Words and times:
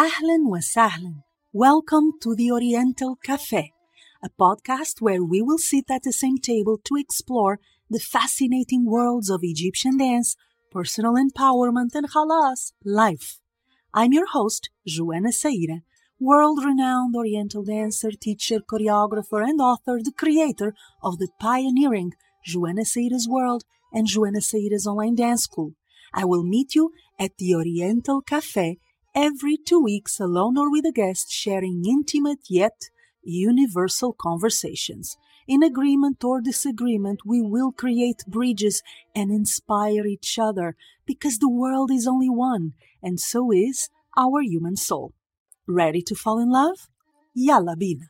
Ahlan 0.00 0.48
wa 0.48 0.60
sahlan. 0.60 1.24
Welcome 1.52 2.12
to 2.22 2.34
the 2.34 2.50
Oriental 2.50 3.16
Cafe, 3.22 3.74
a 4.24 4.30
podcast 4.30 5.02
where 5.02 5.22
we 5.22 5.42
will 5.42 5.58
sit 5.58 5.90
at 5.90 6.04
the 6.04 6.12
same 6.14 6.38
table 6.38 6.80
to 6.86 6.96
explore 6.96 7.60
the 7.90 7.98
fascinating 7.98 8.86
worlds 8.86 9.28
of 9.28 9.40
Egyptian 9.42 9.98
dance, 9.98 10.36
personal 10.72 11.16
empowerment, 11.24 11.94
and 11.94 12.08
halas, 12.14 12.72
life. 12.82 13.40
I'm 13.92 14.14
your 14.14 14.28
host, 14.28 14.70
Joana 14.88 15.34
Saahirah, 15.40 15.82
world 16.18 16.64
renowned 16.64 17.14
Oriental 17.14 17.62
dancer, 17.62 18.12
teacher, 18.12 18.60
choreographer, 18.60 19.46
and 19.46 19.60
author, 19.60 19.98
the 20.02 20.16
creator 20.16 20.72
of 21.02 21.18
the 21.18 21.28
pioneering 21.38 22.14
Joana 22.48 22.86
Saahirah's 22.86 23.28
World 23.28 23.64
and 23.92 24.06
Joana 24.06 24.40
Saahirah's 24.40 24.86
Online 24.86 25.16
Dance 25.16 25.42
School. 25.42 25.74
I 26.14 26.24
will 26.24 26.42
meet 26.42 26.74
you 26.74 26.92
at 27.18 27.36
the 27.36 27.54
Oriental 27.54 28.22
Cafe 28.22 28.78
every 29.20 29.58
two 29.58 29.78
weeks 29.78 30.18
alone 30.18 30.56
or 30.56 30.70
with 30.70 30.86
a 30.86 30.92
guest 30.92 31.30
sharing 31.30 31.84
intimate 31.86 32.38
yet 32.48 32.88
universal 33.22 34.14
conversations. 34.14 35.18
In 35.46 35.62
agreement 35.62 36.24
or 36.24 36.40
disagreement, 36.40 37.20
we 37.26 37.42
will 37.42 37.70
create 37.70 38.24
bridges 38.26 38.82
and 39.14 39.30
inspire 39.30 40.06
each 40.06 40.38
other 40.38 40.74
because 41.04 41.38
the 41.38 41.50
world 41.50 41.90
is 41.90 42.06
only 42.06 42.30
one, 42.30 42.72
and 43.02 43.20
so 43.20 43.52
is 43.52 43.90
our 44.16 44.40
human 44.40 44.76
soul. 44.76 45.12
Ready 45.66 46.00
to 46.02 46.14
fall 46.14 46.38
in 46.38 46.50
love? 46.50 46.88
Yalla 47.34 47.76
bina. 47.76 48.06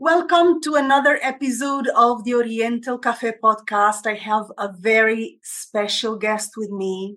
Welcome 0.00 0.60
to 0.60 0.76
another 0.76 1.18
episode 1.22 1.88
of 1.88 2.22
the 2.22 2.34
Oriental 2.34 2.98
Cafe 2.98 3.32
podcast. 3.42 4.06
I 4.06 4.14
have 4.14 4.44
a 4.56 4.70
very 4.72 5.40
special 5.42 6.16
guest 6.16 6.52
with 6.56 6.70
me, 6.70 7.16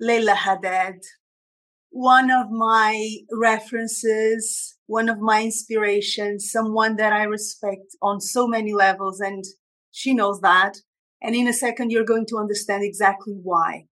Leila 0.00 0.34
Haddad, 0.34 1.02
one 1.90 2.30
of 2.30 2.50
my 2.50 3.18
references, 3.30 4.78
one 4.86 5.10
of 5.10 5.18
my 5.18 5.42
inspirations, 5.42 6.50
someone 6.50 6.96
that 6.96 7.12
I 7.12 7.24
respect 7.24 7.94
on 8.00 8.22
so 8.22 8.46
many 8.46 8.72
levels, 8.72 9.20
and 9.20 9.44
she 9.90 10.14
knows 10.14 10.40
that. 10.40 10.78
And 11.20 11.34
in 11.34 11.46
a 11.46 11.52
second, 11.52 11.92
you're 11.92 12.02
going 12.02 12.24
to 12.30 12.38
understand 12.38 12.82
exactly 12.82 13.34
why. 13.42 13.88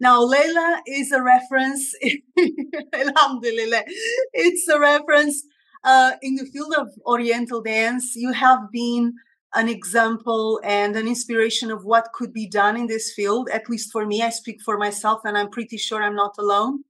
Now, 0.00 0.22
Leila 0.22 0.80
is 0.86 1.12
a 1.12 1.22
reference, 1.22 1.94
Alhamdulillah, 2.94 3.84
it's 4.32 4.66
a 4.66 4.80
reference 4.80 5.44
uh, 5.84 6.12
in 6.22 6.34
the 6.34 6.46
field 6.46 6.74
of 6.76 6.88
Oriental 7.06 7.62
dance, 7.62 8.16
you 8.16 8.32
have 8.32 8.70
been 8.72 9.14
an 9.54 9.68
example 9.68 10.60
and 10.64 10.96
an 10.96 11.06
inspiration 11.06 11.70
of 11.70 11.84
what 11.84 12.12
could 12.12 12.32
be 12.32 12.48
done 12.48 12.76
in 12.76 12.86
this 12.86 13.12
field. 13.12 13.48
At 13.50 13.68
least 13.68 13.92
for 13.92 14.04
me, 14.04 14.22
I 14.22 14.30
speak 14.30 14.60
for 14.62 14.76
myself, 14.78 15.20
and 15.24 15.38
I'm 15.38 15.50
pretty 15.50 15.76
sure 15.76 16.02
I'm 16.02 16.16
not 16.16 16.34
alone. 16.38 16.84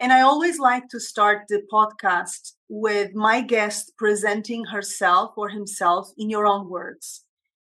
And 0.00 0.12
I 0.12 0.20
always 0.22 0.58
like 0.58 0.88
to 0.88 1.00
start 1.00 1.46
the 1.48 1.62
podcast 1.72 2.54
with 2.68 3.14
my 3.14 3.40
guest 3.40 3.92
presenting 3.96 4.64
herself 4.64 5.32
or 5.36 5.48
himself 5.48 6.10
in 6.16 6.30
your 6.30 6.46
own 6.46 6.68
words, 6.68 7.24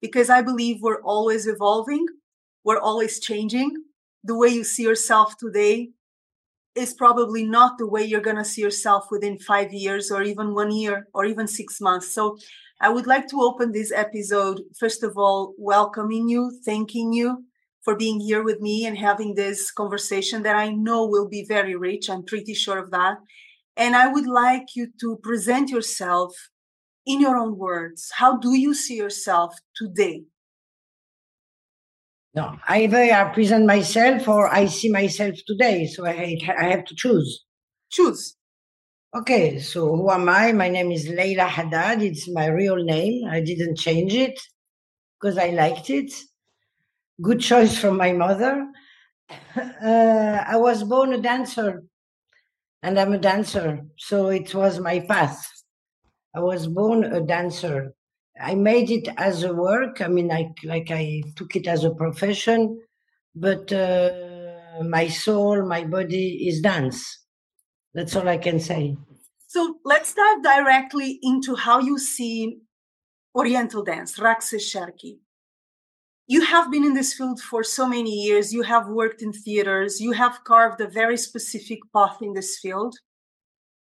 because 0.01 0.29
I 0.29 0.41
believe 0.41 0.81
we're 0.81 1.03
always 1.03 1.47
evolving, 1.47 2.05
we're 2.63 2.79
always 2.79 3.19
changing. 3.19 3.75
The 4.23 4.37
way 4.37 4.49
you 4.49 4.63
see 4.63 4.83
yourself 4.83 5.37
today 5.37 5.89
is 6.75 6.93
probably 6.93 7.45
not 7.45 7.77
the 7.77 7.87
way 7.87 8.03
you're 8.03 8.21
going 8.21 8.37
to 8.37 8.45
see 8.45 8.61
yourself 8.61 9.07
within 9.11 9.37
five 9.39 9.73
years 9.73 10.09
or 10.11 10.23
even 10.23 10.53
one 10.53 10.71
year 10.71 11.07
or 11.13 11.25
even 11.25 11.47
six 11.47 11.81
months. 11.81 12.13
So 12.13 12.37
I 12.79 12.89
would 12.89 13.07
like 13.07 13.27
to 13.27 13.41
open 13.41 13.71
this 13.71 13.91
episode, 13.91 14.61
first 14.79 15.03
of 15.03 15.17
all, 15.17 15.53
welcoming 15.57 16.29
you, 16.29 16.51
thanking 16.65 17.13
you 17.13 17.43
for 17.83 17.95
being 17.95 18.19
here 18.19 18.43
with 18.43 18.61
me 18.61 18.85
and 18.85 18.97
having 18.97 19.35
this 19.35 19.71
conversation 19.71 20.43
that 20.43 20.55
I 20.55 20.69
know 20.69 21.05
will 21.05 21.27
be 21.27 21.45
very 21.45 21.75
rich. 21.75 22.09
I'm 22.09 22.23
pretty 22.23 22.53
sure 22.53 22.77
of 22.77 22.91
that. 22.91 23.17
And 23.75 23.95
I 23.95 24.07
would 24.07 24.27
like 24.27 24.75
you 24.75 24.87
to 25.01 25.17
present 25.17 25.69
yourself 25.69 26.33
in 27.05 27.19
your 27.19 27.37
own 27.37 27.57
words. 27.57 28.11
How 28.15 28.37
do 28.37 28.55
you 28.55 28.73
see 28.73 28.95
yourself 28.95 29.55
today? 29.75 30.23
No, 32.33 32.57
either 32.67 32.97
I 32.97 33.33
present 33.33 33.65
myself 33.65 34.27
or 34.27 34.47
I 34.53 34.65
see 34.65 34.89
myself 34.89 35.35
today. 35.47 35.85
So 35.87 36.05
I, 36.05 36.37
I 36.57 36.63
have 36.65 36.85
to 36.85 36.95
choose. 36.95 37.45
Choose. 37.91 38.35
Okay, 39.15 39.59
so 39.59 39.95
who 39.95 40.09
am 40.11 40.29
I? 40.29 40.53
My 40.53 40.69
name 40.69 40.91
is 40.91 41.07
Leila 41.09 41.43
Haddad. 41.45 42.01
It's 42.01 42.29
my 42.29 42.47
real 42.47 42.77
name. 42.77 43.27
I 43.29 43.41
didn't 43.41 43.77
change 43.77 44.13
it 44.13 44.39
because 45.19 45.37
I 45.37 45.49
liked 45.49 45.89
it. 45.89 46.13
Good 47.21 47.39
choice 47.39 47.77
from 47.77 47.97
my 47.97 48.13
mother. 48.13 48.67
Uh, 49.83 50.43
I 50.47 50.57
was 50.57 50.83
born 50.83 51.13
a 51.13 51.17
dancer 51.21 51.83
and 52.83 52.99
I'm 52.99 53.13
a 53.13 53.17
dancer. 53.17 53.81
So 53.97 54.29
it 54.29 54.53
was 54.53 54.79
my 54.79 54.99
path. 55.01 55.45
I 56.35 56.41
was 56.41 56.67
born 56.67 57.03
a 57.03 57.21
dancer. 57.21 57.93
I 58.39 58.55
made 58.55 58.89
it 58.91 59.07
as 59.17 59.43
a 59.43 59.53
work. 59.53 60.01
I 60.01 60.07
mean, 60.07 60.27
like 60.27 60.55
like 60.63 60.91
I 60.91 61.23
took 61.35 61.55
it 61.55 61.67
as 61.67 61.83
a 61.83 61.91
profession, 61.91 62.81
but 63.35 63.71
uh, 63.71 64.83
my 64.83 65.07
soul, 65.07 65.65
my 65.65 65.83
body 65.83 66.47
is 66.47 66.61
dance. 66.61 67.19
That's 67.93 68.15
all 68.15 68.27
I 68.27 68.37
can 68.37 68.59
say. 68.59 68.97
So 69.47 69.75
let's 69.83 70.13
dive 70.13 70.43
directly 70.43 71.19
into 71.21 71.55
how 71.55 71.79
you 71.79 71.99
see 71.99 72.61
Oriental 73.35 73.83
dance, 73.83 74.17
Raqs 74.17 74.53
Sharki. 74.55 75.19
You 76.27 76.41
have 76.45 76.71
been 76.71 76.85
in 76.85 76.93
this 76.93 77.13
field 77.13 77.41
for 77.41 77.63
so 77.63 77.87
many 77.87 78.11
years. 78.11 78.53
You 78.53 78.61
have 78.61 78.87
worked 78.87 79.21
in 79.21 79.33
theaters. 79.33 79.99
You 79.99 80.13
have 80.13 80.43
carved 80.45 80.79
a 80.79 80.87
very 80.87 81.17
specific 81.17 81.79
path 81.93 82.21
in 82.21 82.33
this 82.33 82.59
field. 82.59 82.95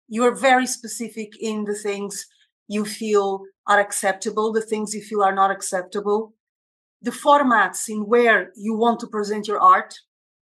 You're 0.09 0.35
very 0.37 0.67
specific 0.67 1.37
in 1.41 1.65
the 1.65 1.75
things 1.75 2.27
you 2.69 2.85
feel 2.85 3.43
are 3.67 3.81
acceptable, 3.81 4.53
the 4.53 4.63
things 4.63 4.95
you 4.95 5.03
feel 5.03 5.23
are 5.23 5.35
not 5.35 5.51
acceptable, 5.51 6.35
the 7.03 7.11
formats 7.11 7.89
in 7.89 8.07
where 8.07 8.53
you 8.57 8.75
want 8.75 9.01
to 9.01 9.07
present 9.07 9.49
your 9.49 9.61
art. 9.61 9.95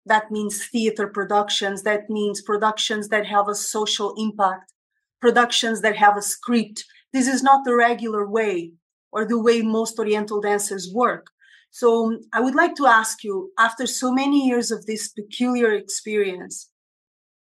That 0.06 0.32
means 0.32 0.66
theater 0.66 1.08
productions, 1.08 1.84
that 1.84 2.09
means 2.09 2.42
productions 2.42 3.09
that 3.09 3.28
have 3.28 3.48
a 3.48 3.56
social 3.56 4.16
impact, 4.18 4.74
productions 5.20 5.82
that 5.82 5.96
have 5.98 6.18
a 6.18 6.22
script. 6.22 6.84
This 7.14 7.28
is 7.28 7.44
not 7.44 7.66
the 7.66 7.76
regular 7.76 8.26
way 8.26 8.72
or 9.12 9.26
the 9.26 9.40
way 9.40 9.62
most 9.62 10.00
Oriental 10.00 10.42
dancers 10.42 10.92
work. 10.92 11.28
So 11.70 12.18
I 12.34 12.40
would 12.40 12.56
like 12.56 12.76
to 12.76 12.88
ask 12.88 13.24
you, 13.24 13.52
after 13.59 13.86
so 13.86 14.12
many 14.12 14.48
years 14.48 14.72
of 14.72 14.86
this 14.88 15.09
peculiar 15.09 15.74
experience, 15.74 16.71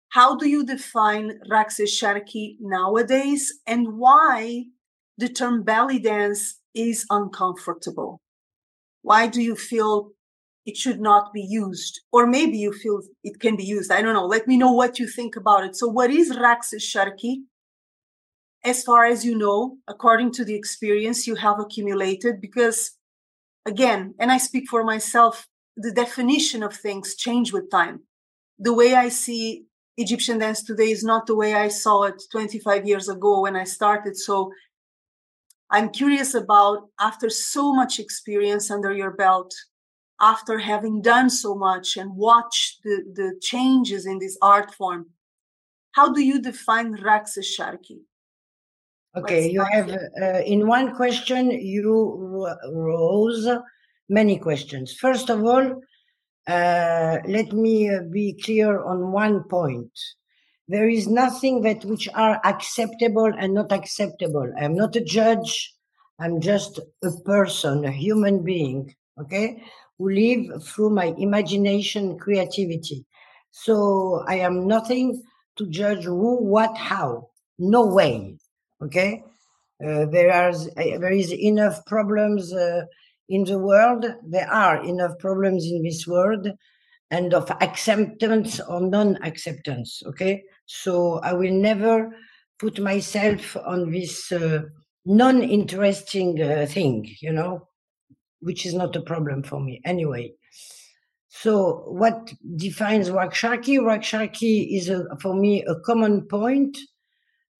how 0.09 0.35
do 0.35 0.49
you 0.49 0.65
define 0.65 1.39
Raqs 1.51 1.79
Sharki 1.81 2.57
nowadays 2.59 3.53
and 3.67 3.97
why 3.97 4.65
the 5.17 5.29
term 5.29 5.63
belly 5.63 5.99
dance 5.99 6.59
is 6.73 7.05
uncomfortable? 7.09 8.19
Why 9.03 9.27
do 9.27 9.41
you 9.41 9.55
feel 9.55 10.11
it 10.65 10.77
should 10.77 10.99
not 10.99 11.31
be 11.31 11.41
used? 11.41 12.01
Or 12.11 12.25
maybe 12.25 12.57
you 12.57 12.73
feel 12.73 13.01
it 13.23 13.39
can 13.39 13.55
be 13.55 13.63
used. 13.63 13.91
I 13.91 14.01
don't 14.01 14.15
know. 14.15 14.25
Let 14.25 14.47
me 14.47 14.57
know 14.57 14.71
what 14.71 14.97
you 14.97 15.07
think 15.07 15.35
about 15.35 15.63
it. 15.63 15.75
So, 15.75 15.87
what 15.87 16.09
is 16.09 16.35
Raqs 16.35 16.73
Sharki? 16.75 17.43
As 18.65 18.83
far 18.83 19.05
as 19.05 19.23
you 19.23 19.37
know, 19.37 19.77
according 19.87 20.33
to 20.33 20.43
the 20.43 20.55
experience 20.55 21.27
you 21.27 21.35
have 21.35 21.59
accumulated, 21.59 22.41
because 22.41 22.97
again, 23.65 24.15
and 24.19 24.31
I 24.31 24.37
speak 24.37 24.67
for 24.67 24.83
myself, 24.83 25.47
the 25.77 25.93
definition 25.93 26.61
of 26.61 26.75
things 26.75 27.15
change 27.15 27.53
with 27.53 27.71
time. 27.71 28.01
The 28.57 28.73
way 28.73 28.95
I 28.95 29.07
see 29.07 29.68
Egyptian 29.99 30.39
dance 30.39 30.63
today 30.63 30.91
is 30.91 31.03
not 31.03 31.27
the 31.27 31.35
way 31.35 31.53
I 31.53 31.67
saw 31.67 32.03
it 32.03 32.23
25 32.31 32.87
years 32.87 33.09
ago 33.09 33.41
when 33.41 33.57
I 33.57 33.65
started. 33.65 34.15
So 34.15 34.51
I'm 35.69 35.89
curious 35.89 36.33
about 36.33 36.87
after 36.99 37.29
so 37.29 37.73
much 37.73 37.99
experience 37.99 38.71
under 38.71 38.93
your 38.93 39.11
belt, 39.11 39.53
after 40.21 40.57
having 40.57 41.01
done 41.01 41.29
so 41.29 41.53
much 41.53 41.97
and 41.97 42.15
watched 42.15 42.79
the, 42.83 43.03
the 43.13 43.39
changes 43.41 44.05
in 44.05 44.19
this 44.19 44.37
art 44.41 44.73
form, 44.73 45.07
how 45.91 46.13
do 46.13 46.21
you 46.21 46.41
define 46.41 46.95
Raqs 46.97 47.37
Sharki? 47.37 47.99
Okay, 49.17 49.49
you 49.49 49.65
have 49.69 49.89
uh, 49.89 50.41
in 50.45 50.65
one 50.65 50.95
question, 50.95 51.51
you 51.51 52.47
rose 52.71 53.47
many 54.07 54.37
questions. 54.37 54.93
First 54.93 55.29
of 55.29 55.43
all, 55.43 55.81
uh, 56.49 57.19
let 57.27 57.53
me 57.53 57.89
uh, 57.89 58.01
be 58.11 58.33
clear 58.43 58.83
on 58.83 59.11
one 59.11 59.43
point. 59.43 59.91
There 60.67 60.89
is 60.89 61.07
nothing 61.07 61.61
that 61.61 61.85
which 61.85 62.09
are 62.13 62.41
acceptable 62.43 63.31
and 63.37 63.53
not 63.53 63.71
acceptable. 63.71 64.51
I'm 64.59 64.75
not 64.75 64.95
a 64.95 65.01
judge. 65.01 65.73
I'm 66.19 66.41
just 66.41 66.79
a 67.03 67.11
person, 67.23 67.85
a 67.85 67.91
human 67.91 68.43
being, 68.43 68.93
okay, 69.21 69.63
who 69.97 70.09
live 70.09 70.63
through 70.63 70.89
my 70.89 71.13
imagination, 71.17 72.17
creativity. 72.17 73.05
So 73.51 74.23
I 74.27 74.35
am 74.35 74.67
nothing 74.67 75.21
to 75.57 75.67
judge 75.67 76.03
who, 76.03 76.43
what, 76.43 76.75
how. 76.77 77.29
No 77.57 77.85
way, 77.85 78.37
okay. 78.81 79.23
Uh, 79.83 80.05
there 80.05 80.31
are 80.31 80.53
there 80.75 81.11
is 81.11 81.31
enough 81.31 81.85
problems 81.85 82.53
uh, 82.53 82.83
in 83.29 83.45
the 83.45 83.59
world. 83.59 84.05
There 84.27 84.51
are 84.51 84.83
enough 84.83 85.17
problems 85.19 85.65
in 85.65 85.83
this 85.83 86.05
world, 86.05 86.49
and 87.11 87.33
of 87.33 87.49
acceptance 87.61 88.59
or 88.59 88.81
non-acceptance. 88.81 90.03
Okay, 90.07 90.43
so 90.65 91.19
I 91.19 91.33
will 91.33 91.53
never 91.53 92.09
put 92.59 92.79
myself 92.79 93.55
on 93.55 93.91
this 93.91 94.31
uh, 94.31 94.63
non-interesting 95.05 96.41
uh, 96.41 96.65
thing. 96.65 97.09
You 97.21 97.31
know, 97.31 97.67
which 98.41 98.65
is 98.65 98.73
not 98.73 98.95
a 98.95 99.01
problem 99.01 99.43
for 99.43 99.59
me 99.59 99.81
anyway. 99.85 100.33
So, 101.31 101.83
what 101.87 102.33
defines 102.55 103.09
Raksharki? 103.09 103.79
Raksharki 103.79 104.75
is 104.75 104.89
a, 104.89 105.05
for 105.21 105.33
me 105.35 105.63
a 105.63 105.75
common 105.85 106.23
point 106.23 106.77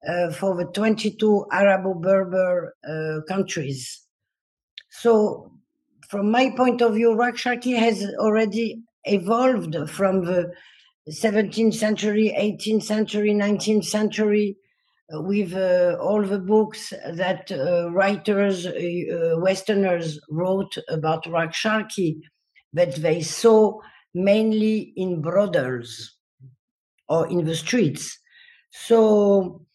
uh, 0.07 0.31
for 0.31 0.55
the 0.55 0.65
22 0.65 1.45
Arabo-Berber 1.53 2.75
uh, 2.87 3.21
countries. 3.27 4.01
So, 4.89 5.51
from 6.09 6.31
my 6.31 6.51
point 6.57 6.81
of 6.81 6.95
view, 6.95 7.15
Rakshaki 7.15 7.77
has 7.77 8.03
already 8.19 8.81
evolved 9.05 9.75
from 9.89 10.25
the 10.25 10.51
17th 11.09 11.75
century, 11.75 12.35
18th 12.37 12.83
century, 12.83 13.31
19th 13.31 13.85
century, 13.85 14.57
uh, 15.13 15.21
with 15.21 15.53
uh, 15.53 15.97
all 16.01 16.23
the 16.23 16.39
books 16.39 16.91
that 17.13 17.51
uh, 17.51 17.91
writers, 17.91 18.65
uh, 18.65 19.35
Westerners 19.37 20.19
wrote 20.31 20.75
about 20.89 21.25
Rakshaki, 21.25 22.17
that 22.73 22.95
they 22.95 23.21
saw 23.21 23.79
mainly 24.15 24.93
in 24.95 25.21
brothels 25.21 26.15
or 27.07 27.27
in 27.27 27.45
the 27.45 27.55
streets. 27.55 28.17
So 28.71 29.65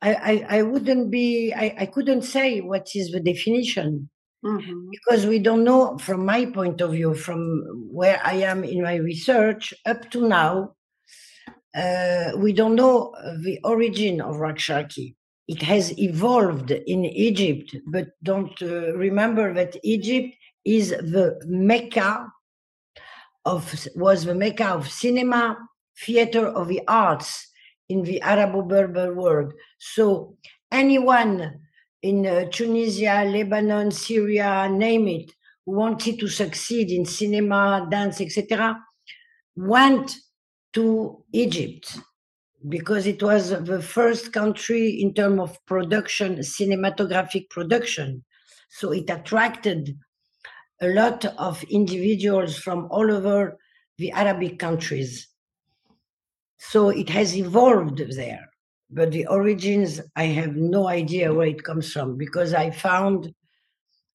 I, 0.00 0.14
I, 0.14 0.46
I 0.58 0.62
wouldn't 0.62 1.10
be, 1.10 1.52
I, 1.54 1.74
I 1.80 1.86
couldn't 1.86 2.22
say 2.22 2.60
what 2.60 2.88
is 2.94 3.12
the 3.12 3.20
definition 3.20 4.08
mm-hmm. 4.44 4.90
because 4.90 5.26
we 5.26 5.38
don't 5.38 5.64
know, 5.64 5.98
from 5.98 6.24
my 6.24 6.46
point 6.46 6.80
of 6.80 6.92
view, 6.92 7.14
from 7.14 7.62
where 7.90 8.20
I 8.24 8.34
am 8.34 8.64
in 8.64 8.82
my 8.82 8.96
research 8.96 9.74
up 9.86 10.10
to 10.10 10.28
now, 10.28 10.74
uh, 11.74 12.32
we 12.36 12.52
don't 12.52 12.76
know 12.76 13.14
the 13.42 13.58
origin 13.64 14.20
of 14.20 14.36
Raksharki. 14.36 15.16
It 15.48 15.62
has 15.62 15.98
evolved 15.98 16.70
in 16.70 17.04
Egypt, 17.04 17.76
but 17.86 18.08
don't 18.22 18.60
uh, 18.62 18.94
remember 18.96 19.52
that 19.54 19.76
Egypt 19.82 20.34
is 20.64 20.90
the 20.90 21.38
Mecca 21.46 22.28
of 23.44 23.86
was 23.94 24.24
the 24.24 24.34
Mecca 24.34 24.68
of 24.68 24.90
cinema, 24.90 25.58
theater 25.98 26.46
of 26.46 26.68
the 26.68 26.80
arts 26.88 27.50
in 27.88 28.02
the 28.02 28.22
Arabo-Berber 28.22 29.14
world. 29.14 29.52
So 29.78 30.36
anyone 30.72 31.60
in 32.04 32.26
uh, 32.26 32.44
Tunisia, 32.52 33.24
Lebanon, 33.26 33.90
Syria, 33.90 34.68
name 34.68 35.08
it, 35.08 35.32
who 35.64 35.72
wanted 35.72 36.20
to 36.20 36.28
succeed 36.28 36.90
in 36.90 37.06
cinema, 37.06 37.88
dance, 37.90 38.20
etc., 38.20 38.78
went 39.56 40.14
to 40.74 41.24
Egypt 41.32 41.96
because 42.68 43.06
it 43.06 43.22
was 43.22 43.48
the 43.48 43.80
first 43.80 44.34
country 44.34 45.00
in 45.00 45.14
terms 45.14 45.40
of 45.40 45.58
production, 45.64 46.36
cinematographic 46.40 47.48
production. 47.48 48.22
So 48.68 48.92
it 48.92 49.08
attracted 49.08 49.96
a 50.82 50.88
lot 50.88 51.24
of 51.38 51.62
individuals 51.64 52.58
from 52.58 52.86
all 52.90 53.10
over 53.10 53.56
the 53.96 54.12
Arabic 54.12 54.58
countries. 54.58 55.28
So 56.58 56.90
it 56.90 57.08
has 57.08 57.34
evolved 57.34 58.02
there. 58.14 58.50
But 58.94 59.10
the 59.10 59.26
origins, 59.26 60.00
I 60.14 60.26
have 60.26 60.54
no 60.54 60.86
idea 60.86 61.34
where 61.34 61.48
it 61.48 61.64
comes 61.64 61.92
from 61.92 62.16
because 62.16 62.54
I 62.54 62.70
found, 62.70 63.34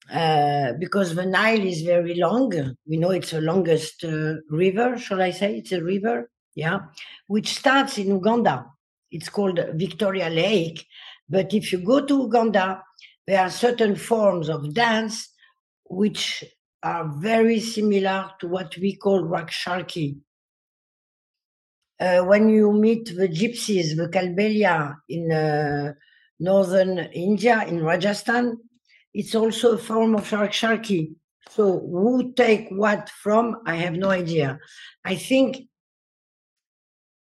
uh, 0.10 0.72
because 0.80 1.16
the 1.16 1.26
Nile 1.26 1.68
is 1.68 1.82
very 1.82 2.16
long, 2.16 2.50
we 2.88 2.96
know 2.96 3.12
it's 3.12 3.32
the 3.32 3.42
longest 3.42 4.06
uh, 4.06 4.36
river, 4.50 4.98
shall 4.98 5.22
I 5.22 5.32
say? 5.32 5.58
It's 5.58 5.74
a 5.74 5.84
river, 5.84 6.32
yeah, 6.56 6.80
which 7.28 7.56
starts 7.56 7.98
in 7.98 8.08
Uganda. 8.08 8.68
It's 9.12 9.28
called 9.28 9.60
Victoria 9.74 10.30
Lake. 10.30 10.88
But 11.28 11.54
if 11.54 11.74
you 11.74 11.80
go 11.80 12.06
to 12.06 12.22
Uganda, 12.24 12.82
there 13.28 13.42
are 13.42 13.50
certain 13.50 13.98
forms 13.98 14.48
of 14.48 14.74
dance 14.74 15.28
which 15.90 16.46
are 16.84 17.06
very 17.18 17.60
similar 17.60 18.32
to 18.40 18.48
what 18.48 18.78
we 18.78 18.96
call 18.96 19.24
Raksharki. 19.24 20.20
Uh, 22.00 22.22
when 22.22 22.48
you 22.50 22.72
meet 22.72 23.16
the 23.16 23.28
gypsies, 23.28 23.96
the 23.96 24.08
Kalbelia 24.08 24.96
in 25.10 25.32
uh, 25.32 25.94
northern 26.40 27.00
India, 27.12 27.66
in 27.68 27.84
Rajasthan, 27.84 28.58
it's 29.14 29.36
also 29.36 29.74
a 29.74 29.78
form 29.78 30.16
of 30.16 30.30
Raksharki. 30.30 31.14
So 31.50 31.80
who 31.80 32.32
take 32.34 32.70
what 32.70 33.10
from, 33.10 33.58
I 33.66 33.76
have 33.76 33.94
no 33.94 34.12
idea. 34.12 34.60
I 35.04 35.16
think 35.16 35.68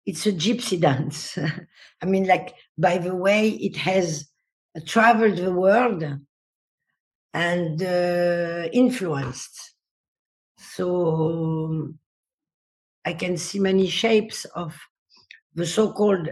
it's 0.06 0.26
a 0.26 0.32
gypsy 0.32 0.80
dance. 0.80 1.36
I 2.02 2.06
mean, 2.06 2.26
like, 2.26 2.54
by 2.78 2.98
the 2.98 3.14
way, 3.14 3.50
it 3.50 3.76
has 3.76 4.28
traveled 4.86 5.36
the 5.36 5.52
world 5.52 6.04
and 7.34 7.82
uh, 7.82 8.68
influenced. 8.72 9.75
So 10.56 11.92
I 13.04 13.12
can 13.14 13.37
see 13.37 13.58
many 13.58 13.87
shapes 13.88 14.44
of 14.54 14.78
the 15.54 15.66
so-called 15.66 16.28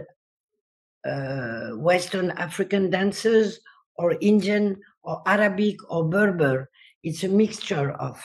uh, 1.05 1.69
Western 1.75 2.31
African 2.31 2.89
dancers 2.89 3.59
or 3.95 4.15
Indian 4.21 4.79
or 5.03 5.21
Arabic 5.25 5.77
or 5.89 6.07
Berber. 6.07 6.69
It's 7.03 7.23
a 7.23 7.27
mixture 7.27 7.91
of. 7.91 8.21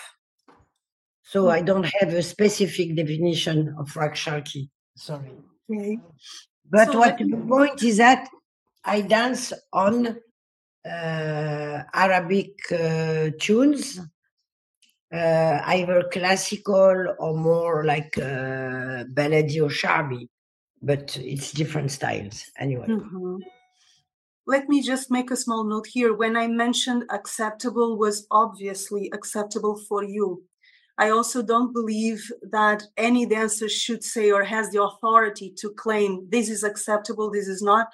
So 1.22 1.48
I 1.50 1.60
don't 1.60 1.86
have 2.00 2.12
a 2.12 2.22
specific 2.22 2.94
definition 2.94 3.74
of 3.78 3.88
Raksharki. 3.94 4.68
Sorry. 4.96 5.32
Okay. 5.70 5.98
But 6.70 6.92
so 6.92 6.98
what 6.98 7.18
the 7.18 7.44
point 7.48 7.82
is 7.82 7.96
that 7.96 8.28
I 8.84 9.00
dance 9.00 9.52
on 9.72 10.18
uh, 10.86 11.82
Arabic 11.92 12.52
uh, 12.70 13.30
tunes, 13.40 14.00
uh, 15.12 15.60
either 15.66 16.04
classical 16.12 17.14
or 17.18 17.36
more 17.36 17.84
like 17.84 18.16
uh, 18.18 19.04
baladi 19.14 19.62
or 19.62 19.68
shabi, 19.68 20.28
but 20.82 21.16
it's 21.18 21.52
different 21.52 21.90
styles 21.90 22.44
anyway. 22.58 22.86
Mm-hmm. 22.88 23.36
Let 24.48 24.68
me 24.68 24.80
just 24.80 25.10
make 25.10 25.30
a 25.30 25.36
small 25.36 25.64
note 25.64 25.88
here. 25.88 26.14
When 26.14 26.36
I 26.36 26.46
mentioned 26.46 27.04
acceptable 27.10 27.98
was 27.98 28.26
obviously 28.30 29.10
acceptable 29.12 29.76
for 29.88 30.04
you. 30.04 30.44
I 30.98 31.10
also 31.10 31.42
don't 31.42 31.74
believe 31.74 32.30
that 32.50 32.84
any 32.96 33.26
dancer 33.26 33.68
should 33.68 34.02
say 34.02 34.30
or 34.30 34.44
has 34.44 34.70
the 34.70 34.82
authority 34.82 35.52
to 35.58 35.70
claim 35.70 36.26
this 36.30 36.48
is 36.48 36.62
acceptable, 36.62 37.30
this 37.30 37.48
is 37.48 37.60
not, 37.60 37.88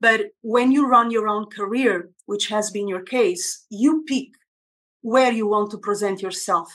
but 0.00 0.28
when 0.42 0.72
you 0.72 0.86
run 0.86 1.10
your 1.10 1.28
own 1.28 1.46
career, 1.46 2.10
which 2.26 2.48
has 2.48 2.70
been 2.70 2.88
your 2.88 3.02
case, 3.02 3.66
you 3.68 4.04
pick 4.06 4.28
where 5.06 5.32
you 5.32 5.46
want 5.46 5.70
to 5.70 5.78
present 5.78 6.20
yourself, 6.20 6.68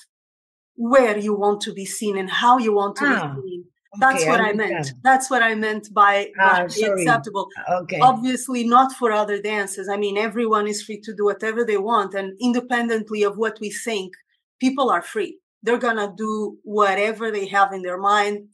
where 0.75 1.17
you 1.17 1.33
want 1.33 1.59
to 1.59 1.73
be 1.73 1.85
seen, 1.85 2.17
and 2.17 2.29
how 2.29 2.57
you 2.57 2.73
want 2.73 2.95
to 2.95 3.05
ah, 3.05 3.35
be 3.35 3.41
seen. 3.41 3.65
That's 3.99 4.21
okay, 4.21 4.29
what 4.31 4.39
I, 4.39 4.51
I, 4.51 4.53
meant. 4.53 4.93
That's 5.03 5.29
what 5.29 5.43
I 5.43 5.53
meant 5.53 5.93
by, 5.93 6.31
ah, 6.39 6.59
by 6.59 6.87
acceptable. 6.93 7.49
Okay. 7.81 7.99
Obviously, 7.99 8.63
not 8.63 8.93
for 8.93 9.11
other 9.11 9.41
dances. 9.41 9.89
I 9.89 9.97
mean, 9.97 10.17
everyone 10.17 10.65
is 10.65 10.81
free 10.81 11.01
to 11.01 11.13
do 11.13 11.25
whatever 11.25 11.65
they 11.65 11.75
want, 11.75 12.13
and 12.13 12.27
independently 12.39 13.23
of 13.23 13.37
what 13.37 13.59
we 13.59 13.69
think, 13.69 14.13
people 14.61 14.89
are 14.89 15.01
free 15.01 15.37
they're 15.63 15.77
gonna 15.77 16.11
do 16.17 16.57
whatever 16.63 17.29
they 17.29 17.45
have 17.45 17.71
in 17.71 17.83
their 17.83 17.99
mind 17.99 18.47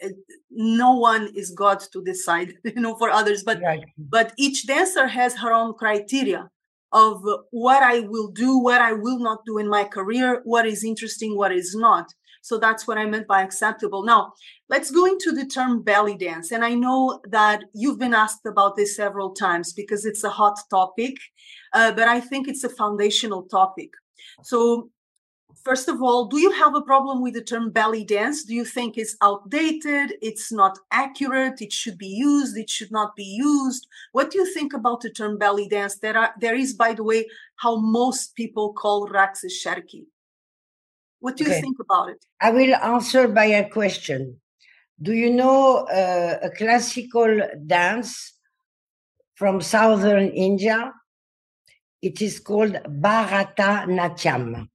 no 0.51 0.91
one 0.93 1.29
is 1.35 1.51
god 1.51 1.79
to 1.79 2.03
decide 2.03 2.53
you 2.65 2.81
know 2.83 2.95
for 2.95 3.09
others 3.09 3.43
but 3.43 3.61
right. 3.61 3.85
but 3.97 4.33
each 4.37 4.67
dancer 4.67 5.07
has 5.07 5.33
her 5.33 5.53
own 5.53 5.73
criteria 5.73 6.49
of 6.91 7.23
what 7.51 7.83
i 7.83 7.99
will 8.01 8.29
do 8.29 8.57
what 8.57 8.81
i 8.81 8.93
will 8.93 9.19
not 9.19 9.39
do 9.45 9.57
in 9.57 9.67
my 9.67 9.83
career 9.83 10.41
what 10.45 10.65
is 10.65 10.83
interesting 10.83 11.35
what 11.37 11.51
is 11.51 11.75
not. 11.75 12.13
So 12.41 12.57
that's 12.57 12.87
what 12.87 12.97
i 12.97 13.05
meant 13.05 13.27
by 13.27 13.41
acceptable. 13.41 14.03
Now 14.03 14.33
let's 14.69 14.91
go 14.91 15.05
into 15.05 15.31
the 15.31 15.45
term 15.45 15.83
belly 15.83 16.15
dance. 16.15 16.51
And 16.51 16.63
i 16.63 16.73
know 16.73 17.19
that 17.29 17.63
you've 17.73 17.99
been 17.99 18.13
asked 18.13 18.45
about 18.45 18.75
this 18.75 18.95
several 18.95 19.31
times 19.33 19.73
because 19.73 20.05
it's 20.05 20.23
a 20.23 20.29
hot 20.29 20.57
topic 20.69 21.15
uh, 21.73 21.91
but 21.91 22.07
i 22.07 22.19
think 22.19 22.47
it's 22.47 22.63
a 22.63 22.69
foundational 22.69 23.43
topic. 23.43 23.89
So 24.43 24.89
first 25.67 25.89
of 25.89 26.01
all, 26.01 26.25
do 26.33 26.37
you 26.39 26.51
have 26.51 26.73
a 26.75 26.81
problem 26.81 27.21
with 27.21 27.33
the 27.33 27.43
term 27.51 27.65
belly 27.71 28.05
dance? 28.05 28.37
Do 28.49 28.53
you 28.53 28.65
think 28.75 28.97
it's 28.97 29.15
outdated? 29.21 30.07
It's 30.21 30.49
not 30.51 30.79
accurate? 30.91 31.61
It 31.61 31.73
should 31.73 31.97
be 31.97 32.13
used? 32.29 32.57
It 32.57 32.69
should 32.69 32.91
not 32.99 33.15
be 33.15 33.29
used? 33.53 33.83
What 34.13 34.31
do 34.31 34.37
you 34.39 34.47
think 34.53 34.73
about 34.73 35.01
the 35.01 35.11
term 35.19 35.37
belly 35.37 35.67
dance? 35.67 35.95
There 35.99 36.17
are 36.17 36.31
there 36.43 36.55
is, 36.55 36.71
by 36.73 36.91
the 36.93 37.03
way, 37.03 37.21
how 37.63 37.73
most 37.99 38.35
people 38.35 38.67
call 38.81 39.09
raqs 39.09 39.43
sharki. 39.61 40.03
What 41.19 41.35
do 41.35 41.43
okay. 41.43 41.55
you 41.55 41.61
think 41.61 41.77
about 41.85 42.09
it? 42.13 42.21
I 42.39 42.51
will 42.51 42.75
answer 42.75 43.27
by 43.27 43.47
a 43.61 43.69
question. 43.69 44.39
Do 45.07 45.13
you 45.13 45.31
know 45.41 45.85
uh, 46.01 46.47
a 46.47 46.49
classical 46.49 47.31
dance 47.65 48.11
from 49.35 49.61
southern 49.61 50.29
India? 50.29 50.93
it 52.01 52.21
is 52.21 52.39
called 52.39 52.77
Bharata 52.87 53.85
Natyam. 53.87 54.69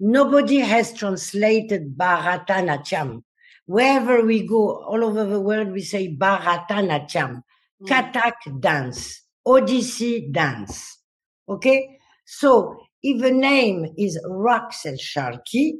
Nobody 0.00 0.60
has 0.60 0.94
translated 0.94 1.96
Bharata 1.96 2.54
Natyam. 2.54 3.22
Wherever 3.66 4.24
we 4.24 4.46
go, 4.46 4.82
all 4.82 5.04
over 5.04 5.24
the 5.24 5.40
world, 5.40 5.72
we 5.72 5.82
say 5.82 6.08
Bharata 6.08 6.74
Natyam, 6.74 7.42
mm. 7.82 7.86
Kathak 7.86 8.60
dance, 8.60 9.22
Odissi 9.46 10.32
dance. 10.32 10.98
Okay? 11.46 11.98
So 12.24 12.80
if 13.02 13.20
the 13.20 13.30
name 13.30 13.92
is 13.98 14.18
Raqs 14.26 14.86
el 14.86 14.94
Sharqi, 14.94 15.74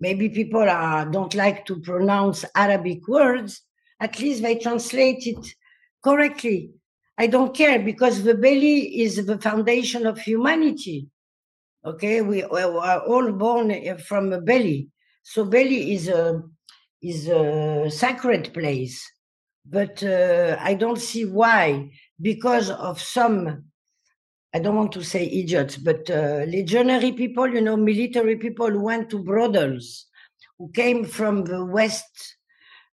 maybe 0.00 0.28
people 0.28 0.68
are, 0.68 1.06
don't 1.08 1.34
like 1.34 1.64
to 1.66 1.80
pronounce 1.80 2.44
Arabic 2.56 3.06
words, 3.06 3.62
at 4.00 4.18
least 4.18 4.42
they 4.42 4.56
translate 4.56 5.26
it 5.28 5.46
correctly. 6.02 6.72
I 7.16 7.28
don't 7.28 7.56
care 7.56 7.78
because 7.78 8.24
the 8.24 8.34
belly 8.34 9.00
is 9.00 9.24
the 9.24 9.38
foundation 9.38 10.06
of 10.06 10.18
humanity. 10.18 11.08
Okay, 11.84 12.22
we, 12.22 12.42
are 12.42 13.00
all 13.00 13.32
born 13.32 13.98
from 13.98 14.32
a 14.32 14.40
belly, 14.40 14.88
so 15.22 15.44
belly 15.44 15.92
is 15.94 16.08
a 16.08 16.42
is 17.02 17.28
a 17.28 17.90
sacred 17.90 18.54
place. 18.54 19.04
But 19.66 20.02
uh, 20.02 20.56
I 20.60 20.74
don't 20.74 20.98
see 20.98 21.24
why, 21.26 21.90
because 22.20 22.70
of 22.70 23.00
some, 23.00 23.64
I 24.54 24.58
don't 24.58 24.76
want 24.76 24.92
to 24.92 25.04
say 25.04 25.26
idiots, 25.26 25.76
but 25.76 26.08
uh, 26.10 26.44
legionary 26.46 27.12
people, 27.12 27.48
you 27.48 27.60
know, 27.60 27.76
military 27.76 28.36
people 28.36 28.70
who 28.70 28.80
went 28.80 29.10
to 29.10 29.22
brothels, 29.22 30.06
who 30.58 30.70
came 30.70 31.04
from 31.04 31.44
the 31.44 31.64
West 31.64 32.36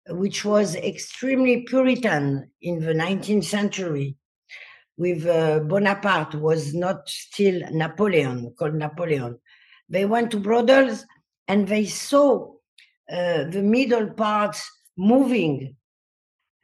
which 0.08 0.44
was 0.44 0.76
extremely 0.76 1.62
Puritan 1.62 2.50
in 2.60 2.80
the 2.80 2.92
19th 2.92 3.44
century. 3.44 4.16
With 4.96 5.26
uh, 5.26 5.60
Bonaparte 5.60 6.36
was 6.36 6.72
not 6.72 7.08
still 7.08 7.62
Napoleon, 7.72 8.54
called 8.56 8.74
Napoleon. 8.74 9.38
They 9.88 10.04
went 10.04 10.30
to 10.30 10.38
brothels 10.38 11.04
and 11.48 11.66
they 11.66 11.86
saw 11.86 12.54
uh, 13.10 13.44
the 13.44 13.62
middle 13.62 14.10
parts 14.10 14.70
moving. 14.96 15.76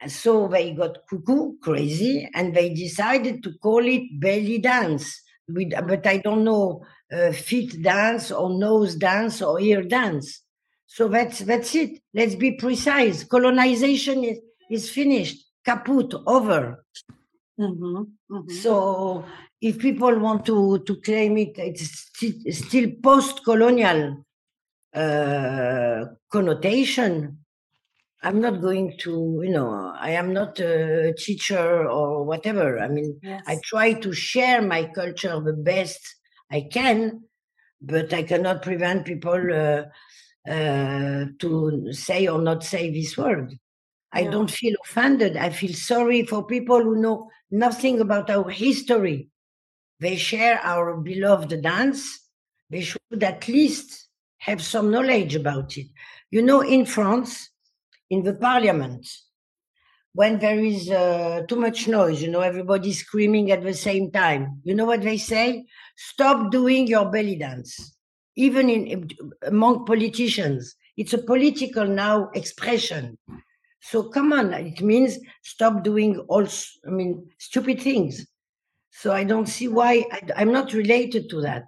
So 0.07 0.47
they 0.47 0.71
got 0.71 1.05
cuckoo, 1.07 1.57
crazy, 1.61 2.27
and 2.33 2.55
they 2.55 2.73
decided 2.73 3.43
to 3.43 3.51
call 3.61 3.85
it 3.85 4.19
belly 4.19 4.57
dance. 4.57 5.21
but 5.47 6.07
I 6.07 6.17
don't 6.17 6.43
know 6.43 6.83
uh, 7.11 7.31
feet 7.31 7.81
dance 7.83 8.31
or 8.31 8.49
nose 8.57 8.95
dance 8.95 9.41
or 9.41 9.59
ear 9.59 9.83
dance. 9.83 10.41
So 10.87 11.07
that's 11.07 11.39
that's 11.39 11.75
it. 11.75 12.01
Let's 12.13 12.35
be 12.35 12.51
precise. 12.53 13.23
Colonization 13.23 14.23
is, 14.23 14.39
is 14.69 14.89
finished, 14.89 15.45
kaput, 15.63 16.13
over. 16.25 16.83
Mm-hmm, 17.61 18.35
mm-hmm. 18.35 18.51
So 18.63 19.23
if 19.61 19.77
people 19.77 20.17
want 20.19 20.45
to 20.47 20.79
to 20.79 20.95
claim 21.01 21.37
it, 21.37 21.57
it's 21.57 22.09
still, 22.09 22.33
still 22.49 22.91
post-colonial 23.03 24.25
uh, 24.93 26.05
connotation. 26.31 27.37
I'm 28.23 28.39
not 28.39 28.61
going 28.61 28.97
to, 28.99 29.41
you 29.43 29.51
know, 29.51 29.93
I 29.99 30.11
am 30.11 30.31
not 30.33 30.59
a 30.59 31.13
teacher 31.17 31.89
or 31.89 32.23
whatever. 32.23 32.79
I 32.79 32.87
mean, 32.87 33.19
yes. 33.23 33.43
I 33.47 33.59
try 33.63 33.93
to 33.93 34.13
share 34.13 34.61
my 34.61 34.85
culture 34.93 35.39
the 35.39 35.53
best 35.53 36.01
I 36.51 36.67
can, 36.71 37.23
but 37.81 38.13
I 38.13 38.23
cannot 38.23 38.61
prevent 38.61 39.05
people. 39.05 39.53
Uh, 39.53 39.83
uh, 40.49 41.25
to 41.37 41.93
say 41.93 42.27
or 42.27 42.41
not 42.41 42.63
say 42.63 42.91
this 42.91 43.17
word. 43.17 43.53
I 44.11 44.21
yeah. 44.21 44.31
don't 44.31 44.49
feel 44.49 44.75
offended. 44.83 45.37
I 45.37 45.51
feel 45.51 45.73
sorry 45.73 46.25
for 46.25 46.45
people 46.45 46.81
who 46.81 47.01
know 47.01 47.29
nothing 47.51 47.99
about 47.99 48.29
our 48.29 48.49
history. 48.49 49.29
They 49.99 50.15
share 50.15 50.59
our 50.63 50.97
beloved 50.97 51.61
dance. 51.61 52.19
They 52.69 52.81
should 52.81 53.23
at 53.23 53.47
least 53.47 54.07
have 54.39 54.61
some 54.61 54.89
knowledge 54.89 55.35
about 55.35 55.77
it. 55.77 55.87
You 56.31 56.41
know, 56.41 56.61
in 56.61 56.85
France, 56.85 57.49
in 58.09 58.23
the 58.23 58.33
parliament, 58.33 59.07
when 60.13 60.39
there 60.39 60.59
is 60.59 60.89
uh, 60.89 61.43
too 61.47 61.55
much 61.55 61.87
noise, 61.87 62.21
you 62.21 62.29
know, 62.29 62.41
everybody 62.41 62.91
screaming 62.93 63.51
at 63.51 63.63
the 63.63 63.73
same 63.73 64.11
time, 64.11 64.61
you 64.63 64.73
know 64.73 64.85
what 64.85 65.01
they 65.01 65.17
say? 65.17 65.65
Stop 65.95 66.51
doing 66.51 66.87
your 66.87 67.09
belly 67.09 67.35
dance 67.35 67.95
even 68.35 68.69
in 68.69 69.09
among 69.43 69.85
politicians. 69.85 70.75
It's 70.97 71.13
a 71.13 71.17
political 71.17 71.85
now 71.85 72.29
expression. 72.33 73.17
So 73.81 74.03
come 74.03 74.31
on, 74.31 74.53
it 74.53 74.81
means 74.81 75.17
stop 75.43 75.83
doing 75.83 76.19
all, 76.29 76.45
I 76.87 76.89
mean, 76.89 77.27
stupid 77.37 77.81
things. 77.81 78.25
So 78.91 79.11
I 79.11 79.23
don't 79.23 79.47
see 79.47 79.67
why 79.67 80.05
I, 80.11 80.41
am 80.41 80.51
not 80.51 80.73
related 80.73 81.29
to 81.31 81.41
that. 81.41 81.65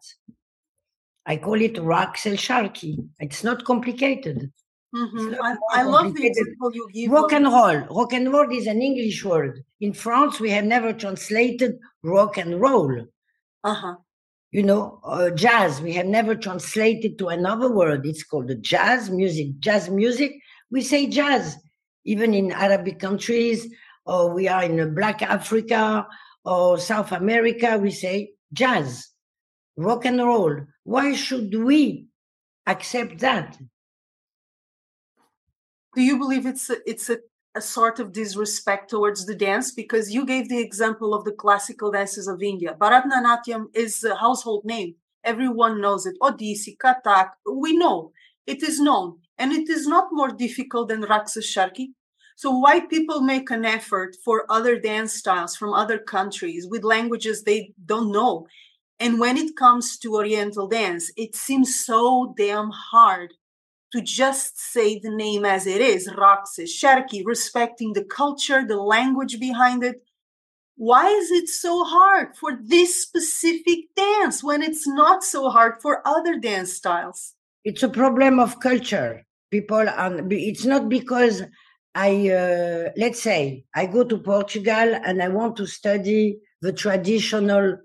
I 1.26 1.38
call 1.38 1.60
it 1.62 1.76
Raqs 1.76 2.28
el 2.28 2.34
Sharqi. 2.34 2.98
It's 3.20 3.44
not 3.44 3.66
complicated. 3.66 4.52
Mm-hmm. 4.94 5.36
I, 5.42 5.56
I 5.72 5.84
love 5.84 6.14
the 6.14 6.28
example 6.28 6.72
you 6.74 6.88
give. 6.94 7.12
Rock 7.12 7.32
and 7.34 7.46
roll. 7.46 7.80
Rock 7.90 8.14
and 8.14 8.32
roll 8.32 8.52
is 8.52 8.68
an 8.68 8.82
English 8.82 9.24
word. 9.26 9.64
In 9.80 9.94
France, 9.94 10.40
we 10.40 10.52
have 10.52 10.66
never 10.66 10.94
translated 10.94 11.80
rock 12.04 12.38
and 12.38 12.60
roll. 12.62 13.08
Uh 13.64 13.74
huh 13.74 13.96
you 14.54 14.62
know, 14.62 15.00
uh, 15.04 15.32
jazz. 15.32 15.82
We 15.82 15.94
have 15.94 16.06
never 16.06 16.36
translated 16.36 17.18
to 17.18 17.30
another 17.30 17.74
word. 17.74 18.06
It's 18.06 18.24
called 18.24 18.48
the 18.50 18.56
jazz 18.56 19.10
music. 19.10 19.60
Jazz 19.60 19.90
music. 19.90 20.32
We 20.70 20.82
say 20.82 21.08
jazz, 21.08 21.58
even 22.06 22.34
in 22.34 22.52
Arabic 22.52 23.00
countries, 23.00 23.68
or 24.06 24.34
we 24.34 24.48
are 24.48 24.64
in 24.64 24.94
Black 24.94 25.22
Africa 25.22 26.08
or 26.44 26.78
South 26.78 27.12
America. 27.12 27.78
We 27.78 27.92
say 27.92 28.34
jazz, 28.52 29.10
rock 29.78 30.06
and 30.06 30.20
roll. 30.20 30.58
Why 30.84 31.14
should 31.14 31.54
we 31.56 32.08
accept 32.68 33.20
that? 33.20 33.58
Do 35.96 36.02
you 36.02 36.18
believe 36.18 36.46
it's 36.46 36.70
a, 36.70 36.78
it's 36.90 37.10
a 37.10 37.20
a 37.56 37.62
sort 37.62 38.00
of 38.00 38.12
disrespect 38.12 38.90
towards 38.90 39.26
the 39.26 39.36
dance 39.36 39.72
because 39.72 40.12
you 40.12 40.26
gave 40.26 40.50
the 40.50 40.60
example 40.60 41.14
of 41.14 41.24
the 41.24 41.32
classical 41.32 41.92
dances 41.92 42.28
of 42.28 42.42
India. 42.42 42.76
Bharatanatyam 42.80 43.68
is 43.74 44.04
a 44.04 44.16
household 44.16 44.66
name. 44.66 44.96
Everyone 45.24 45.80
knows 45.80 46.06
it. 46.06 46.16
Odissi, 46.22 46.76
Kathak, 46.78 47.32
we 47.50 47.78
know. 47.78 48.12
It 48.48 48.64
is 48.64 48.80
known. 48.80 49.20
And 49.38 49.52
it 49.52 49.70
is 49.70 49.88
not 49.88 50.10
more 50.12 50.30
difficult 50.30 50.90
than 50.90 51.04
Raqs 51.04 51.38
Sharqi. 51.38 51.88
So 52.36 52.52
why 52.52 52.82
people 52.82 53.22
make 53.22 53.52
an 53.52 53.66
effort 53.66 54.16
for 54.24 54.46
other 54.50 54.80
dance 54.80 55.14
styles 55.14 55.56
from 55.56 55.74
other 55.74 56.00
countries 56.00 56.68
with 56.68 56.84
languages 56.84 57.44
they 57.44 57.74
don't 57.86 58.12
know? 58.12 58.48
And 59.00 59.20
when 59.20 59.38
it 59.38 59.56
comes 59.56 59.98
to 60.00 60.16
Oriental 60.16 60.68
dance, 60.68 61.12
it 61.18 61.36
seems 61.36 61.84
so 61.84 62.34
damn 62.38 62.70
hard 62.70 63.34
to 63.92 64.02
just 64.02 64.60
say 64.60 64.98
the 64.98 65.12
name 65.12 65.46
as 65.46 65.68
it 65.68 65.80
is, 65.80 66.10
Raqs 66.10 66.58
Sharqi, 66.60 67.24
respecting 67.26 67.94
the 67.94 68.04
culture, 68.04 68.66
the 68.66 68.78
language 68.78 69.40
behind 69.40 69.84
it. 69.84 70.04
Why 70.76 71.08
is 71.08 71.30
it 71.30 71.48
so 71.48 71.84
hard 71.84 72.36
for 72.36 72.58
this 72.60 73.00
specific 73.04 73.94
dance 73.96 74.44
when 74.44 74.64
it's 74.64 74.88
not 74.88 75.24
so 75.24 75.50
hard 75.50 75.76
for 75.80 76.02
other 76.08 76.40
dance 76.40 76.74
styles? 76.74 77.36
It's 77.64 77.84
a 77.84 77.90
problem 77.90 78.40
of 78.40 78.60
culture. 78.60 79.26
People, 79.52 79.88
and 79.88 80.32
it's 80.34 80.66
not 80.66 80.90
because 80.90 81.44
I, 81.96 82.30
uh, 82.30 82.90
let's 82.98 83.22
say, 83.22 83.66
I 83.76 83.86
go 83.86 84.04
to 84.04 84.18
Portugal 84.18 85.00
and 85.06 85.22
I 85.22 85.30
want 85.30 85.56
to 85.58 85.68
study 85.68 86.40
the 86.62 86.74
traditional 86.74 87.78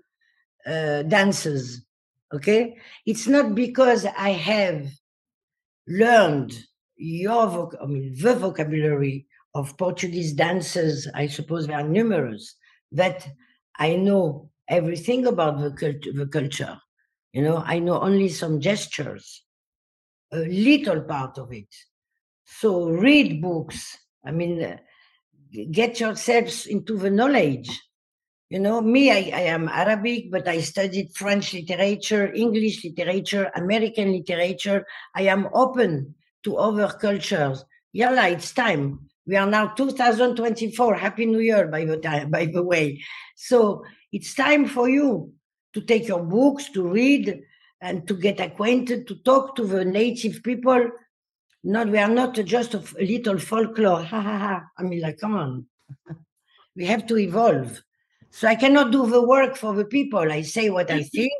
uh, 0.65 1.03
dances. 1.03 1.85
Okay. 2.33 2.77
It's 3.05 3.27
not 3.27 3.55
because 3.55 4.05
I 4.05 4.29
have 4.29 4.87
learned 5.87 6.57
your 6.97 7.47
voc- 7.47 7.77
I 7.81 7.85
mean, 7.85 8.15
the 8.19 8.35
vocabulary 8.35 9.27
of 9.55 9.77
Portuguese 9.77 10.33
dancers, 10.33 11.07
I 11.13 11.27
suppose 11.27 11.67
they 11.67 11.73
are 11.73 11.87
numerous, 11.87 12.55
that 12.91 13.27
I 13.77 13.95
know 13.95 14.49
everything 14.67 15.25
about 15.25 15.59
the, 15.59 15.71
cult- 15.71 16.15
the 16.15 16.27
culture. 16.27 16.79
You 17.33 17.43
know, 17.43 17.63
I 17.65 17.79
know 17.79 17.99
only 17.99 18.29
some 18.29 18.59
gestures, 18.59 19.43
a 20.31 20.39
little 20.39 21.01
part 21.01 21.37
of 21.37 21.51
it. 21.51 21.73
So 22.45 22.89
read 22.89 23.41
books. 23.41 23.97
I 24.25 24.31
mean, 24.31 24.63
uh, 24.63 24.77
get 25.71 25.99
yourselves 25.99 26.65
into 26.65 26.97
the 26.97 27.09
knowledge. 27.09 27.69
You 28.49 28.59
know, 28.59 28.81
me, 28.81 29.11
I, 29.11 29.37
I 29.37 29.41
am 29.41 29.69
Arabic, 29.69 30.31
but 30.31 30.47
I 30.47 30.61
studied 30.61 31.15
French 31.15 31.53
literature, 31.53 32.33
English 32.33 32.83
literature, 32.83 33.51
American 33.55 34.11
literature. 34.11 34.85
I 35.15 35.23
am 35.23 35.49
open 35.53 36.15
to 36.43 36.57
other 36.57 36.87
cultures. 36.87 37.63
Yalla, 37.93 38.29
it's 38.29 38.51
time. 38.51 39.07
We 39.27 39.35
are 39.35 39.45
now 39.45 39.67
2024. 39.67 40.95
Happy 40.95 41.27
New 41.27 41.39
Year, 41.39 41.67
by 41.67 41.85
the 41.85 41.97
time, 41.97 42.31
by 42.31 42.45
the 42.45 42.63
way. 42.63 43.03
So 43.35 43.83
it's 44.11 44.33
time 44.33 44.65
for 44.65 44.89
you 44.89 45.33
to 45.73 45.81
take 45.81 46.07
your 46.07 46.23
books, 46.23 46.69
to 46.71 46.87
read, 46.87 47.43
and 47.81 48.07
to 48.07 48.13
get 48.13 48.39
acquainted, 48.39 49.07
to 49.07 49.15
talk 49.15 49.55
to 49.55 49.65
the 49.65 49.85
native 49.85 50.43
people. 50.43 50.89
Not, 51.63 51.89
we 51.89 51.97
are 51.97 52.09
not 52.09 52.35
just 52.35 52.73
a 52.73 52.83
little 52.99 53.37
folklore. 53.37 54.03
Ha 54.03 54.21
ha 54.21 54.37
ha. 54.37 54.63
I 54.77 54.83
mean, 54.83 55.01
like, 55.01 55.19
come 55.19 55.35
on. 55.35 55.65
we 56.75 56.85
have 56.85 57.05
to 57.07 57.17
evolve. 57.17 57.81
So 58.31 58.47
I 58.47 58.55
cannot 58.55 58.91
do 58.91 59.07
the 59.07 59.21
work 59.21 59.55
for 59.55 59.73
the 59.73 59.85
people. 59.85 60.31
I 60.31 60.41
say 60.41 60.69
what 60.69 60.91
I 60.91 61.03
think, 61.03 61.31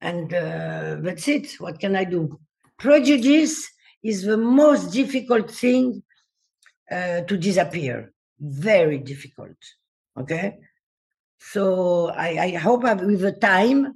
and 0.00 0.32
uh, 0.32 0.96
that's 1.00 1.28
it. 1.28 1.52
What 1.60 1.78
can 1.78 1.94
I 1.94 2.04
do? 2.04 2.40
Prejudice 2.78 3.68
is 4.02 4.22
the 4.22 4.36
most 4.38 4.92
difficult 4.92 5.50
thing 5.50 6.02
uh, 6.90 7.20
to 7.22 7.36
disappear. 7.36 8.12
Very 8.40 8.98
difficult. 8.98 9.56
Okay. 10.18 10.58
So 11.38 12.08
I, 12.08 12.28
I 12.38 12.50
hope 12.52 12.82
with 12.82 13.20
the 13.20 13.32
time 13.32 13.94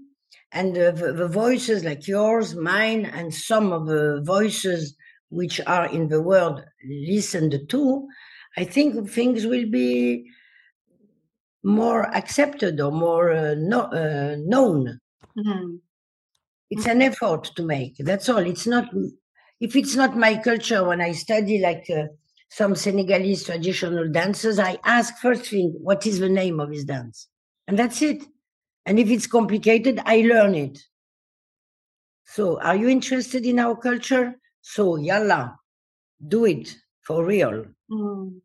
and 0.53 0.75
the, 0.75 0.93
the, 0.93 1.29
voices 1.29 1.85
like 1.85 2.09
yours, 2.09 2.55
mine, 2.55 3.05
and 3.05 3.33
some 3.33 3.73
of 3.73 3.87
the 3.87 4.21
voices 4.25 4.97
which 5.29 5.61
are 5.67 5.87
in 5.87 6.09
the 6.09 6.21
world 6.21 6.65
listened 6.85 7.57
to, 7.69 8.09
I 8.57 8.65
think 8.65 9.09
things 9.09 9.47
will 9.47 9.71
be 9.71 10.25
more 11.63 12.03
accepted 12.15 12.81
or 12.81 12.91
more 12.91 13.31
uh, 13.33 13.55
no, 13.57 13.83
uh, 13.83 14.37
known. 14.39 14.99
Mm-hmm. 15.39 15.77
It's 16.71 16.87
an 16.87 17.03
effort 17.03 17.51
to 17.57 17.63
make. 17.63 17.97
That's 17.99 18.29
all. 18.29 18.39
It's 18.39 18.67
not. 18.67 18.89
If 19.61 19.77
it's 19.77 19.95
not 19.95 20.17
my 20.17 20.37
culture, 20.37 20.85
when 20.85 21.01
I 21.01 21.13
study 21.13 21.59
like 21.59 21.85
uh, 21.91 22.05
some 22.49 22.75
Senegalese 22.75 23.45
traditional 23.45 24.11
dances, 24.11 24.59
I 24.59 24.79
ask 24.85 25.17
first 25.19 25.47
thing, 25.47 25.77
what 25.81 26.07
is 26.07 26.19
the 26.19 26.29
name 26.29 26.61
of 26.61 26.71
his 26.71 26.85
dance, 26.85 27.29
and 27.69 27.79
that's 27.79 28.01
it. 28.03 28.23
And 28.87 28.99
if 28.99 29.11
it's 29.11 29.27
complicated, 29.27 30.01
I 30.05 30.23
learn 30.23 30.55
it. 30.55 30.79
So, 32.25 32.61
are 32.61 32.77
you 32.77 32.89
interested 32.89 33.45
in 33.45 33.59
our 33.59 33.77
culture? 33.77 34.37
So, 34.61 34.97
yalla, 34.97 35.59
do 36.27 36.45
it 36.45 36.77
for 37.03 37.25
real. 37.25 37.67
Mm. 37.91 38.41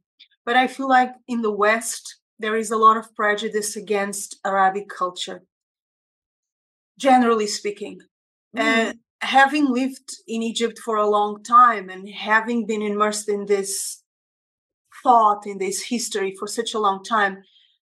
But 0.45 0.55
I 0.55 0.67
feel 0.67 0.89
like 0.89 1.13
in 1.27 1.41
the 1.41 1.51
West, 1.51 2.19
there 2.39 2.55
is 2.55 2.71
a 2.71 2.77
lot 2.77 2.97
of 2.97 3.15
prejudice 3.15 3.75
against 3.75 4.37
Arabic 4.45 4.89
culture, 4.89 5.43
generally 6.97 7.47
speaking. 7.47 8.01
Mm. 8.55 8.89
Uh, 8.89 8.93
having 9.21 9.71
lived 9.71 10.17
in 10.27 10.43
Egypt 10.43 10.79
for 10.79 10.97
a 10.97 11.09
long 11.09 11.43
time 11.43 11.89
and 11.89 12.09
having 12.09 12.65
been 12.65 12.81
immersed 12.81 13.29
in 13.29 13.45
this 13.45 14.03
thought, 15.03 15.45
in 15.45 15.57
this 15.57 15.83
history 15.83 16.35
for 16.37 16.47
such 16.47 16.73
a 16.73 16.79
long 16.79 17.03
time, 17.03 17.43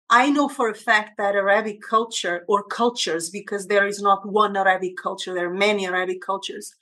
I 0.09 0.29
know 0.29 0.47
for 0.47 0.69
a 0.69 0.75
fact 0.75 1.17
that 1.17 1.35
Arabic 1.35 1.81
culture 1.81 2.45
or 2.47 2.63
cultures, 2.63 3.29
because 3.29 3.67
there 3.67 3.85
is 3.85 4.01
not 4.01 4.27
one 4.27 4.55
Arabic 4.55 4.95
culture, 4.95 5.33
there 5.33 5.49
are 5.49 5.53
many 5.53 5.85
Arabic 5.85 6.21
cultures, 6.21 6.73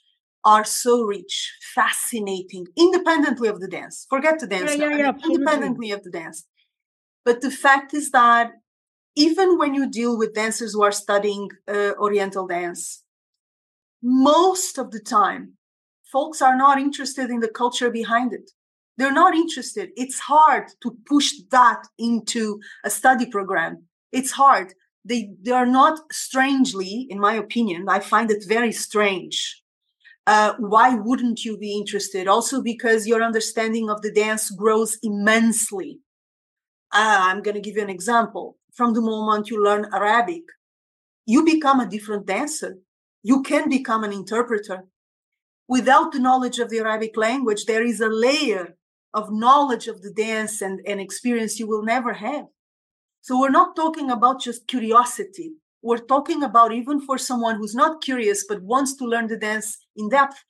are 0.44 0.64
so 0.64 1.02
rich, 1.02 1.52
fascinating, 1.74 2.66
independently 2.76 3.48
of 3.48 3.60
the 3.60 3.66
dance. 3.66 4.06
Forget 4.08 4.38
the 4.38 4.46
dance, 4.46 4.76
yeah, 4.76 4.90
yeah, 4.90 4.96
yeah, 4.98 5.12
independently 5.24 5.90
of 5.90 6.04
the 6.04 6.10
dance. 6.10 6.46
But 7.24 7.40
the 7.40 7.50
fact 7.50 7.92
is 7.94 8.12
that 8.12 8.52
even 9.16 9.58
when 9.58 9.74
you 9.74 9.90
deal 9.90 10.16
with 10.16 10.34
dancers 10.34 10.74
who 10.74 10.84
are 10.84 10.92
studying 10.92 11.48
uh, 11.66 11.92
Oriental 11.98 12.46
dance, 12.46 13.02
most 14.02 14.78
of 14.78 14.92
the 14.92 15.00
time, 15.00 15.54
folks 16.04 16.40
are 16.40 16.56
not 16.56 16.78
interested 16.78 17.28
in 17.30 17.40
the 17.40 17.48
culture 17.48 17.90
behind 17.90 18.32
it. 18.32 18.52
They're 18.98 19.12
not 19.12 19.34
interested. 19.34 19.90
It's 19.96 20.18
hard 20.18 20.68
to 20.82 20.96
push 21.06 21.32
that 21.50 21.82
into 21.98 22.60
a 22.84 22.90
study 22.90 23.26
program. 23.26 23.84
It's 24.12 24.30
hard. 24.30 24.72
They, 25.04 25.30
they 25.42 25.52
are 25.52 25.66
not 25.66 26.00
strangely, 26.10 27.06
in 27.10 27.20
my 27.20 27.34
opinion, 27.34 27.86
I 27.88 28.00
find 28.00 28.30
it 28.30 28.44
very 28.48 28.72
strange. 28.72 29.62
Uh, 30.26 30.54
why 30.58 30.94
wouldn't 30.94 31.44
you 31.44 31.56
be 31.56 31.76
interested? 31.76 32.26
Also, 32.26 32.60
because 32.60 33.06
your 33.06 33.22
understanding 33.22 33.88
of 33.88 34.02
the 34.02 34.10
dance 34.10 34.50
grows 34.50 34.98
immensely. 35.02 36.00
Uh, 36.92 37.18
I'm 37.20 37.42
going 37.42 37.54
to 37.54 37.60
give 37.60 37.76
you 37.76 37.82
an 37.82 37.90
example. 37.90 38.56
From 38.72 38.94
the 38.94 39.00
moment 39.00 39.50
you 39.50 39.62
learn 39.62 39.86
Arabic, 39.92 40.42
you 41.26 41.44
become 41.44 41.78
a 41.78 41.88
different 41.88 42.26
dancer. 42.26 42.78
You 43.22 43.42
can 43.42 43.68
become 43.68 44.02
an 44.02 44.12
interpreter. 44.12 44.84
Without 45.68 46.12
the 46.12 46.20
knowledge 46.20 46.58
of 46.58 46.70
the 46.70 46.78
Arabic 46.78 47.16
language, 47.16 47.66
there 47.66 47.84
is 47.84 48.00
a 48.00 48.08
layer 48.08 48.75
of 49.16 49.32
knowledge 49.32 49.88
of 49.88 50.02
the 50.02 50.12
dance 50.12 50.60
and, 50.60 50.80
and 50.86 51.00
experience 51.00 51.58
you 51.58 51.66
will 51.66 51.82
never 51.82 52.12
have. 52.12 52.44
So 53.22 53.40
we're 53.40 53.50
not 53.50 53.74
talking 53.74 54.10
about 54.10 54.42
just 54.42 54.68
curiosity. 54.68 55.54
We're 55.82 56.06
talking 56.14 56.42
about 56.42 56.72
even 56.72 57.00
for 57.00 57.16
someone 57.16 57.56
who's 57.56 57.74
not 57.74 58.02
curious 58.02 58.44
but 58.46 58.62
wants 58.62 58.94
to 58.96 59.06
learn 59.06 59.26
the 59.26 59.38
dance 59.38 59.78
in 59.96 60.10
depth, 60.10 60.44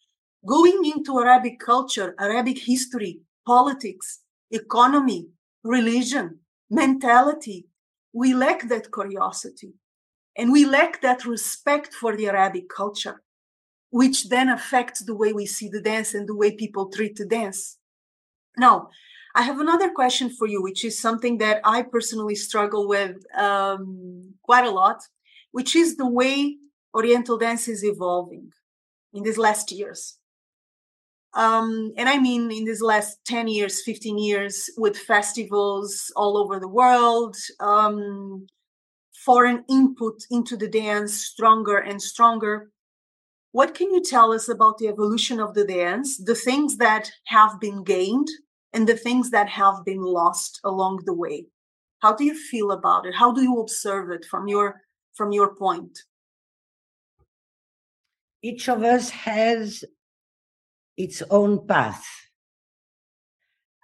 going 0.44 0.84
into 0.84 1.20
Arabic 1.20 1.60
culture, 1.60 2.16
Arabic 2.18 2.58
history, 2.58 3.20
politics, 3.46 4.20
economy, 4.50 5.28
religion, 5.62 6.40
mentality. 6.68 7.68
We 8.12 8.34
lack 8.34 8.68
that 8.68 8.92
curiosity 8.92 9.74
and 10.36 10.50
we 10.50 10.66
lack 10.66 11.02
that 11.02 11.24
respect 11.24 11.94
for 11.94 12.16
the 12.16 12.26
Arabic 12.26 12.68
culture, 12.68 13.22
which 13.90 14.28
then 14.28 14.48
affects 14.48 15.04
the 15.04 15.14
way 15.14 15.32
we 15.32 15.46
see 15.46 15.68
the 15.68 15.80
dance 15.80 16.14
and 16.14 16.28
the 16.28 16.34
way 16.34 16.50
people 16.50 16.90
treat 16.90 17.16
the 17.16 17.26
dance. 17.26 17.75
Now, 18.58 18.88
I 19.34 19.42
have 19.42 19.60
another 19.60 19.90
question 19.90 20.30
for 20.30 20.46
you, 20.46 20.62
which 20.62 20.84
is 20.84 20.98
something 20.98 21.38
that 21.38 21.60
I 21.62 21.82
personally 21.82 22.34
struggle 22.34 22.88
with 22.88 23.16
um, 23.36 24.32
quite 24.42 24.64
a 24.64 24.70
lot, 24.70 25.02
which 25.52 25.76
is 25.76 25.96
the 25.96 26.08
way 26.08 26.56
Oriental 26.94 27.36
dance 27.36 27.68
is 27.68 27.84
evolving 27.84 28.50
in 29.12 29.22
these 29.22 29.36
last 29.36 29.70
years. 29.70 30.18
Um, 31.34 31.92
and 31.98 32.08
I 32.08 32.18
mean, 32.18 32.50
in 32.50 32.64
these 32.64 32.80
last 32.80 33.18
10 33.26 33.48
years, 33.48 33.82
15 33.82 34.16
years, 34.16 34.70
with 34.78 34.96
festivals 34.96 36.10
all 36.16 36.38
over 36.38 36.58
the 36.58 36.68
world, 36.68 37.36
um, 37.60 38.46
foreign 39.26 39.64
input 39.68 40.24
into 40.30 40.56
the 40.56 40.68
dance 40.68 41.12
stronger 41.12 41.76
and 41.76 42.00
stronger. 42.00 42.70
What 43.52 43.74
can 43.74 43.90
you 43.90 44.02
tell 44.02 44.32
us 44.32 44.48
about 44.48 44.78
the 44.78 44.88
evolution 44.88 45.40
of 45.40 45.52
the 45.52 45.66
dance, 45.66 46.16
the 46.16 46.34
things 46.34 46.78
that 46.78 47.10
have 47.26 47.60
been 47.60 47.84
gained 47.84 48.28
and 48.76 48.86
the 48.86 48.96
things 48.96 49.30
that 49.30 49.48
have 49.48 49.86
been 49.86 50.02
lost 50.02 50.60
along 50.62 51.00
the 51.06 51.14
way. 51.14 51.46
How 52.00 52.14
do 52.14 52.24
you 52.24 52.34
feel 52.34 52.72
about 52.72 53.06
it? 53.06 53.14
How 53.14 53.32
do 53.32 53.42
you 53.42 53.58
observe 53.58 54.10
it 54.10 54.26
from 54.26 54.46
your 54.48 54.82
from 55.14 55.32
your 55.32 55.54
point? 55.54 55.98
Each 58.42 58.68
of 58.68 58.82
us 58.84 59.08
has 59.08 59.82
its 60.98 61.22
own 61.30 61.66
path. 61.66 62.04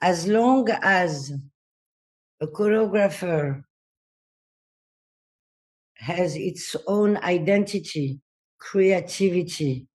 As 0.03 0.27
long 0.27 0.69
as 0.83 1.33
a 2.43 2.47
choreographer 2.47 3.65
has 5.95 6.37
its 6.37 6.77
own 6.87 7.17
identity 7.19 8.21
creativity 8.59 9.87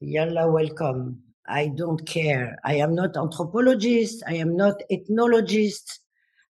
yalla 0.00 0.50
welcome 0.50 1.27
I 1.48 1.68
don't 1.68 2.04
care. 2.06 2.58
I 2.64 2.74
am 2.74 2.94
not 2.94 3.16
anthropologist. 3.16 4.22
I 4.26 4.34
am 4.34 4.56
not 4.56 4.82
ethnologist. 4.90 6.00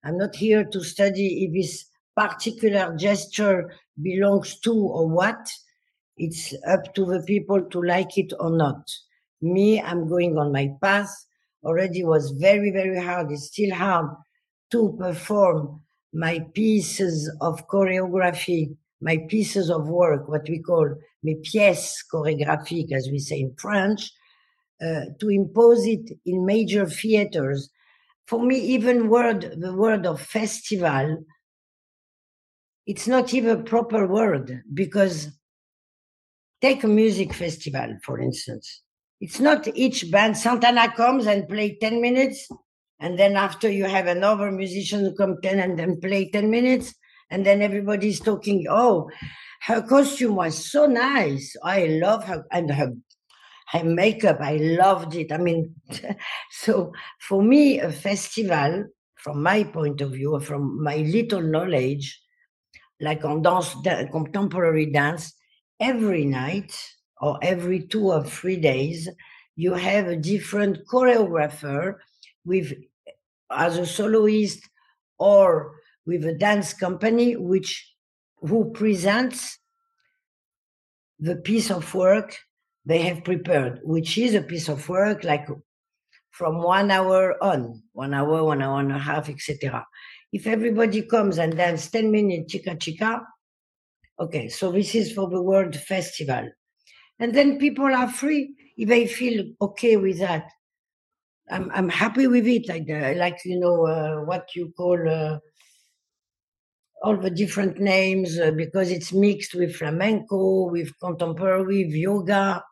I'm 0.05 0.19
not 0.19 0.35
here 0.35 0.65
to 0.65 0.83
study 0.83 1.45
if 1.45 1.53
this 1.53 1.85
particular 2.17 2.95
gesture 2.97 3.73
belongs 4.03 4.59
to 4.61 4.73
or 4.73 5.09
what. 5.09 5.49
It's 6.17 6.53
up 6.67 6.95
to 6.95 7.05
the 7.05 7.23
people 7.23 7.63
to 7.63 7.83
like 7.83 8.19
it 8.19 8.33
or 8.41 8.51
not. 8.51 8.91
Me, 9.41 9.81
I'm 9.81 10.09
going 10.09 10.37
on 10.37 10.53
my 10.53 10.73
path. 10.83 11.11
Already 11.65 12.05
was 12.05 12.31
very, 12.33 12.73
very 12.73 13.01
hard. 13.01 13.31
It's 13.31 13.47
still 13.47 13.75
hard 13.75 14.11
to 14.73 14.97
perform 14.99 15.81
my 16.13 16.41
pieces 16.55 17.31
of 17.41 17.69
choreography, 17.69 18.77
my 19.01 19.19
pieces 19.29 19.71
of 19.71 19.89
work, 19.89 20.29
what 20.29 20.49
we 20.49 20.59
call 20.61 20.89
mes 21.23 21.37
pièces 21.37 22.05
chorégraphiques, 22.13 22.93
as 22.93 23.09
we 23.11 23.19
say 23.19 23.41
in 23.41 23.55
French, 23.57 24.11
uh, 24.81 25.07
to 25.21 25.29
impose 25.29 25.87
it 25.87 26.11
in 26.25 26.47
major 26.47 26.87
theaters. 26.87 27.71
For 28.27 28.43
me, 28.43 28.59
even 28.59 29.09
word 29.09 29.55
the 29.59 29.75
word 29.75 30.07
of 30.07 30.21
festival, 30.21 31.25
it's 32.87 33.07
not 33.07 33.35
even 33.35 33.59
a 33.59 33.63
proper 33.63 34.07
word 34.07 34.63
because 34.73 35.29
take 36.61 36.85
a 36.85 36.89
music 36.89 37.35
festival, 37.35 37.97
for 38.05 38.21
instance. 38.21 38.83
It's 39.21 39.41
not 39.41 39.67
each 39.75 40.11
band. 40.11 40.37
Santana 40.37 40.93
comes 40.93 41.27
and 41.27 41.49
play 41.49 41.77
10 41.81 42.01
minutes, 42.01 42.49
and 43.01 43.19
then 43.19 43.37
after 43.37 43.71
you 43.71 43.85
have 43.85 44.07
another 44.07 44.51
musician 44.53 45.15
come 45.17 45.39
10 45.43 45.59
and 45.59 45.79
then 45.79 46.01
play 46.01 46.31
10 46.31 46.51
minutes, 46.51 46.95
and 47.31 47.45
then 47.45 47.63
everybody's 47.63 48.21
talking, 48.21 48.67
oh, 48.71 49.11
her 49.63 49.83
costume 49.83 50.37
was 50.37 50.71
so 50.71 50.87
nice. 50.87 51.55
I 51.65 51.87
love 51.87 52.25
her 52.25 52.47
and 52.53 52.71
her 52.71 52.93
her 53.71 53.85
makeup, 53.85 54.39
I 54.41 54.57
loved 54.57 55.15
it. 55.15 55.31
I 55.31 55.39
mean, 55.39 55.75
so 56.51 56.93
for 57.21 57.43
me, 57.43 57.81
a 57.81 57.93
festival, 57.93 58.87
from 59.17 59.43
my 59.43 59.65
point 59.65 60.01
of 60.01 60.13
view, 60.13 60.39
from 60.41 60.83
my 60.83 60.97
little 60.97 61.43
knowledge, 61.43 62.21
like 63.01 63.25
on 63.25 63.43
dance, 63.43 63.75
contemporary 64.11 64.87
dance, 64.87 65.35
every 65.81 66.25
night 66.25 66.75
or 67.21 67.39
every 67.43 67.87
two 67.87 68.11
or 68.11 68.25
three 68.25 68.57
days, 68.57 69.09
you 69.55 69.75
have 69.75 70.07
a 70.07 70.17
different 70.17 70.79
choreographer 70.87 71.97
with 72.45 72.73
as 73.51 73.77
a 73.77 73.87
soloist 73.87 74.61
or 75.19 75.75
with 76.07 76.25
a 76.25 76.35
dance 76.35 76.73
company 76.73 77.37
which 77.37 77.95
who 78.41 78.71
presents 78.71 79.59
the 81.19 81.37
piece 81.37 81.71
of 81.71 81.95
work 81.95 82.39
they 82.89 83.03
have 83.03 83.23
prepared, 83.23 83.81
which 83.85 84.17
is 84.17 84.35
a 84.35 84.41
piece 84.41 84.67
of 84.71 84.89
work 84.89 85.23
like 85.23 85.47
from 86.31 86.63
one 86.63 86.91
hour 86.91 87.37
on, 87.45 87.83
one 87.93 88.15
hour, 88.15 88.43
one 88.45 88.63
hour 88.63 88.81
and 88.81 88.93
a 88.93 88.99
half, 88.99 89.29
etc. 89.29 89.87
If 90.33 90.47
everybody 90.47 91.03
comes 91.03 91.37
and 91.37 91.55
dance 91.55 91.91
10 91.91 92.11
minutes 92.11 92.51
chica 92.51 92.77
chica, 92.77 93.21
okay, 94.19 94.49
so 94.49 94.73
this 94.73 94.95
is 94.95 95.13
for 95.13 95.29
the 95.29 95.43
World 95.43 95.77
Festival. 95.77 96.49
And 97.19 97.35
then 97.35 97.59
people 97.59 97.85
are 97.85 98.09
free 98.11 98.55
if 98.79 98.89
they 98.89 99.07
feel 99.07 99.45
okay 99.61 99.99
with 99.99 100.21
that. 100.21 100.49
I'm, 101.51 101.71
I'm 101.75 101.91
happy 101.91 102.27
with 102.27 102.47
it, 102.47 102.69
like, 102.71 102.89
uh, 102.89 103.19
like 103.19 103.39
you 103.45 103.61
know, 103.61 103.87
uh, 103.87 104.25
what 104.25 104.49
you 104.55 104.73
call 104.75 104.99
uh, 105.07 105.39
all 107.03 107.19
the 107.19 107.31
different 107.31 107.81
names 107.81 108.39
uh, 108.39 108.51
because 108.51 108.91
it's 108.91 109.13
mixed 109.13 109.55
with 109.55 109.77
flamenco, 109.77 110.71
with 110.71 110.99
contemporary, 111.01 111.85
with 111.85 111.95
yoga. 111.95 112.63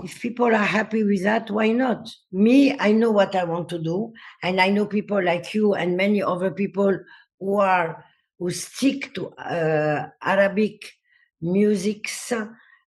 If 0.00 0.20
people 0.20 0.46
are 0.46 0.54
happy 0.54 1.04
with 1.04 1.22
that, 1.24 1.50
why 1.50 1.68
not? 1.72 2.08
Me, 2.32 2.76
I 2.78 2.92
know 2.92 3.10
what 3.10 3.34
I 3.34 3.44
want 3.44 3.68
to 3.70 3.78
do, 3.78 4.12
and 4.42 4.60
I 4.60 4.70
know 4.70 4.86
people 4.86 5.22
like 5.22 5.52
you 5.52 5.74
and 5.74 5.96
many 5.96 6.22
other 6.22 6.50
people 6.50 6.98
who 7.38 7.60
are 7.60 8.04
who 8.38 8.50
stick 8.50 9.14
to 9.14 9.28
uh, 9.34 10.08
Arabic 10.22 10.90
musics 11.40 12.32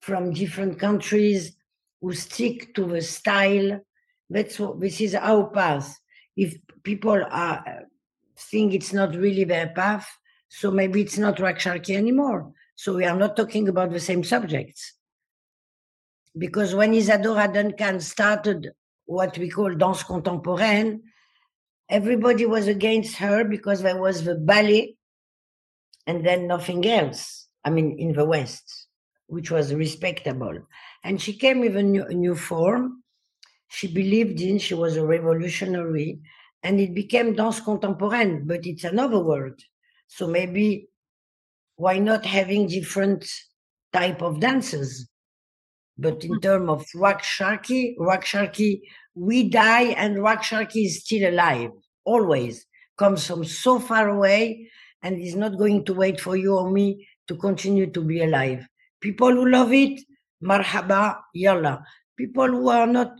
from 0.00 0.32
different 0.32 0.78
countries, 0.78 1.56
who 2.00 2.12
stick 2.12 2.74
to 2.74 2.84
the 2.86 3.00
style. 3.00 3.80
That's 4.28 4.58
what 4.58 4.80
this 4.80 5.00
is 5.00 5.14
our 5.14 5.48
path. 5.50 5.96
If 6.36 6.56
people 6.82 7.24
are 7.30 7.84
think 8.50 8.74
it's 8.74 8.92
not 8.92 9.14
really 9.14 9.44
their 9.44 9.68
path, 9.68 10.08
so 10.48 10.70
maybe 10.70 11.00
it's 11.00 11.18
not 11.18 11.36
Raksharki 11.36 11.96
anymore. 11.96 12.52
So 12.74 12.94
we 12.94 13.04
are 13.04 13.16
not 13.16 13.36
talking 13.36 13.68
about 13.68 13.92
the 13.92 14.00
same 14.00 14.24
subjects. 14.24 14.97
Because 16.36 16.74
when 16.74 16.94
Isadora 16.94 17.48
Duncan 17.52 18.00
started 18.00 18.70
what 19.06 19.38
we 19.38 19.48
call 19.48 19.74
danse 19.74 20.02
contemporaine, 20.02 21.02
everybody 21.88 22.44
was 22.44 22.68
against 22.68 23.16
her 23.16 23.44
because 23.44 23.82
there 23.82 24.00
was 24.00 24.24
the 24.24 24.34
ballet 24.34 24.96
and 26.06 26.24
then 26.24 26.46
nothing 26.46 26.86
else. 26.86 27.48
I 27.64 27.70
mean, 27.70 27.98
in 27.98 28.12
the 28.12 28.24
West, 28.24 28.88
which 29.26 29.50
was 29.50 29.74
respectable. 29.74 30.58
And 31.04 31.20
she 31.20 31.32
came 31.32 31.60
with 31.60 31.76
a 31.76 31.82
new, 31.82 32.04
a 32.04 32.14
new 32.14 32.34
form. 32.34 33.02
She 33.68 33.86
believed 33.86 34.40
in, 34.40 34.58
she 34.58 34.74
was 34.74 34.96
a 34.96 35.04
revolutionary 35.04 36.20
and 36.62 36.80
it 36.80 36.94
became 36.94 37.34
danse 37.34 37.60
contemporaine, 37.60 38.46
but 38.46 38.66
it's 38.66 38.84
another 38.84 39.20
world. 39.20 39.60
So 40.08 40.26
maybe 40.26 40.88
why 41.76 41.98
not 41.98 42.26
having 42.26 42.66
different 42.66 43.30
type 43.92 44.22
of 44.22 44.40
dances? 44.40 45.08
But 45.98 46.24
in 46.24 46.40
terms 46.40 46.68
of 46.70 46.86
Raksharki, 46.94 47.96
Raksharki, 47.98 48.82
we 49.14 49.48
die 49.48 49.94
and 49.96 50.18
Raksharki 50.18 50.86
is 50.86 51.02
still 51.04 51.28
alive, 51.28 51.70
always. 52.04 52.64
Comes 52.96 53.26
from 53.26 53.44
so 53.44 53.80
far 53.80 54.08
away 54.08 54.70
and 55.02 55.20
is 55.20 55.34
not 55.34 55.58
going 55.58 55.84
to 55.86 55.94
wait 55.94 56.20
for 56.20 56.36
you 56.36 56.56
or 56.56 56.70
me 56.70 57.08
to 57.26 57.36
continue 57.36 57.90
to 57.90 58.00
be 58.00 58.22
alive. 58.22 58.66
People 59.00 59.32
who 59.32 59.48
love 59.48 59.72
it, 59.72 60.00
marhaba, 60.42 61.18
yalla. 61.34 61.84
People 62.16 62.48
who 62.48 62.68
are 62.68 62.86
not 62.86 63.12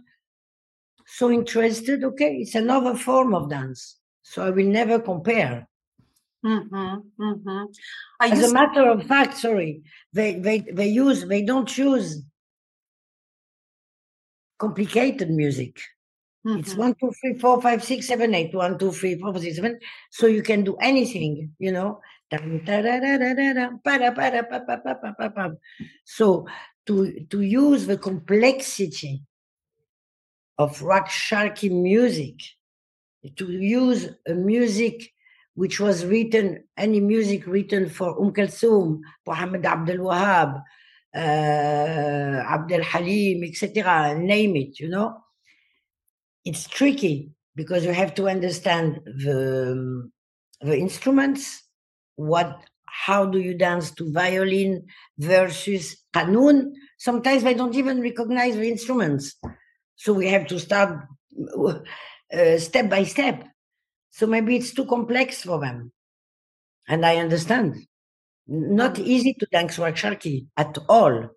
so 1.06 1.30
interested, 1.30 2.04
okay, 2.04 2.36
it's 2.36 2.54
another 2.54 2.94
form 2.94 3.34
of 3.34 3.50
dance. 3.50 3.96
So 4.22 4.44
I 4.44 4.50
will 4.50 4.66
never 4.66 5.00
compare. 5.00 5.66
Mm-hmm, 6.44 7.22
mm-hmm. 7.22 7.64
As 8.20 8.50
a 8.50 8.52
matter 8.52 8.88
of 8.88 9.04
fact, 9.04 9.38
sorry, 9.38 9.82
they, 10.12 10.34
they, 10.38 10.60
they 10.60 10.88
use, 10.88 11.24
they 11.26 11.42
don't 11.42 11.76
use 11.76 12.22
complicated 14.58 15.30
music. 15.30 15.80
Mm-hmm. 16.46 16.60
It's 16.60 16.74
one, 16.74 16.94
two, 17.00 17.10
three, 17.20 17.34
four, 17.38 17.60
five, 17.60 17.82
six, 17.82 18.06
seven, 18.06 18.34
eight. 18.34 18.54
One, 18.54 18.78
two, 18.78 18.92
three, 18.92 19.18
four, 19.18 19.36
six, 19.38 19.56
seven. 19.56 19.78
So 20.10 20.26
you 20.26 20.42
can 20.42 20.62
do 20.64 20.76
anything, 20.76 21.52
you 21.58 21.72
know. 21.72 22.00
So 26.04 26.46
to 26.86 27.24
to 27.30 27.40
use 27.40 27.86
the 27.86 27.98
complexity 27.98 29.22
of 30.58 30.82
rock 30.82 31.08
Raksharki 31.08 31.70
music, 31.70 32.42
to 33.36 33.50
use 33.50 34.10
a 34.26 34.34
music 34.34 35.12
which 35.54 35.80
was 35.80 36.04
written, 36.04 36.64
any 36.76 37.00
music 37.00 37.46
written 37.46 37.88
for 37.88 38.20
Umm 38.20 38.32
Kulthum, 38.32 39.00
Muhammad 39.26 39.64
Abdul 39.64 39.98
Wahab, 39.98 40.62
uh, 41.14 42.44
Abdul 42.54 42.82
Halim, 42.82 43.44
etc., 43.44 44.14
name 44.18 44.56
it, 44.56 44.78
you 44.80 44.88
know. 44.88 45.16
It's 46.44 46.66
tricky 46.68 47.30
because 47.54 47.84
you 47.84 47.92
have 47.92 48.14
to 48.14 48.28
understand 48.28 49.00
the, 49.04 50.10
the 50.60 50.78
instruments, 50.78 51.62
what 52.16 52.62
how 53.06 53.24
do 53.24 53.38
you 53.38 53.54
dance 53.54 53.90
to 53.92 54.10
violin 54.12 54.84
versus 55.18 55.96
qanun. 56.14 56.72
Sometimes 56.98 57.44
they 57.44 57.54
don't 57.54 57.74
even 57.74 58.00
recognize 58.00 58.56
the 58.56 58.68
instruments. 58.68 59.36
So 59.96 60.12
we 60.12 60.26
have 60.28 60.46
to 60.48 60.58
start 60.58 61.06
uh, 62.32 62.58
step 62.58 62.90
by 62.90 63.04
step. 63.04 63.44
So 64.10 64.26
maybe 64.26 64.56
it's 64.56 64.74
too 64.74 64.86
complex 64.86 65.42
for 65.42 65.60
them. 65.60 65.92
And 66.88 67.04
I 67.04 67.16
understand. 67.16 67.76
Not 68.48 68.94
mm. 68.94 69.04
easy 69.04 69.34
to 69.34 69.46
dance 69.52 69.76
Raksharki 69.76 70.46
at 70.56 70.76
all. 70.88 71.28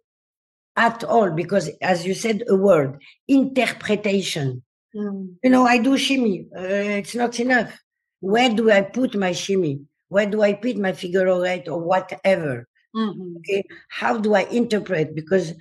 At 0.75 1.03
all. 1.03 1.31
Because 1.31 1.69
as 1.81 2.05
you 2.05 2.13
said, 2.13 2.43
a 2.47 2.55
word, 2.55 3.01
interpretation. 3.27 4.63
Mm. 4.95 5.35
You 5.43 5.49
know, 5.49 5.65
I 5.65 5.77
do 5.77 5.97
shimmy. 5.97 6.47
Uh, 6.55 6.61
it's 7.01 7.15
not 7.15 7.39
enough. 7.39 7.77
Where 8.21 8.49
do 8.49 8.71
I 8.71 8.81
put 8.81 9.15
my 9.15 9.31
shimmy? 9.31 9.81
Where 10.09 10.25
do 10.25 10.41
I 10.41 10.53
put 10.53 10.77
my 10.77 10.93
figure 10.93 11.45
eight 11.45 11.67
or 11.67 11.79
whatever? 11.79 12.67
Mm-hmm. 12.95 13.37
Okay. 13.37 13.63
How 13.89 14.17
do 14.17 14.33
I 14.33 14.43
interpret? 14.43 15.15
Because 15.15 15.53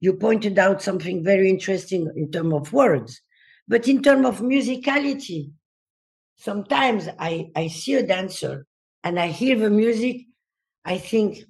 you 0.00 0.14
pointed 0.14 0.58
out 0.58 0.82
something 0.82 1.24
very 1.24 1.50
interesting 1.50 2.10
in 2.16 2.30
terms 2.30 2.54
of 2.54 2.72
words, 2.72 3.20
but 3.66 3.88
in 3.88 4.02
terms 4.02 4.26
of 4.26 4.40
musicality, 4.40 5.50
sometimes 6.36 7.08
I, 7.18 7.46
I 7.56 7.68
see 7.68 7.94
a 7.94 8.06
dancer 8.06 8.66
and 9.02 9.18
I 9.18 9.28
hear 9.28 9.58
the 9.58 9.70
music, 9.70 10.26
I 10.86 10.96
think, 10.98 11.40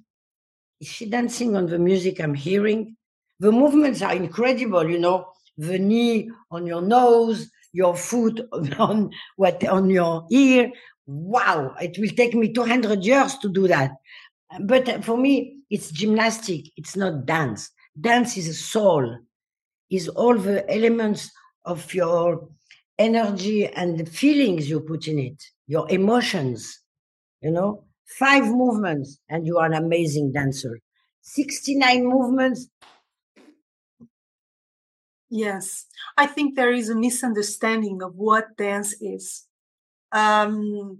is 0.81 0.87
she 0.87 1.09
dancing 1.09 1.55
on 1.55 1.67
the 1.67 1.79
music 1.79 2.19
I'm 2.19 2.33
hearing? 2.33 2.97
The 3.39 3.51
movements 3.51 4.01
are 4.01 4.13
incredible, 4.13 4.89
you 4.89 4.99
know, 4.99 5.27
the 5.57 5.79
knee 5.79 6.29
on 6.51 6.67
your 6.67 6.81
nose, 6.81 7.49
your 7.71 7.95
foot 7.95 8.41
on 8.77 9.11
what 9.37 9.65
on 9.65 9.89
your 9.89 10.25
ear. 10.29 10.71
Wow, 11.05 11.75
it 11.79 11.97
will 11.97 12.09
take 12.09 12.33
me 12.33 12.51
200 12.51 13.05
years 13.05 13.37
to 13.37 13.49
do 13.49 13.67
that. 13.69 13.91
But 14.59 15.05
for 15.05 15.17
me, 15.17 15.59
it's 15.69 15.91
gymnastic, 15.91 16.65
it's 16.75 16.97
not 16.97 17.25
dance 17.25 17.71
dance 17.99 18.37
is 18.37 18.47
a 18.47 18.53
soul, 18.53 19.17
is 19.89 20.07
all 20.09 20.37
the 20.37 20.69
elements 20.71 21.31
of 21.65 21.93
your 21.93 22.49
energy 22.97 23.67
and 23.67 23.97
the 23.97 24.05
feelings 24.05 24.69
you 24.69 24.79
put 24.79 25.07
in 25.07 25.19
it, 25.19 25.43
your 25.67 25.89
emotions, 25.89 26.79
you 27.41 27.51
know, 27.51 27.83
five 28.07 28.45
movements, 28.45 29.19
and 29.29 29.45
you 29.45 29.57
are 29.57 29.65
an 29.65 29.73
amazing 29.73 30.31
dancer. 30.31 30.79
69 31.21 32.05
movements. 32.05 32.69
Yes, 35.29 35.85
I 36.17 36.25
think 36.25 36.55
there 36.55 36.71
is 36.71 36.89
a 36.89 36.95
misunderstanding 36.95 38.01
of 38.01 38.15
what 38.15 38.55
dance 38.55 38.95
is. 39.01 39.45
Um, 40.13 40.99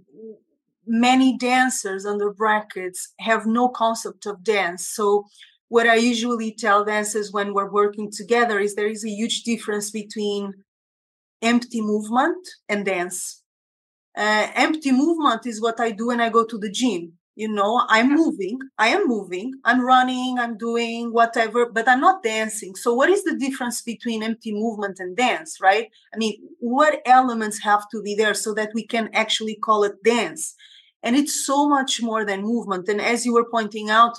many 0.86 1.38
dancers 1.38 2.04
under 2.04 2.30
brackets 2.30 3.14
have 3.20 3.46
no 3.46 3.68
concept 3.68 4.26
of 4.26 4.44
dance. 4.44 4.86
So 4.86 5.24
what 5.68 5.86
I 5.86 5.96
usually 5.96 6.54
tell 6.54 6.84
dancers 6.84 7.32
when 7.32 7.54
we're 7.54 7.70
working 7.70 8.10
together 8.10 8.58
is 8.58 8.74
there 8.74 8.86
is 8.88 9.04
a 9.04 9.10
huge 9.10 9.44
difference 9.44 9.90
between 9.90 10.52
empty 11.40 11.80
movement 11.80 12.48
and 12.68 12.84
dance. 12.84 13.42
Uh, 14.18 14.48
empty 14.56 14.90
movement 14.90 15.46
is 15.46 15.62
what 15.62 15.78
I 15.80 15.92
do 15.92 16.08
when 16.08 16.20
I 16.20 16.28
go 16.28 16.44
to 16.44 16.58
the 16.58 16.70
gym. 16.70 17.12
You 17.36 17.46
know, 17.46 17.82
I'm 17.88 18.12
moving, 18.12 18.58
I 18.78 18.88
am 18.88 19.06
moving, 19.06 19.52
I'm 19.64 19.80
running, 19.80 20.40
I'm 20.40 20.58
doing 20.58 21.12
whatever, 21.12 21.70
but 21.70 21.86
I'm 21.88 22.00
not 22.00 22.24
dancing. 22.24 22.74
So, 22.74 22.92
what 22.94 23.10
is 23.10 23.22
the 23.22 23.36
difference 23.36 23.80
between 23.80 24.24
empty 24.24 24.52
movement 24.52 24.98
and 24.98 25.16
dance, 25.16 25.58
right? 25.62 25.88
I 26.12 26.16
mean, 26.16 26.34
what 26.58 27.00
elements 27.06 27.62
have 27.62 27.84
to 27.92 28.02
be 28.02 28.16
there 28.16 28.34
so 28.34 28.54
that 28.54 28.72
we 28.74 28.84
can 28.84 29.08
actually 29.14 29.54
call 29.54 29.84
it 29.84 30.02
dance? 30.02 30.56
And 31.04 31.14
it's 31.14 31.46
so 31.46 31.68
much 31.68 32.02
more 32.02 32.24
than 32.24 32.42
movement. 32.42 32.88
And 32.88 33.00
as 33.00 33.24
you 33.24 33.34
were 33.34 33.48
pointing 33.48 33.88
out, 33.88 34.18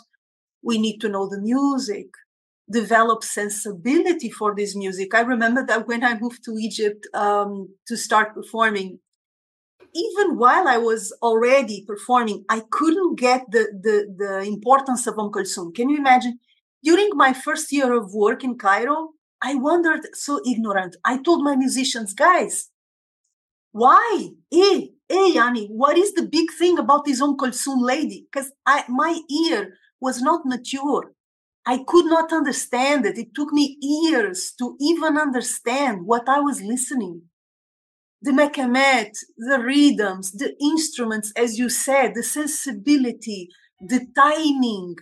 we 0.63 0.77
need 0.77 0.99
to 0.99 1.09
know 1.09 1.27
the 1.27 1.41
music 1.41 2.07
develop 2.71 3.23
sensibility 3.23 4.29
for 4.29 4.53
this 4.55 4.75
music 4.75 5.15
i 5.15 5.21
remember 5.21 5.65
that 5.65 5.87
when 5.87 6.03
i 6.03 6.17
moved 6.19 6.43
to 6.43 6.55
egypt 6.59 7.07
um, 7.15 7.67
to 7.87 7.97
start 7.97 8.35
performing 8.35 8.99
even 9.93 10.37
while 10.37 10.67
I 10.67 10.77
was 10.77 11.15
already 11.21 11.83
performing, 11.85 12.45
I 12.49 12.61
couldn't 12.69 13.19
get 13.19 13.49
the 13.51 13.67
the, 13.81 14.15
the 14.17 14.39
importance 14.41 15.07
of 15.07 15.17
Umm 15.19 15.31
Kulthum. 15.31 15.73
Can 15.73 15.89
you 15.89 15.97
imagine? 15.97 16.39
During 16.83 17.09
my 17.13 17.33
first 17.33 17.71
year 17.71 17.93
of 17.93 18.13
work 18.13 18.43
in 18.43 18.57
Cairo, 18.57 19.09
I 19.41 19.55
wondered, 19.55 20.07
so 20.13 20.41
ignorant. 20.45 20.95
I 21.03 21.17
told 21.21 21.43
my 21.43 21.55
musicians, 21.55 22.13
guys, 22.13 22.69
why? 23.71 24.29
Hey, 24.49 24.93
hey, 25.07 25.33
Yanni, 25.33 25.67
what 25.67 25.97
is 25.97 26.13
the 26.13 26.23
big 26.23 26.51
thing 26.51 26.79
about 26.79 27.05
this 27.05 27.21
Umm 27.21 27.37
Kulthum 27.37 27.81
lady? 27.81 28.27
Because 28.31 28.51
my 28.87 29.19
ear 29.29 29.75
was 30.01 30.21
not 30.21 30.45
mature. 30.45 31.13
I 31.65 31.83
could 31.85 32.05
not 32.05 32.33
understand 32.33 33.05
it. 33.05 33.17
It 33.17 33.35
took 33.35 33.51
me 33.51 33.77
years 33.81 34.53
to 34.59 34.75
even 34.79 35.17
understand 35.17 36.05
what 36.05 36.27
I 36.27 36.39
was 36.39 36.61
listening. 36.61 37.23
The 38.21 38.31
maqamat, 38.31 39.11
the 39.37 39.59
rhythms, 39.59 40.33
the 40.33 40.53
instruments, 40.61 41.31
as 41.35 41.57
you 41.57 41.69
said, 41.69 42.13
the 42.15 42.23
sensibility, 42.23 43.49
the 43.79 44.05
timing, 44.15 44.95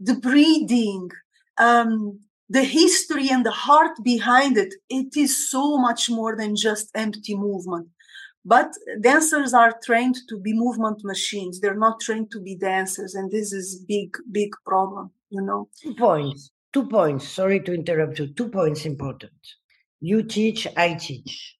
the 0.00 0.14
breathing, 0.14 1.10
um, 1.58 2.20
the 2.48 2.64
history 2.64 3.28
and 3.30 3.46
the 3.46 3.50
heart 3.50 3.92
behind 4.02 4.56
it, 4.56 4.74
it 4.88 5.16
is 5.16 5.50
so 5.50 5.78
much 5.78 6.10
more 6.10 6.36
than 6.36 6.56
just 6.56 6.90
empty 6.94 7.34
movement. 7.34 7.88
But 8.44 8.72
dancers 9.00 9.54
are 9.54 9.78
trained 9.84 10.16
to 10.28 10.38
be 10.38 10.52
movement 10.52 11.02
machines. 11.04 11.60
They're 11.60 11.78
not 11.78 12.00
trained 12.00 12.30
to 12.32 12.40
be 12.40 12.56
dancers. 12.56 13.14
And 13.14 13.30
this 13.30 13.52
is 13.52 13.84
big, 13.86 14.16
big 14.30 14.50
problem, 14.66 15.12
you 15.30 15.42
know. 15.42 15.68
Two 15.80 15.94
points. 15.94 16.50
Two 16.72 16.88
points. 16.88 17.28
Sorry 17.28 17.60
to 17.60 17.72
interrupt 17.72 18.18
you. 18.18 18.32
Two 18.34 18.48
points 18.48 18.84
important. 18.84 19.32
You 20.00 20.22
teach, 20.24 20.66
I 20.76 20.94
teach. 20.94 21.56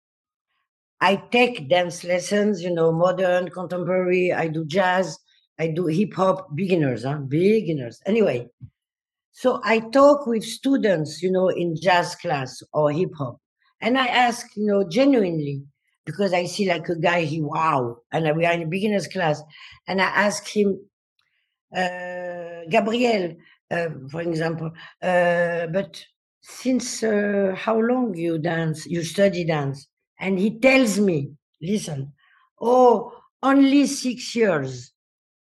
I 1.03 1.17
take 1.17 1.69
dance 1.69 2.05
lessons, 2.05 2.63
you 2.63 2.73
know, 2.73 2.93
modern, 2.93 3.51
contemporary. 3.51 4.33
I 4.33 4.47
do 4.47 4.65
jazz. 4.65 5.19
I 5.59 5.67
do 5.67 5.87
hip 5.87 6.15
hop. 6.15 6.55
Beginners, 6.55 7.03
huh? 7.03 7.19
Beginners. 7.27 8.01
Anyway, 8.07 8.49
so 9.33 9.61
I 9.65 9.81
talk 9.81 10.27
with 10.29 10.45
students, 10.45 11.21
you 11.21 11.33
know, 11.33 11.49
in 11.49 11.75
jazz 11.75 12.15
class 12.15 12.63
or 12.73 12.93
hip 12.93 13.11
hop. 13.19 13.41
And 13.81 13.99
I 13.99 14.07
ask, 14.07 14.47
you 14.57 14.65
know, 14.65 14.89
genuinely, 14.89 15.65
because 16.07 16.33
I 16.33 16.45
see 16.47 16.69
like 16.69 16.89
a 16.89 16.95
guy, 16.95 17.23
he 17.23 17.43
wow, 17.43 17.97
and 18.13 18.37
we 18.37 18.47
are 18.47 18.53
in 18.53 18.63
a 18.63 18.67
beginner's 18.67 19.09
class, 19.09 19.43
and 19.89 20.01
I 20.01 20.05
ask 20.05 20.47
him, 20.47 20.79
uh, 21.77 22.63
Gabriel, 22.71 23.35
uh, 23.73 23.89
for 24.09 24.21
example, 24.21 24.71
uh, 25.03 25.67
but 25.67 26.05
since 26.43 27.03
uh, 27.03 27.55
how 27.57 27.81
long 27.81 28.15
you 28.15 28.39
dance, 28.39 28.87
you 28.87 29.03
study 29.03 29.45
dance, 29.45 29.89
and 30.23 30.39
he 30.39 30.59
tells 30.61 31.01
me, 31.01 31.33
listen, 31.61 32.13
oh, 32.61 33.13
only 33.43 33.87
six 33.87 34.35
years. 34.37 34.93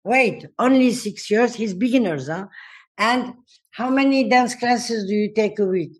Wait, 0.06 0.48
only 0.58 0.92
six 0.94 1.30
years. 1.30 1.54
He's 1.54 1.74
beginners, 1.74 2.30
huh? 2.30 2.48
And 2.98 3.34
how 3.72 3.90
many 3.90 4.30
dance 4.30 4.56
classes 4.56 5.08
do 5.08 5.14
you 5.14 5.34
take 5.34 5.60
a 5.60 5.66
week? 5.66 5.92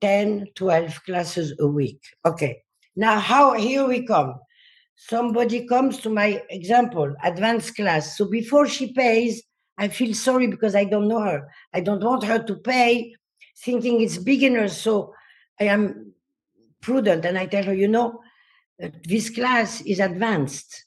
10, 0.00 0.46
12 0.54 1.04
classes 1.04 1.52
a 1.58 1.66
week. 1.66 2.00
Okay. 2.24 2.62
Now, 2.94 3.18
how 3.18 3.54
here 3.54 3.86
we 3.86 4.06
come. 4.06 4.36
Somebody 4.94 5.66
comes 5.66 5.98
to 6.02 6.10
my 6.10 6.42
example, 6.48 7.12
advanced 7.24 7.74
class. 7.74 8.16
So 8.16 8.30
before 8.30 8.68
she 8.68 8.92
pays, 8.92 9.42
I 9.78 9.88
feel 9.88 10.14
sorry 10.14 10.46
because 10.46 10.76
I 10.76 10.84
don't 10.84 11.08
know 11.08 11.22
her. 11.22 11.48
I 11.74 11.80
don't 11.80 12.04
want 12.04 12.22
her 12.24 12.38
to 12.38 12.54
pay 12.54 13.14
thinking 13.64 14.00
it's 14.00 14.18
beginners. 14.18 14.76
So 14.76 15.12
I 15.58 15.64
am 15.64 16.09
prudent 16.80 17.24
and 17.24 17.38
I 17.38 17.46
tell 17.46 17.64
her, 17.64 17.74
you 17.74 17.88
know, 17.88 18.20
this 19.04 19.30
class 19.30 19.80
is 19.82 20.00
advanced. 20.00 20.86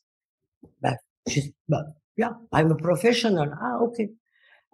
But 0.81 0.97
she's, 1.27 1.51
but 1.69 1.85
yeah, 2.17 2.31
I'm 2.51 2.71
a 2.71 2.75
professional. 2.75 3.53
Ah, 3.61 3.77
okay. 3.85 4.09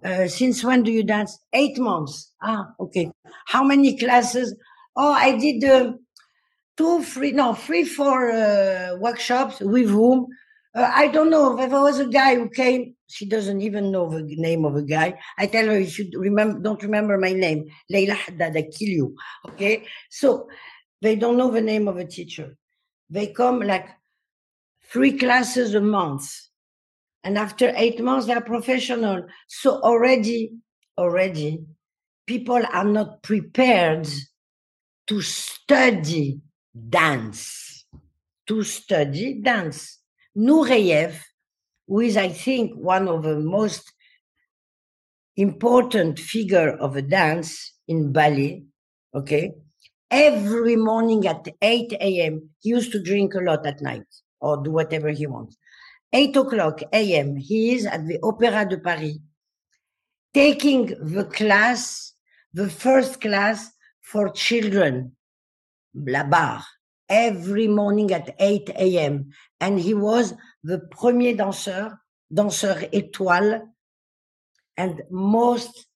Uh, 0.03 0.27
since 0.27 0.63
when 0.63 0.84
do 0.84 0.91
you 0.91 1.03
dance? 1.03 1.38
Eight 1.53 1.77
months. 1.77 2.34
Ah, 2.41 2.69
okay. 2.79 3.12
How 3.47 3.63
many 3.63 3.97
classes? 3.97 4.55
Oh, 4.95 5.12
I 5.12 5.38
did 5.38 5.63
uh, 5.63 5.93
two, 6.77 7.03
three, 7.03 7.32
no, 7.32 7.53
three, 7.53 7.84
four 7.84 8.32
uh, 8.32 8.95
workshops 8.99 9.60
with 9.60 9.89
whom 9.89 10.27
uh, 10.75 10.91
I 10.93 11.08
don't 11.08 11.29
know. 11.29 11.55
There 11.55 11.69
was 11.69 11.99
a 11.99 12.08
guy 12.08 12.36
who 12.36 12.49
came, 12.49 12.95
she 13.08 13.27
doesn't 13.27 13.62
even 13.62 13.91
know 13.91 14.10
the 14.10 14.36
name 14.36 14.65
of 14.65 14.75
a 14.75 14.84
guy. 14.84 15.19
I 15.38 15.47
tell 15.47 15.65
her, 15.65 15.73
if 15.73 15.97
you 15.97 16.05
should 16.05 16.13
remember, 16.15 16.60
don't 16.60 16.84
remember 16.84 17.17
my 17.17 17.34
name, 17.34 17.65
Leila 17.89 18.13
Haddad, 18.13 18.55
I 18.55 18.62
kill 18.63 18.89
you. 18.89 19.15
Okay, 19.47 19.86
so 20.10 20.47
they 21.01 21.15
don't 21.15 21.38
know 21.38 21.51
the 21.51 21.62
name 21.62 21.88
of 21.88 21.97
a 21.97 22.05
teacher. 22.05 22.57
They 23.09 23.27
come 23.27 23.59
like 23.62 23.88
three 24.91 25.17
classes 25.17 25.73
a 25.75 25.81
month, 25.81 26.29
and 27.23 27.38
after 27.38 27.73
eight 27.75 28.01
months, 28.01 28.27
they 28.27 28.33
are 28.33 28.41
professional. 28.41 29.25
So 29.47 29.81
already, 29.81 30.53
already, 30.97 31.63
people 32.25 32.62
are 32.71 32.85
not 32.85 33.23
prepared 33.23 34.07
to 35.07 35.21
study 35.21 36.41
dance, 36.89 37.85
to 38.47 38.63
study 38.63 39.41
dance. 39.41 39.99
Nureyev, 40.38 41.15
who 41.88 42.01
is, 42.01 42.15
I 42.15 42.29
think, 42.29 42.75
one 42.75 43.07
of 43.07 43.23
the 43.23 43.39
most 43.39 43.91
important 45.35 46.19
figure 46.19 46.69
of 46.77 46.95
a 46.95 47.01
dance 47.01 47.73
in 47.88 48.12
ballet, 48.12 48.65
okay, 49.15 49.53
every 50.12 50.76
morning 50.76 51.28
at 51.28 51.48
8 51.62 51.93
a.m., 51.93 52.50
he 52.60 52.69
used 52.69 52.91
to 52.91 53.02
drink 53.02 53.36
a 53.36 53.39
lot 53.39 53.65
at 53.65 53.82
night 53.82 54.08
or 54.39 54.62
do 54.63 54.72
whatever 54.72 55.10
he 55.10 55.28
wants. 55.28 55.58
8 56.13 56.36
o'clock 56.38 56.82
a.m., 56.91 57.36
he 57.36 57.76
is 57.76 57.86
at 57.86 58.08
the 58.08 58.17
Opéra 58.19 58.67
de 58.67 58.78
Paris, 58.80 59.17
taking 60.34 60.88
the 60.88 61.26
class, 61.26 62.13
the 62.54 62.69
first 62.69 63.22
class 63.22 63.72
for 64.02 64.30
children 64.30 65.15
la 65.93 66.24
barre 66.24 66.63
every 67.08 67.67
morning 67.67 68.12
at 68.12 68.36
8 68.39 68.69
a.m. 68.69 69.32
And 69.60 69.80
he 69.80 69.93
was 69.93 70.34
the 70.63 70.80
premier 70.80 71.36
danseur, 71.36 71.98
danseur 72.32 72.89
étoile, 72.91 73.62
and 74.78 75.02
most 75.10 75.88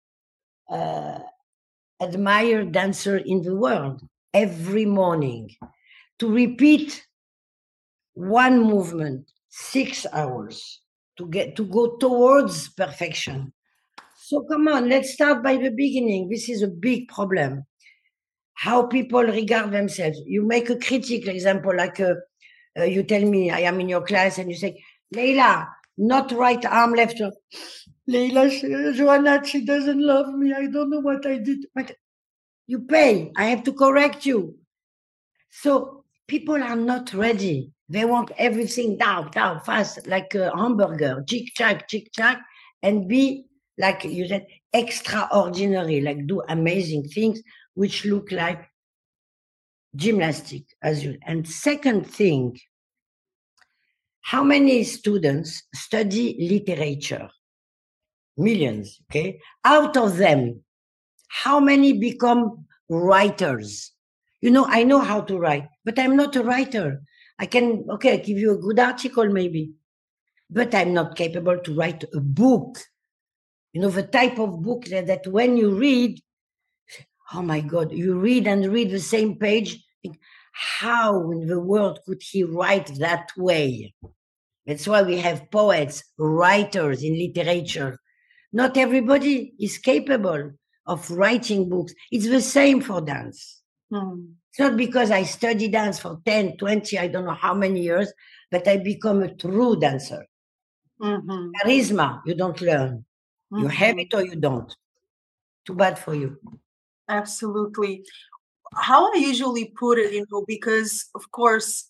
uh, 0.69 1.19
admired 2.03 2.71
dancer 2.71 3.17
in 3.17 3.41
the 3.41 3.55
world 3.55 4.01
every 4.33 4.85
morning. 4.85 5.49
To 6.19 6.31
repeat 6.31 7.05
one 8.13 8.59
movement 8.61 9.31
six 9.49 10.05
hours 10.13 10.81
to 11.17 11.27
get 11.27 11.55
to 11.55 11.65
go 11.65 11.97
towards 11.97 12.69
perfection. 12.69 13.53
So 14.15 14.45
come 14.49 14.67
on, 14.67 14.89
let's 14.89 15.13
start 15.13 15.43
by 15.43 15.57
the 15.57 15.71
beginning. 15.71 16.29
This 16.29 16.49
is 16.49 16.61
a 16.61 16.67
big 16.67 17.07
problem 17.07 17.65
how 18.53 18.85
people 18.85 19.23
regard 19.23 19.71
themselves. 19.71 20.17
You 20.25 20.45
make 20.45 20.69
a 20.69 20.77
critique, 20.77 21.27
example, 21.27 21.75
like 21.75 21.99
uh, 21.99 22.13
uh, 22.79 22.83
you 22.83 23.03
tell 23.03 23.21
me, 23.21 23.51
I 23.51 23.61
am 23.61 23.79
in 23.79 23.89
your 23.89 24.01
class, 24.01 24.37
and 24.37 24.49
you 24.49 24.55
say, 24.55 24.81
Leila, 25.11 25.67
not 25.97 26.31
right 26.31 26.63
arm, 26.65 26.93
left 26.93 27.19
arm. 27.21 27.33
Leila, 28.07 28.47
Joana, 28.47 29.45
she 29.45 29.63
doesn't 29.65 30.01
love 30.01 30.33
me. 30.33 30.53
I 30.53 30.67
don't 30.67 30.89
know 30.89 30.99
what 30.99 31.25
I 31.25 31.37
did. 31.37 31.65
But 31.73 31.95
you 32.67 32.79
pay. 32.81 33.31
I 33.37 33.45
have 33.45 33.63
to 33.63 33.73
correct 33.73 34.25
you. 34.25 34.57
So 35.49 36.03
people 36.27 36.61
are 36.61 36.75
not 36.75 37.13
ready. 37.13 37.71
They 37.89 38.05
want 38.05 38.31
everything 38.37 38.97
down, 38.97 39.31
down, 39.31 39.61
fast, 39.61 40.07
like 40.07 40.33
a 40.35 40.55
hamburger, 40.55 41.23
chick 41.27 41.49
chack, 41.55 41.87
chick 41.87 42.09
chack, 42.13 42.41
and 42.81 43.07
be 43.07 43.45
like 43.77 44.03
you 44.03 44.27
said, 44.27 44.45
extraordinary, 44.71 46.01
like 46.01 46.27
do 46.27 46.41
amazing 46.47 47.07
things 47.07 47.41
which 47.73 48.05
look 48.05 48.31
like 48.31 48.67
gymnastic 49.95 50.63
as 50.81 51.03
you 51.03 51.17
and 51.27 51.47
second 51.47 52.03
thing 52.03 52.57
how 54.21 54.43
many 54.43 54.83
students 54.83 55.63
study 55.75 56.35
literature 56.39 57.29
millions 58.37 58.99
okay 59.09 59.39
out 59.65 59.95
of 59.97 60.17
them 60.17 60.61
how 61.27 61.59
many 61.59 61.93
become 61.93 62.65
writers 62.89 63.91
you 64.41 64.51
know 64.51 64.65
i 64.67 64.83
know 64.83 64.99
how 64.99 65.21
to 65.21 65.37
write 65.37 65.67
but 65.85 65.97
i'm 65.99 66.15
not 66.15 66.35
a 66.35 66.43
writer 66.43 67.01
i 67.39 67.45
can 67.45 67.85
okay 67.89 68.13
I 68.13 68.17
give 68.17 68.37
you 68.37 68.51
a 68.51 68.57
good 68.57 68.79
article 68.79 69.29
maybe 69.29 69.71
but 70.49 70.73
i'm 70.73 70.93
not 70.93 71.15
capable 71.15 71.57
to 71.59 71.75
write 71.75 72.03
a 72.13 72.19
book 72.19 72.79
you 73.73 73.81
know 73.81 73.89
the 73.89 74.03
type 74.03 74.39
of 74.39 74.61
book 74.61 74.85
that, 74.85 75.07
that 75.07 75.27
when 75.27 75.57
you 75.57 75.75
read 75.75 76.19
oh 77.33 77.41
my 77.41 77.61
God, 77.61 77.91
you 77.91 78.19
read 78.19 78.47
and 78.47 78.71
read 78.71 78.91
the 78.91 78.99
same 78.99 79.37
page. 79.37 79.83
How 80.51 81.31
in 81.31 81.47
the 81.47 81.59
world 81.59 81.99
could 82.05 82.21
he 82.21 82.43
write 82.43 82.87
that 82.99 83.29
way? 83.35 83.93
That's 84.67 84.87
why 84.87 85.01
we 85.01 85.17
have 85.19 85.49
poets, 85.49 86.03
writers 86.17 87.03
in 87.03 87.17
literature. 87.17 87.97
Not 88.53 88.77
everybody 88.77 89.53
is 89.59 89.77
capable 89.79 90.51
of 90.85 91.09
writing 91.11 91.69
books. 91.69 91.93
It's 92.11 92.27
the 92.27 92.41
same 92.41 92.81
for 92.81 93.01
dance. 93.01 93.61
Hmm. 93.91 94.25
It's 94.51 94.59
not 94.59 94.77
because 94.77 95.09
I 95.09 95.23
study 95.23 95.67
dance 95.67 95.99
for 95.99 96.21
10, 96.25 96.57
20, 96.57 96.99
I 96.99 97.07
don't 97.07 97.25
know 97.25 97.33
how 97.33 97.55
many 97.55 97.81
years, 97.81 98.13
but 98.51 98.67
I 98.67 98.77
become 98.77 99.23
a 99.23 99.33
true 99.33 99.79
dancer. 99.79 100.27
Mm-hmm. 101.01 101.51
Charisma, 101.59 102.21
you 102.25 102.35
don't 102.35 102.61
learn. 102.61 103.03
You 103.51 103.67
have 103.67 103.99
it 103.99 104.13
or 104.13 104.23
you 104.23 104.35
don't. 104.35 104.73
Too 105.65 105.75
bad 105.75 105.97
for 105.99 106.15
you. 106.15 106.37
Absolutely. 107.09 108.03
How 108.75 109.11
I 109.11 109.17
usually 109.17 109.65
put 109.77 109.99
it, 109.99 110.13
you 110.13 110.25
know, 110.31 110.43
because 110.47 111.09
of 111.13 111.29
course, 111.31 111.89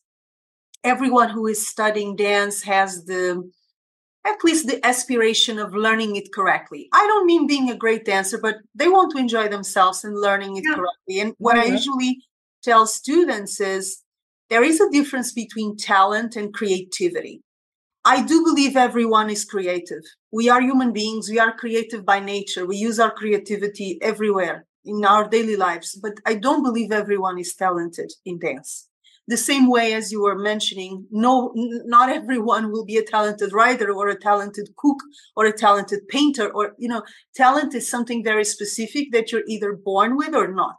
everyone 0.84 1.30
who 1.30 1.48
is 1.48 1.66
studying 1.66 2.16
dance 2.16 2.62
has 2.64 3.06
the 3.06 3.50
at 4.26 4.44
least 4.44 4.68
the 4.68 4.86
aspiration 4.86 5.60
of 5.60 5.76
learning 5.76 6.16
it 6.16 6.32
correctly. 6.34 6.88
I 6.94 7.06
don't 7.08 7.26
mean 7.26 7.48
being 7.48 7.70
a 7.70 7.76
great 7.76 8.06
dancer, 8.06 8.38
but 8.38 8.58
they 8.74 8.88
want 8.88 9.12
to 9.12 9.18
enjoy 9.18 9.50
themselves 9.50 10.04
and 10.04 10.20
learning 10.20 10.58
it 10.58 10.64
Yeah. 10.66 10.76
correctly. 10.76 11.20
And 11.20 11.34
what 11.38 11.58
I 11.58 11.66
mm-hmm. 11.66 11.74
usually 11.74 12.24
tell 12.64 12.88
students 12.88 13.60
is 13.60 14.02
there 14.50 14.64
is 14.64 14.80
a 14.80 14.90
difference 14.92 15.32
between 15.34 15.76
talent 15.76 16.36
and 16.36 16.54
creativity. 16.54 17.42
I 18.06 18.22
do 18.22 18.44
believe 18.44 18.76
everyone 18.76 19.30
is 19.30 19.46
creative. 19.46 20.04
We 20.32 20.50
are 20.50 20.62
human 20.62 20.92
beings. 20.92 21.30
We 21.30 21.40
are 21.40 21.56
creative 21.56 22.06
by 22.06 22.20
nature. 22.20 22.66
We 22.66 22.78
use 22.78 23.00
our 23.00 23.12
creativity 23.12 23.98
everywhere 24.02 24.66
in 24.84 25.06
our 25.06 25.28
daily 25.28 25.56
lives. 25.56 25.98
But 26.02 26.14
I 26.26 26.36
don't 26.36 26.64
believe 26.64 26.92
everyone 26.92 27.40
is 27.40 27.56
talented 27.56 28.12
in 28.26 28.40
dance. 28.40 28.90
The 29.28 29.38
same 29.38 29.70
way 29.70 29.94
as 29.94 30.12
you 30.12 30.22
were 30.22 30.38
mentioning, 30.38 31.08
no, 31.10 31.54
not 31.56 32.10
everyone 32.10 32.72
will 32.72 32.86
be 32.86 32.98
a 32.98 33.06
talented 33.06 33.54
writer 33.54 33.92
or 33.92 34.10
a 34.10 34.20
talented 34.20 34.70
cook 34.78 34.98
or 35.38 35.46
a 35.46 35.58
talented 35.58 36.08
painter. 36.10 36.50
Or, 36.50 36.74
you 36.78 36.90
know, 36.90 37.04
talent 37.34 37.74
is 37.74 37.90
something 37.90 38.24
very 38.24 38.44
specific 38.44 39.14
that 39.14 39.32
you're 39.32 39.48
either 39.48 39.74
born 39.74 40.18
with 40.18 40.36
or 40.36 40.54
not 40.54 40.76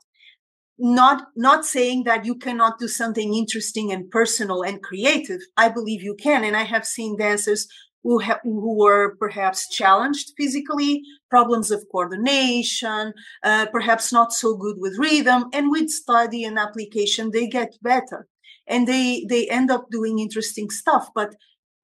not 0.78 1.28
not 1.36 1.64
saying 1.64 2.02
that 2.04 2.24
you 2.24 2.34
cannot 2.34 2.78
do 2.78 2.88
something 2.88 3.34
interesting 3.34 3.92
and 3.92 4.10
personal 4.10 4.62
and 4.62 4.82
creative 4.82 5.40
i 5.56 5.68
believe 5.68 6.02
you 6.02 6.16
can 6.16 6.42
and 6.42 6.56
i 6.56 6.64
have 6.64 6.84
seen 6.84 7.16
dancers 7.16 7.68
who 8.02 8.18
have 8.18 8.40
who 8.42 8.76
were 8.76 9.16
perhaps 9.16 9.68
challenged 9.68 10.32
physically 10.36 11.00
problems 11.30 11.70
of 11.70 11.84
coordination 11.92 13.12
uh, 13.44 13.66
perhaps 13.66 14.12
not 14.12 14.32
so 14.32 14.56
good 14.56 14.76
with 14.78 14.98
rhythm 14.98 15.44
and 15.52 15.70
with 15.70 15.88
study 15.88 16.42
and 16.44 16.58
application 16.58 17.30
they 17.30 17.46
get 17.46 17.72
better 17.82 18.26
and 18.66 18.88
they 18.88 19.24
they 19.28 19.48
end 19.48 19.70
up 19.70 19.86
doing 19.90 20.18
interesting 20.18 20.70
stuff 20.70 21.08
but 21.14 21.34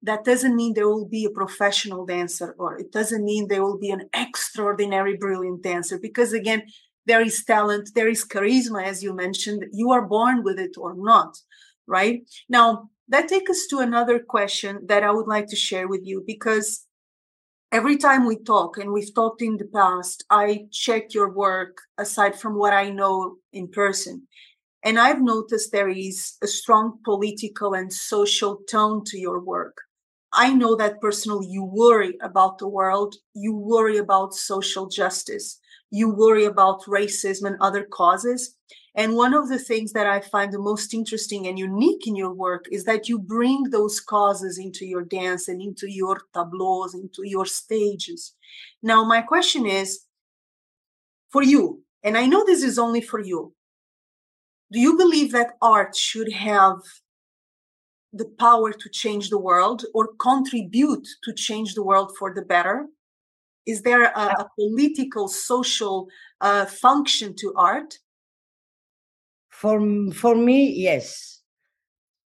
that 0.03 0.25
doesn't 0.25 0.55
mean 0.55 0.73
they 0.73 0.83
will 0.83 1.07
be 1.07 1.25
a 1.25 1.29
professional 1.29 2.05
dancer 2.05 2.55
or 2.57 2.77
it 2.77 2.91
doesn't 2.91 3.23
mean 3.23 3.47
they 3.47 3.59
will 3.59 3.77
be 3.77 3.91
an 3.91 4.09
extraordinary 4.13 5.15
brilliant 5.15 5.61
dancer 5.61 5.99
because 5.99 6.33
again 6.33 6.63
there 7.05 7.21
is 7.21 7.43
talent, 7.43 7.89
there 7.95 8.07
is 8.07 8.25
charisma, 8.25 8.83
as 8.85 9.03
you 9.03 9.13
mentioned. 9.13 9.65
You 9.71 9.91
are 9.91 10.07
born 10.07 10.43
with 10.43 10.59
it 10.59 10.77
or 10.77 10.93
not, 10.95 11.37
right? 11.87 12.21
Now, 12.47 12.89
that 13.07 13.27
takes 13.27 13.51
us 13.51 13.67
to 13.69 13.79
another 13.79 14.19
question 14.19 14.85
that 14.85 15.03
I 15.03 15.11
would 15.11 15.27
like 15.27 15.47
to 15.47 15.55
share 15.55 15.87
with 15.87 16.01
you 16.03 16.23
because 16.25 16.85
every 17.71 17.97
time 17.97 18.25
we 18.25 18.37
talk, 18.37 18.77
and 18.77 18.91
we've 18.91 19.13
talked 19.13 19.41
in 19.41 19.57
the 19.57 19.65
past, 19.65 20.23
I 20.29 20.67
check 20.71 21.13
your 21.13 21.31
work 21.33 21.81
aside 21.97 22.39
from 22.39 22.55
what 22.55 22.73
I 22.73 22.89
know 22.89 23.37
in 23.51 23.67
person. 23.67 24.27
And 24.83 24.99
I've 24.99 25.21
noticed 25.21 25.71
there 25.71 25.89
is 25.89 26.37
a 26.41 26.47
strong 26.47 26.99
political 27.03 27.73
and 27.73 27.91
social 27.91 28.57
tone 28.69 29.03
to 29.05 29.17
your 29.17 29.39
work. 29.39 29.77
I 30.33 30.53
know 30.53 30.75
that 30.77 31.01
personally 31.01 31.47
you 31.47 31.63
worry 31.63 32.17
about 32.21 32.57
the 32.57 32.67
world, 32.67 33.15
you 33.33 33.53
worry 33.53 33.97
about 33.97 34.33
social 34.33 34.87
justice 34.87 35.59
you 35.91 36.09
worry 36.09 36.45
about 36.45 36.83
racism 36.85 37.45
and 37.45 37.57
other 37.59 37.83
causes. 37.83 38.55
And 38.95 39.15
one 39.15 39.33
of 39.33 39.49
the 39.49 39.59
things 39.59 39.93
that 39.93 40.07
I 40.07 40.21
find 40.21 40.51
the 40.51 40.59
most 40.59 40.93
interesting 40.93 41.47
and 41.47 41.59
unique 41.59 42.07
in 42.07 42.15
your 42.15 42.33
work 42.33 42.65
is 42.71 42.85
that 42.85 43.07
you 43.07 43.19
bring 43.19 43.63
those 43.69 43.99
causes 43.99 44.57
into 44.57 44.85
your 44.85 45.03
dance 45.03 45.47
and 45.47 45.61
into 45.61 45.89
your 45.89 46.21
tableaus, 46.33 46.93
into 46.93 47.21
your 47.23 47.45
stages. 47.45 48.33
Now, 48.81 49.03
my 49.03 49.21
question 49.21 49.65
is 49.65 50.05
for 51.29 51.43
you, 51.43 51.83
and 52.03 52.17
I 52.17 52.25
know 52.25 52.43
this 52.45 52.63
is 52.63 52.79
only 52.79 53.01
for 53.01 53.19
you, 53.21 53.53
do 54.71 54.79
you 54.79 54.97
believe 54.97 55.31
that 55.31 55.57
art 55.61 55.95
should 55.95 56.31
have 56.31 56.77
the 58.13 58.25
power 58.39 58.71
to 58.71 58.89
change 58.89 59.29
the 59.29 59.37
world 59.37 59.85
or 59.93 60.09
contribute 60.19 61.07
to 61.23 61.33
change 61.33 61.73
the 61.73 61.83
world 61.83 62.15
for 62.17 62.33
the 62.33 62.41
better? 62.41 62.87
Is 63.65 63.83
there 63.83 64.03
a, 64.03 64.25
a 64.43 64.49
political, 64.57 65.27
social 65.27 66.07
uh, 66.39 66.65
function 66.65 67.35
to 67.37 67.53
art? 67.55 67.99
For 69.49 69.79
for 70.13 70.35
me, 70.35 70.73
yes. 70.75 71.41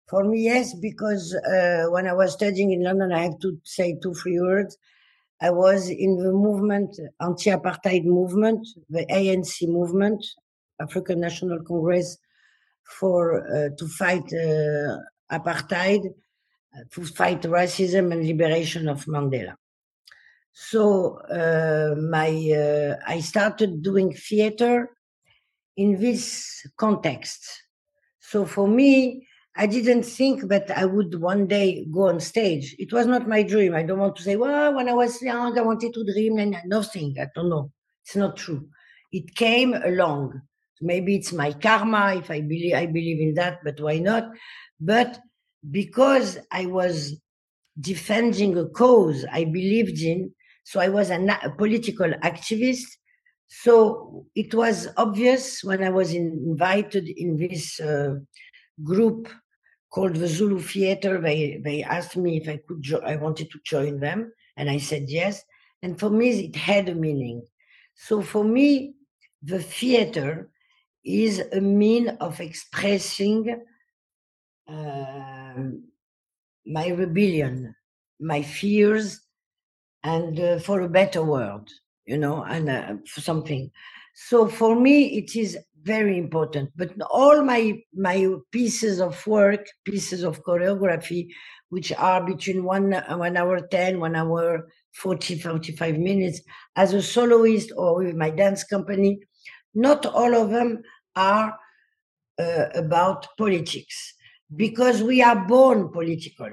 For 0.08 0.24
me, 0.24 0.44
yes, 0.44 0.76
because 0.76 1.34
uh, 1.34 1.86
when 1.90 2.06
I 2.08 2.14
was 2.14 2.34
studying 2.34 2.72
in 2.72 2.84
London, 2.84 3.12
I 3.12 3.24
have 3.24 3.40
to 3.40 3.58
say 3.64 3.98
two, 4.04 4.14
three 4.14 4.40
words. 4.40 4.78
I 5.42 5.50
was 5.50 5.90
in 5.90 6.18
the 6.18 6.32
movement, 6.32 7.00
anti-apartheid 7.20 8.04
movement, 8.06 8.68
the 8.90 9.06
ANC 9.08 9.68
movement, 9.68 10.24
African 10.80 11.20
National 11.20 11.64
Congress, 11.64 12.18
for 12.84 13.42
uh, 13.42 13.70
to 13.78 13.88
fight 13.88 14.24
uh, 14.34 14.98
apartheid, 15.32 16.14
to 16.92 17.06
fight 17.06 17.42
racism 17.44 18.12
and 18.12 18.26
liberation 18.26 18.88
of 18.88 19.06
Mandela. 19.06 19.56
So 20.54 21.18
uh, 21.30 21.96
my 21.96 22.98
I 23.08 23.20
started 23.22 23.82
doing 23.82 24.14
theater 24.14 24.90
in 25.78 26.00
this 26.00 26.66
context. 26.78 27.64
So 28.20 28.46
for 28.46 28.68
me, 28.68 29.28
I 29.56 29.68
didn't 29.68 30.04
think 30.04 30.48
that 30.50 30.72
I 30.72 30.86
would 30.86 31.22
one 31.22 31.46
day 31.46 31.86
go 31.92 32.08
on 32.10 32.20
stage. 32.20 32.76
It 32.80 32.92
was 32.92 33.06
not 33.06 33.28
my 33.28 33.44
dream. 33.44 33.76
I 33.76 33.84
don't 33.84 34.00
want 34.00 34.16
to 34.16 34.24
say, 34.24 34.36
well, 34.36 34.74
when 34.74 34.90
I 34.90 34.94
was 34.94 35.22
young, 35.22 35.58
I 35.58 35.62
wanted 35.62 35.94
to 35.94 36.04
dream 36.12 36.40
and 36.40 36.58
nothing. 36.66 37.16
I 37.20 37.28
don't 37.36 37.50
know. 37.50 37.72
It's 38.04 38.16
not 38.16 38.38
true. 38.38 38.68
It 39.12 39.36
came 39.36 39.76
along. 39.76 40.42
Maybe 40.84 41.16
it's 41.16 41.34
my 41.34 41.54
karma 41.54 42.16
if 42.16 42.30
I 42.30 42.42
believe 42.42 42.76
I 42.76 42.86
believe 42.86 43.20
in 43.22 43.34
that, 43.36 43.60
but 43.64 43.80
why 43.80 44.00
not? 44.00 44.30
But 44.80 45.20
because 45.72 46.38
I 46.52 46.66
was 46.66 47.16
defending 47.80 48.58
a 48.58 48.68
cause 48.68 49.26
I 49.32 49.46
believed 49.46 50.00
in, 50.02 50.34
so 50.64 50.80
I 50.80 50.90
was 50.90 51.10
a, 51.10 51.20
a 51.44 51.50
political 51.52 52.12
activist. 52.24 52.86
So 53.48 54.26
it 54.36 54.54
was 54.54 54.88
obvious 54.98 55.64
when 55.64 55.84
I 55.84 55.90
was 55.90 56.14
in, 56.14 56.44
invited 56.46 57.08
in 57.08 57.38
this 57.38 57.80
uh, 57.80 58.16
group 58.84 59.30
called 59.92 60.16
the 60.16 60.28
Zulu 60.28 60.60
Theater. 60.60 61.22
They 61.22 61.62
they 61.64 61.84
asked 61.84 62.18
me 62.18 62.38
if 62.38 62.50
I 62.50 62.60
could. 62.68 62.82
Jo- 62.82 63.02
I 63.06 63.16
wanted 63.18 63.52
to 63.52 63.60
join 63.64 64.00
them, 64.00 64.32
and 64.58 64.70
I 64.70 64.78
said 64.80 65.06
yes. 65.10 65.44
And 65.84 66.00
for 66.00 66.10
me, 66.10 66.30
it 66.46 66.56
had 66.56 66.90
a 66.90 66.96
meaning. 66.96 67.44
So 67.96 68.22
for 68.22 68.44
me, 68.44 68.96
the 69.44 69.62
theater 69.62 70.50
is 71.04 71.42
a 71.52 71.62
mean 71.62 72.10
of 72.20 72.40
expressing 72.40 73.62
um, 74.68 75.84
my 76.66 76.88
rebellion, 76.90 77.76
my 78.20 78.42
fears, 78.42 79.22
and 80.04 80.40
uh, 80.40 80.60
for 80.60 80.82
a 80.82 80.90
better 80.90 81.24
world, 81.24 81.70
you 82.06 82.18
know, 82.18 82.44
and 82.44 82.70
uh, 82.70 82.94
for 83.08 83.22
something. 83.22 83.72
So 84.16 84.48
for 84.48 84.76
me, 84.76 85.18
it 85.18 85.36
is 85.36 85.58
very 85.82 86.18
important. 86.18 86.72
But 86.76 86.94
all 87.10 87.44
my 87.44 87.82
my 87.94 88.36
pieces 88.52 89.02
of 89.02 89.26
work, 89.28 89.66
pieces 89.86 90.24
of 90.24 90.44
choreography, 90.44 91.28
which 91.70 91.92
are 91.94 92.26
between 92.26 92.64
one 92.64 92.92
one 92.94 93.38
hour 93.38 93.60
ten, 93.68 94.00
one 94.00 94.16
hour 94.16 94.70
40, 94.94 95.40
45 95.40 95.98
minutes, 95.98 96.42
as 96.76 96.94
a 96.94 97.02
soloist 97.02 97.72
or 97.76 98.04
with 98.04 98.16
my 98.16 98.30
dance 98.30 98.64
company, 98.64 99.20
not 99.74 100.06
all 100.06 100.36
of 100.36 100.52
them 100.52 100.84
are 101.16 101.58
uh, 102.40 102.66
about 102.76 103.28
politics 103.38 104.14
because 104.56 105.02
we 105.02 105.22
are 105.22 105.48
born 105.48 105.90
political. 105.90 106.50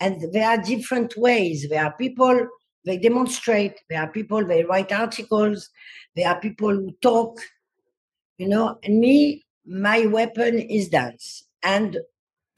And 0.00 0.32
there 0.32 0.48
are 0.48 0.62
different 0.62 1.16
ways. 1.16 1.68
There 1.68 1.84
are 1.84 1.94
people 1.96 2.48
they 2.84 2.98
demonstrate. 2.98 3.80
There 3.88 4.00
are 4.00 4.10
people 4.10 4.44
they 4.44 4.64
write 4.64 4.92
articles. 4.92 5.70
There 6.16 6.28
are 6.28 6.40
people 6.40 6.70
who 6.70 6.92
talk. 7.00 7.38
You 8.38 8.48
know 8.48 8.78
and 8.82 8.98
me 8.98 9.44
my 9.64 10.06
weapon 10.06 10.58
is 10.58 10.88
dance 10.88 11.44
and 11.62 11.98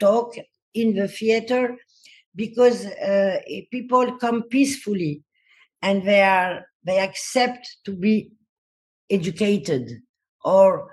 talk 0.01 0.35
in 0.73 0.95
the 0.95 1.09
theater 1.09 1.77
because 2.35 2.87
uh, 2.87 3.41
people 3.71 4.17
come 4.17 4.45
peacefully 4.45 5.23
and 5.83 6.07
they 6.07 6.23
are 6.23 6.65
they 6.85 6.99
accept 6.99 7.77
to 7.85 7.93
be 7.93 8.31
educated 9.11 9.91
or 10.45 10.91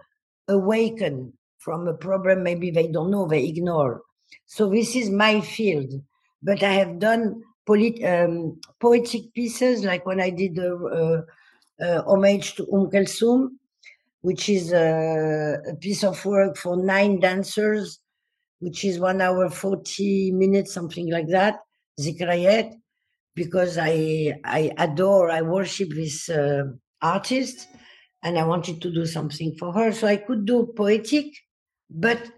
awaken 0.47 1.34
from 1.58 1.88
a 1.88 1.93
problem 1.93 2.43
maybe 2.43 2.72
they 2.72 2.88
don't 2.88 3.12
know 3.12 3.28
they 3.28 3.45
ignore. 3.45 4.02
So 4.45 4.70
this 4.70 4.95
is 4.95 5.10
my 5.10 5.41
field 5.41 5.91
but 6.43 6.64
i 6.64 6.74
have 6.74 6.99
done 6.99 7.43
polit- 7.68 8.04
um, 8.04 8.60
poetic 8.80 9.34
pieces 9.34 9.84
like 9.84 10.06
when 10.06 10.20
i 10.20 10.30
did 10.30 10.56
the 10.56 10.72
uh, 10.99 11.84
uh, 11.86 12.02
homage 12.08 12.56
to 12.56 12.64
um 12.74 12.89
Kulthum 12.89 13.49
which 14.22 14.49
is 14.49 14.72
a, 14.72 15.58
a 15.70 15.76
piece 15.76 16.04
of 16.04 16.24
work 16.26 16.58
for 16.58 16.78
nine 16.78 17.20
dancers, 17.20 17.99
which 18.60 18.86
is 18.86 18.99
one 18.99 19.22
hour, 19.22 19.49
40 19.49 20.32
minutes, 20.32 20.74
something 20.74 21.12
like 21.12 21.28
that, 21.30 21.60
Zikrayet, 21.99 22.74
because 23.36 23.78
I, 23.80 24.34
I 24.45 24.72
adore, 24.78 25.32
I 25.32 25.41
worship 25.41 25.89
this 25.89 26.30
uh, 26.30 26.64
artist 27.02 27.68
and 28.24 28.38
I 28.38 28.45
wanted 28.45 28.82
to 28.82 28.91
do 28.91 29.05
something 29.05 29.55
for 29.57 29.74
her. 29.74 29.91
So 29.91 30.07
I 30.07 30.17
could 30.17 30.45
do 30.45 30.74
poetic, 30.76 31.26
but 31.89 32.32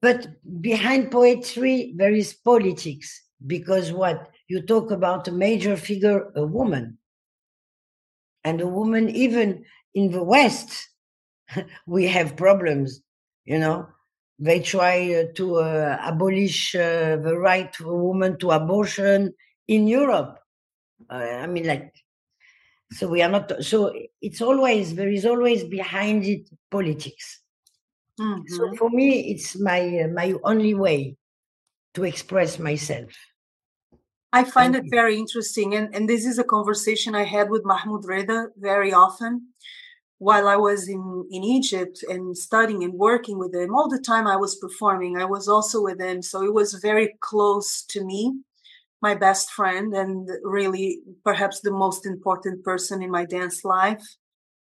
but 0.00 0.28
behind 0.60 1.10
poetry 1.10 1.94
there 1.96 2.14
is 2.14 2.34
politics 2.34 3.22
because 3.46 3.92
what 3.92 4.30
you 4.48 4.62
talk 4.62 4.90
about 4.90 5.28
a 5.28 5.32
major 5.32 5.76
figure, 5.76 6.30
a 6.36 6.46
woman, 6.46 6.98
and 8.44 8.60
a 8.60 8.66
woman 8.66 9.08
even 9.10 9.64
in 9.94 10.10
the 10.10 10.22
West, 10.22 10.88
we 11.86 12.06
have 12.06 12.36
problems. 12.36 13.00
You 13.44 13.58
know, 13.58 13.88
they 14.38 14.60
try 14.60 15.14
uh, 15.14 15.32
to 15.34 15.56
uh, 15.56 15.98
abolish 16.04 16.74
uh, 16.74 17.16
the 17.16 17.36
right 17.38 17.74
for 17.74 17.92
a 17.92 17.96
woman 18.04 18.38
to 18.38 18.50
abortion 18.50 19.34
in 19.66 19.88
Europe. 19.88 20.38
Uh, 21.10 21.14
I 21.14 21.46
mean, 21.46 21.66
like 21.66 21.92
so 22.92 23.08
we 23.08 23.22
are 23.22 23.28
not. 23.28 23.64
So 23.64 23.92
it's 24.20 24.40
always 24.40 24.94
there 24.94 25.10
is 25.10 25.26
always 25.26 25.64
behind 25.64 26.24
it 26.24 26.48
politics. 26.70 27.40
Mm-hmm. 28.20 28.54
So 28.54 28.74
for 28.76 28.90
me, 28.90 29.30
it's 29.30 29.58
my 29.58 30.06
my 30.12 30.34
only 30.44 30.74
way 30.74 31.16
to 31.94 32.04
express 32.04 32.58
myself. 32.58 33.10
I 34.32 34.44
find 34.44 34.76
it 34.76 34.84
very 34.90 35.16
interesting, 35.16 35.74
and 35.74 35.94
and 35.94 36.08
this 36.08 36.24
is 36.24 36.38
a 36.38 36.44
conversation 36.44 37.14
I 37.14 37.24
had 37.24 37.50
with 37.50 37.64
Mahmoud 37.64 38.04
Reda 38.04 38.48
very 38.56 38.92
often 38.92 39.48
while 40.18 40.48
I 40.48 40.56
was 40.56 40.88
in, 40.88 41.26
in 41.30 41.44
Egypt 41.44 42.02
and 42.08 42.36
studying 42.36 42.82
and 42.82 42.92
working 42.92 43.38
with 43.38 43.54
him, 43.54 43.74
all 43.74 43.88
the 43.88 44.00
time 44.00 44.26
I 44.26 44.36
was 44.36 44.56
performing, 44.56 45.16
I 45.16 45.24
was 45.24 45.48
also 45.48 45.80
with 45.80 46.00
him. 46.00 46.22
So 46.22 46.42
it 46.42 46.52
was 46.52 46.74
very 46.74 47.16
close 47.20 47.82
to 47.82 48.04
me 48.04 48.40
my 49.00 49.14
best 49.14 49.50
friend 49.50 49.94
and 49.94 50.28
really 50.42 51.00
perhaps 51.24 51.60
the 51.60 51.70
most 51.70 52.06
important 52.06 52.64
person 52.64 53.02
in 53.02 53.10
my 53.10 53.24
dance 53.24 53.64
life. 53.64 54.04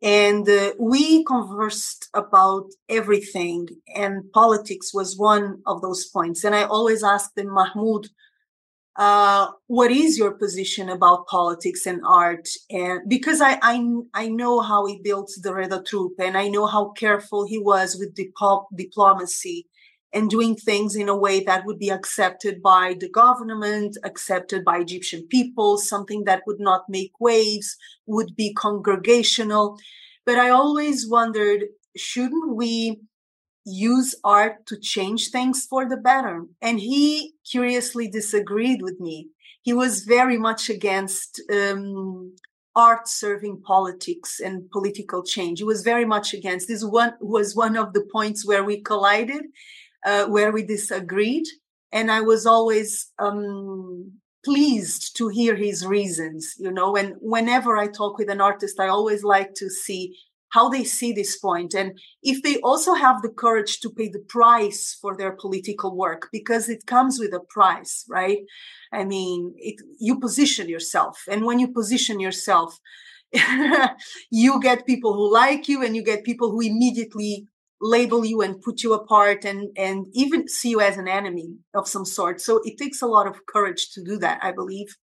And 0.03 0.49
uh, 0.49 0.72
we 0.79 1.24
conversed 1.24 2.11
about 2.12 2.66
everything, 2.89 3.68
and 3.95 4.31
politics 4.33 4.93
was 4.93 5.16
one 5.16 5.62
of 5.64 5.81
those 5.81 6.05
points. 6.07 6.45
And 6.45 6.55
I 6.55 6.64
always 6.64 7.03
asked 7.03 7.39
him, 7.39 7.49
Mahmoud, 7.49 8.09
uh, 8.97 9.49
what 9.66 9.91
is 9.91 10.18
your 10.18 10.33
position 10.33 10.89
about 10.91 11.27
politics 11.27 11.87
and 11.87 12.03
art? 12.07 12.49
And 12.70 13.09
because 13.09 13.41
I, 13.41 13.59
I, 13.62 13.83
I 14.14 14.29
know 14.29 14.61
how 14.61 14.87
he 14.87 15.01
built 15.03 15.31
the 15.43 15.55
Reda 15.55 15.83
troupe, 15.83 16.18
and 16.18 16.37
I 16.37 16.49
know 16.49 16.66
how 16.66 16.91
careful 16.91 17.47
he 17.47 17.59
was 17.59 17.97
with 17.99 18.14
dip- 18.14 18.33
diplomacy 18.74 19.66
and 20.17 20.31
doing 20.31 20.57
things 20.57 20.97
in 20.97 21.11
a 21.11 21.17
way 21.17 21.41
that 21.45 21.67
would 21.67 21.79
be 21.79 21.91
accepted 21.91 22.62
by 22.62 22.97
the 22.99 23.09
government, 23.11 23.99
accepted 24.03 24.64
by 24.64 24.79
Egyptian 24.79 25.27
people, 25.29 25.77
something 25.77 26.25
that 26.25 26.43
would 26.47 26.59
not 26.59 26.89
make 26.89 27.12
waves, 27.21 27.77
would 28.07 28.35
be 28.35 28.55
congregational. 28.55 29.79
But 30.25 30.39
I 30.39 30.49
always 30.49 31.07
wondered 31.07 31.64
shouldn't 31.97 32.57
we 32.57 33.01
use 33.67 34.14
art 34.25 34.64
to 34.69 34.79
change 34.79 35.29
things 35.29 35.67
for 35.69 35.87
the 35.87 35.99
better? 35.99 36.47
And 36.62 36.81
he 36.81 37.35
curiously 37.53 38.09
disagreed 38.09 38.81
with 38.81 38.99
me. 38.99 39.29
He 39.62 39.75
was 39.75 40.05
very 40.05 40.39
much 40.39 40.71
against 40.71 41.43
um, 41.53 42.33
art 42.75 43.07
serving 43.07 43.61
politics 43.62 44.41
and 44.41 44.71
political 44.71 45.23
change. 45.23 45.59
He 45.59 45.64
was 45.64 45.83
very 45.83 46.07
much 46.07 46.33
against. 46.33 46.69
This 46.69 46.85
one 46.85 47.14
was 47.21 47.55
one 47.55 47.77
of 47.77 47.93
the 47.93 48.07
points 48.11 48.47
where 48.47 48.64
we 48.64 48.81
collided 48.81 49.45
uh, 50.05 50.27
where 50.27 50.53
we 50.53 50.63
disagreed. 50.63 51.47
And 51.93 52.11
I 52.11 52.21
was 52.21 52.47
always 52.47 53.13
um, 53.19 54.13
pleased 54.45 55.17
to 55.17 55.29
hear 55.29 55.55
his 55.57 55.87
reasons, 55.87 56.55
you 56.59 56.71
know. 56.71 56.97
And 56.97 57.15
whenever 57.21 57.77
I 57.77 57.87
talk 57.87 58.19
with 58.19 58.29
an 58.29 58.41
artist, 58.41 58.79
I 58.81 58.89
always 58.89 59.25
like 59.25 59.55
to 59.55 59.71
see 59.71 60.15
how 60.51 60.69
they 60.69 60.85
see 60.85 61.13
this 61.13 61.37
point 61.37 61.75
and 61.75 61.99
if 62.23 62.43
they 62.43 62.59
also 62.61 62.95
have 62.95 63.21
the 63.21 63.29
courage 63.29 63.81
to 63.81 63.91
pay 63.91 64.09
the 64.09 64.25
price 64.29 64.97
for 65.01 65.17
their 65.17 65.33
political 65.33 65.97
work 65.97 66.29
because 66.33 66.69
it 66.69 66.87
comes 66.87 67.19
with 67.19 67.35
a 67.35 67.41
price 67.49 68.05
right 68.09 68.39
i 68.93 69.05
mean 69.05 69.53
it, 69.59 69.77
you 69.99 70.19
position 70.19 70.69
yourself 70.69 71.25
and 71.29 71.45
when 71.45 71.59
you 71.59 71.69
position 71.69 72.21
yourself 72.21 72.79
you 74.31 74.61
get 74.61 74.87
people 74.87 75.13
who 75.15 75.33
like 75.33 75.69
you 75.69 75.83
and 75.83 75.97
you 75.97 76.03
get 76.03 76.25
people 76.25 76.51
who 76.51 76.61
immediately 76.61 77.47
label 77.81 78.24
you 78.24 78.41
and 78.41 78.61
put 78.62 78.83
you 78.83 78.95
apart 78.95 79.45
and 79.45 79.68
and 79.77 80.07
even 80.14 80.49
see 80.49 80.70
you 80.70 80.81
as 80.81 80.97
an 80.97 81.09
enemy 81.09 81.55
of 81.74 81.89
some 81.89 82.05
sort. 82.05 82.41
So 82.41 82.61
it 82.64 82.79
takes 82.79 83.03
a 83.03 83.07
lot 83.07 83.27
of 83.27 83.45
courage 83.47 83.91
to 83.93 84.03
do 84.03 84.18
that 84.18 84.39
i 84.43 84.53
believe. 84.53 84.97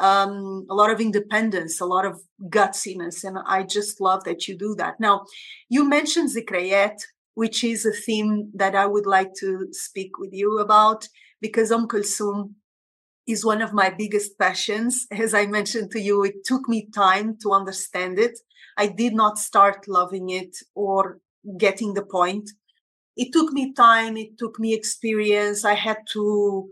Um, 0.00 0.66
a 0.68 0.74
lot 0.74 0.90
of 0.90 1.00
independence 1.00 1.80
a 1.80 1.86
lot 1.86 2.04
of 2.04 2.20
gutsiness 2.48 3.22
and 3.24 3.38
i 3.46 3.62
just 3.62 4.00
love 4.00 4.24
that 4.24 4.48
you 4.48 4.56
do 4.56 4.74
that. 4.76 4.98
Now 5.00 5.24
you 5.68 5.88
mentioned 5.88 6.30
zikrayet 6.30 6.98
which 7.34 7.64
is 7.64 7.86
a 7.86 7.92
theme 7.92 8.50
that 8.54 8.74
i 8.74 8.86
would 8.86 9.06
like 9.06 9.32
to 9.40 9.68
speak 9.70 10.18
with 10.18 10.32
you 10.32 10.58
about 10.58 11.08
because 11.40 11.72
um 11.72 11.88
kulsum 11.88 12.54
is 13.26 13.44
one 13.44 13.62
of 13.62 13.72
my 13.72 13.88
biggest 13.88 14.38
passions. 14.38 15.06
As 15.12 15.34
i 15.34 15.46
mentioned 15.46 15.90
to 15.92 16.00
you 16.00 16.24
it 16.24 16.44
took 16.44 16.68
me 16.68 16.88
time 16.94 17.36
to 17.42 17.52
understand 17.52 18.18
it. 18.18 18.38
I 18.76 18.86
did 18.86 19.14
not 19.14 19.38
start 19.38 19.86
loving 19.88 20.30
it 20.30 20.56
or 20.74 21.18
getting 21.58 21.94
the 21.94 22.04
point. 22.04 22.50
It 23.16 23.32
took 23.32 23.52
me 23.52 23.72
time, 23.72 24.16
it 24.16 24.38
took 24.38 24.58
me 24.58 24.72
experience. 24.72 25.64
I 25.64 25.74
had 25.74 25.98
to 26.12 26.70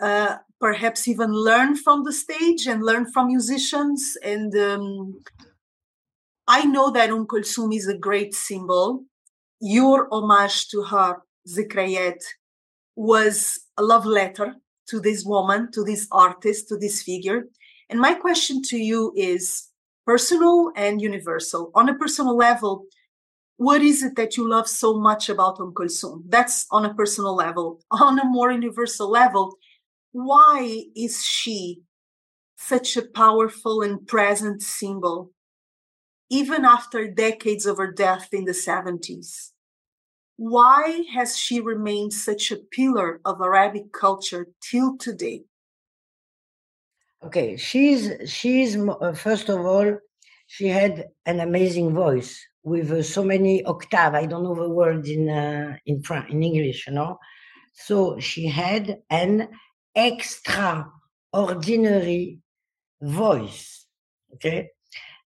uh, 0.00 0.36
perhaps 0.60 1.06
even 1.06 1.32
learn 1.32 1.76
from 1.76 2.04
the 2.04 2.12
stage 2.12 2.66
and 2.66 2.82
learn 2.82 3.10
from 3.12 3.26
musicians. 3.26 4.16
And 4.22 4.56
um, 4.56 5.20
I 6.46 6.64
know 6.64 6.90
that 6.90 7.10
Um 7.10 7.26
Kulsum 7.26 7.74
is 7.74 7.88
a 7.88 7.96
great 7.96 8.34
symbol. 8.34 9.04
Your 9.60 10.08
homage 10.10 10.68
to 10.68 10.82
her, 10.82 11.18
Zikrayet, 11.48 12.20
was 12.96 13.60
a 13.76 13.82
love 13.82 14.06
letter 14.06 14.56
to 14.88 15.00
this 15.00 15.24
woman, 15.24 15.70
to 15.72 15.84
this 15.84 16.06
artist, 16.10 16.68
to 16.68 16.76
this 16.76 17.02
figure. 17.02 17.44
And 17.88 18.00
my 18.00 18.14
question 18.14 18.62
to 18.70 18.76
you 18.76 19.12
is 19.16 19.68
personal 20.06 20.72
and 20.76 21.00
universal. 21.00 21.70
On 21.74 21.88
a 21.88 21.94
personal 21.94 22.36
level, 22.36 22.86
what 23.62 23.80
is 23.80 24.02
it 24.02 24.16
that 24.16 24.36
you 24.36 24.48
love 24.48 24.66
so 24.66 24.98
much 24.98 25.28
about 25.28 25.60
Umm 25.60 25.72
Kulthum? 25.72 26.24
That's 26.28 26.66
on 26.72 26.84
a 26.84 26.94
personal 26.94 27.36
level. 27.36 27.80
On 27.92 28.18
a 28.18 28.24
more 28.24 28.50
universal 28.50 29.08
level, 29.08 29.56
why 30.10 30.86
is 30.96 31.24
she 31.24 31.82
such 32.56 32.96
a 32.96 33.02
powerful 33.02 33.80
and 33.82 34.06
present 34.06 34.62
symbol, 34.62 35.30
even 36.28 36.64
after 36.64 37.08
decades 37.08 37.64
of 37.64 37.76
her 37.76 37.92
death 37.92 38.28
in 38.32 38.44
the 38.46 38.58
70s? 38.68 39.52
Why 40.36 41.04
has 41.14 41.38
she 41.38 41.60
remained 41.60 42.12
such 42.12 42.50
a 42.50 42.56
pillar 42.56 43.20
of 43.24 43.40
Arabic 43.40 43.92
culture 43.92 44.48
till 44.60 44.96
today? 44.96 45.44
Okay, 47.22 47.56
she's 47.56 48.10
she's 48.26 48.76
uh, 48.76 49.12
first 49.12 49.48
of 49.48 49.60
all, 49.64 49.98
she 50.48 50.66
had 50.66 51.06
an 51.26 51.38
amazing 51.38 51.94
voice 51.94 52.44
with 52.62 52.92
uh, 52.92 53.02
so 53.02 53.24
many 53.24 53.64
octave. 53.64 54.14
I 54.14 54.26
don't 54.26 54.44
know 54.44 54.54
the 54.54 54.68
word 54.68 55.08
in 55.08 55.28
uh, 55.28 55.76
in 55.86 56.02
French, 56.02 56.30
in 56.30 56.42
English, 56.42 56.86
you 56.86 56.94
know. 56.94 57.18
So 57.74 58.18
she 58.18 58.46
had 58.46 59.02
an 59.10 59.48
extraordinary 59.94 62.40
voice, 63.00 63.86
okay, 64.34 64.70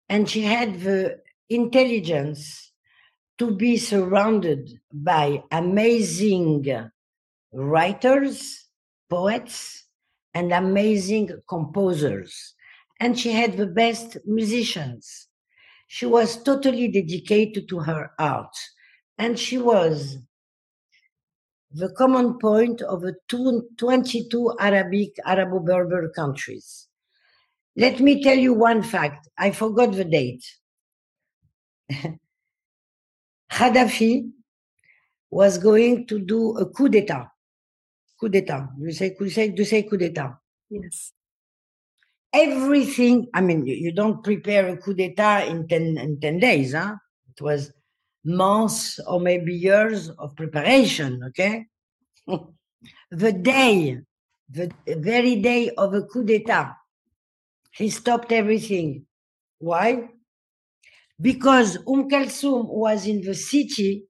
and 0.08 0.28
she 0.28 0.42
had 0.42 0.80
the 0.80 1.18
intelligence 1.48 2.72
to 3.38 3.54
be 3.54 3.76
surrounded 3.76 4.80
by 4.92 5.42
amazing 5.50 6.90
writers, 7.52 8.68
poets, 9.10 9.84
and 10.32 10.52
amazing 10.52 11.30
composers. 11.48 12.54
And 12.98 13.18
she 13.18 13.32
had 13.32 13.56
the 13.56 13.66
best 13.66 14.16
musicians 14.24 15.25
she 15.86 16.06
was 16.06 16.42
totally 16.42 16.88
dedicated 16.88 17.68
to 17.68 17.80
her 17.80 18.10
art. 18.18 18.56
And 19.18 19.38
she 19.38 19.58
was 19.58 20.18
the 21.70 21.90
common 21.92 22.38
point 22.38 22.82
of 22.82 23.02
the 23.02 23.14
22 23.28 24.52
Arabic, 24.58 25.16
Arabo-Berber 25.26 26.10
countries. 26.14 26.88
Let 27.76 28.00
me 28.00 28.22
tell 28.22 28.36
you 28.36 28.54
one 28.54 28.82
fact. 28.82 29.28
I 29.38 29.50
forgot 29.50 29.92
the 29.92 30.04
date. 30.04 30.44
Gaddafi 33.52 34.30
was 35.30 35.58
going 35.58 36.06
to 36.08 36.18
do 36.18 36.56
a 36.56 36.66
coup 36.66 36.88
d'etat. 36.88 37.28
Coup 38.18 38.28
d'etat. 38.28 38.68
You 38.78 38.92
say, 38.92 39.14
you 39.18 39.54
you 39.56 39.64
say 39.64 39.82
coup 39.82 39.96
d'etat. 39.98 40.38
Yes 40.70 41.12
everything. 42.42 43.28
I 43.34 43.40
mean, 43.40 43.66
you, 43.66 43.74
you, 43.74 43.92
don't 43.92 44.22
prepare 44.22 44.68
a 44.68 44.76
coup 44.76 44.94
d'etat 44.94 45.46
in 45.46 45.68
10, 45.68 45.98
in 45.98 46.20
10 46.20 46.38
days. 46.38 46.74
Huh? 46.74 46.96
It 47.34 47.42
was 47.42 47.72
months 48.24 48.98
or 49.06 49.20
maybe 49.20 49.54
years 49.54 50.10
of 50.10 50.36
preparation, 50.36 51.22
okay? 51.28 51.66
the 53.10 53.32
day, 53.32 54.00
the 54.50 54.70
very 54.86 55.36
day 55.36 55.70
of 55.70 55.94
a 55.94 56.02
coup 56.02 56.24
d'etat, 56.24 56.72
he 57.72 57.90
stopped 57.90 58.32
everything. 58.32 59.06
Why? 59.58 60.08
Because 61.20 61.78
Umm 61.88 62.08
Kulthum 62.10 62.66
was 62.68 63.06
in 63.06 63.22
the 63.22 63.34
city, 63.34 64.06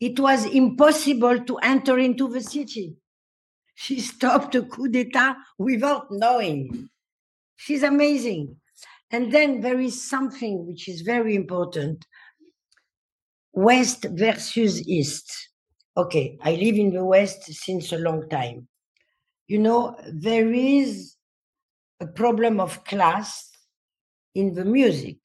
it 0.00 0.18
was 0.18 0.46
impossible 0.46 1.44
to 1.44 1.56
enter 1.58 1.98
into 1.98 2.28
the 2.28 2.40
city. 2.40 2.96
She 3.74 4.00
stopped 4.00 4.54
a 4.54 4.62
coup 4.62 4.88
d'etat 4.88 5.36
without 5.58 6.06
knowing. 6.10 6.88
She's 7.58 7.82
amazing. 7.82 8.56
And 9.10 9.32
then 9.32 9.60
there 9.60 9.80
is 9.80 10.08
something 10.08 10.66
which 10.66 10.88
is 10.88 11.00
very 11.00 11.34
important 11.34 12.06
West 13.52 14.06
versus 14.10 14.86
East. 14.86 15.28
Okay, 15.96 16.38
I 16.42 16.52
live 16.52 16.76
in 16.76 16.92
the 16.92 17.04
West 17.04 17.42
since 17.52 17.92
a 17.92 17.98
long 17.98 18.28
time. 18.28 18.68
You 19.48 19.58
know, 19.58 19.96
there 20.12 20.52
is 20.52 21.16
a 22.00 22.06
problem 22.06 22.60
of 22.60 22.84
class 22.84 23.50
in 24.36 24.54
the 24.54 24.64
music. 24.64 25.16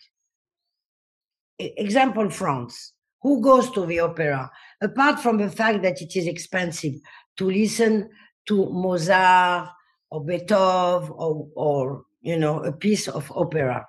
Example 1.59 2.31
France. 2.31 2.93
Who 3.21 3.41
goes 3.41 3.69
to 3.71 3.85
the 3.85 3.99
opera? 3.99 4.49
Apart 4.81 5.19
from 5.19 5.37
the 5.37 5.51
fact 5.51 5.83
that 5.83 6.01
it 6.01 6.15
is 6.15 6.25
expensive 6.25 6.95
to 7.37 7.45
listen 7.45 8.09
to 8.47 8.69
Mozart 8.71 9.69
or 10.09 10.25
Beethoven 10.25 11.13
or, 11.15 11.47
or 11.55 12.05
you 12.23 12.37
know, 12.37 12.63
a 12.63 12.71
piece 12.71 13.07
of 13.07 13.31
opera. 13.35 13.85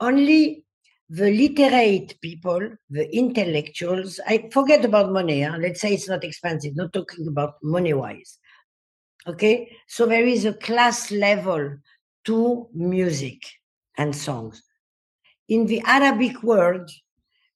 Only 0.00 0.64
the 1.10 1.30
literate 1.30 2.20
people, 2.20 2.70
the 2.90 3.14
intellectuals, 3.16 4.20
I 4.26 4.48
forget 4.52 4.84
about 4.84 5.12
money. 5.12 5.42
Huh? 5.42 5.58
Let's 5.58 5.80
say 5.80 5.94
it's 5.94 6.08
not 6.08 6.24
expensive, 6.24 6.74
not 6.74 6.92
talking 6.92 7.28
about 7.28 7.54
money 7.62 7.94
wise. 7.94 8.38
Okay, 9.26 9.70
so 9.86 10.06
there 10.06 10.26
is 10.26 10.44
a 10.44 10.54
class 10.54 11.10
level 11.10 11.76
to 12.24 12.68
music 12.72 13.42
and 13.98 14.14
songs. 14.16 14.62
In 15.48 15.66
the 15.66 15.82
Arabic 15.84 16.42
world, 16.42 16.90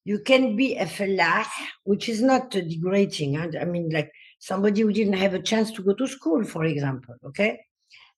you 0.03 0.19
can 0.19 0.55
be 0.55 0.75
a 0.75 0.85
falah, 0.85 1.45
which 1.83 2.09
is 2.09 2.21
not 2.21 2.51
degrading. 2.51 3.37
I 3.37 3.65
mean, 3.65 3.89
like 3.89 4.11
somebody 4.39 4.81
who 4.81 4.91
didn't 4.91 5.13
have 5.13 5.33
a 5.33 5.41
chance 5.41 5.71
to 5.71 5.81
go 5.81 5.93
to 5.93 6.07
school, 6.07 6.43
for 6.43 6.65
example. 6.65 7.15
Okay, 7.25 7.59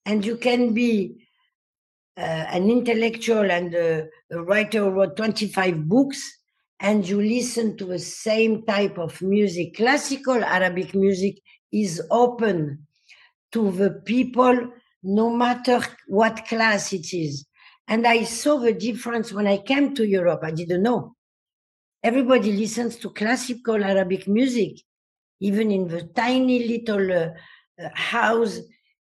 and 0.05 0.25
you 0.25 0.37
can 0.37 0.73
be 0.73 1.24
an 2.17 2.69
intellectual 2.69 3.51
and 3.51 3.73
a, 3.73 4.07
a 4.31 4.41
writer 4.41 4.89
wrote 4.89 5.17
25 5.17 5.87
books, 5.87 6.21
and 6.79 7.07
you 7.07 7.21
listen 7.21 7.77
to 7.77 7.85
the 7.85 7.99
same 7.99 8.65
type 8.65 8.97
of 8.97 9.21
music, 9.21 9.75
classical 9.75 10.43
Arabic 10.43 10.93
music 10.93 11.35
is 11.71 12.01
open 12.11 12.85
to 13.51 13.71
the 13.71 13.91
people, 14.05 14.69
no 15.03 15.29
matter 15.29 15.81
what 16.07 16.45
class 16.45 16.93
it 16.93 17.13
is. 17.13 17.45
And 17.87 18.07
I 18.07 18.23
saw 18.23 18.57
the 18.57 18.73
difference 18.73 19.31
when 19.31 19.47
I 19.47 19.57
came 19.57 19.93
to 19.95 20.07
Europe. 20.07 20.41
I 20.43 20.51
didn't 20.51 20.83
know. 20.83 21.15
Everybody 22.03 22.51
listens 22.51 22.97
to 22.97 23.09
classical 23.11 23.83
Arabic 23.83 24.27
music, 24.27 24.73
even 25.39 25.71
in 25.71 25.87
the 25.87 26.03
tiny 26.15 26.67
little 26.67 27.11
uh, 27.11 27.29
uh, 27.81 27.89
house 27.93 28.59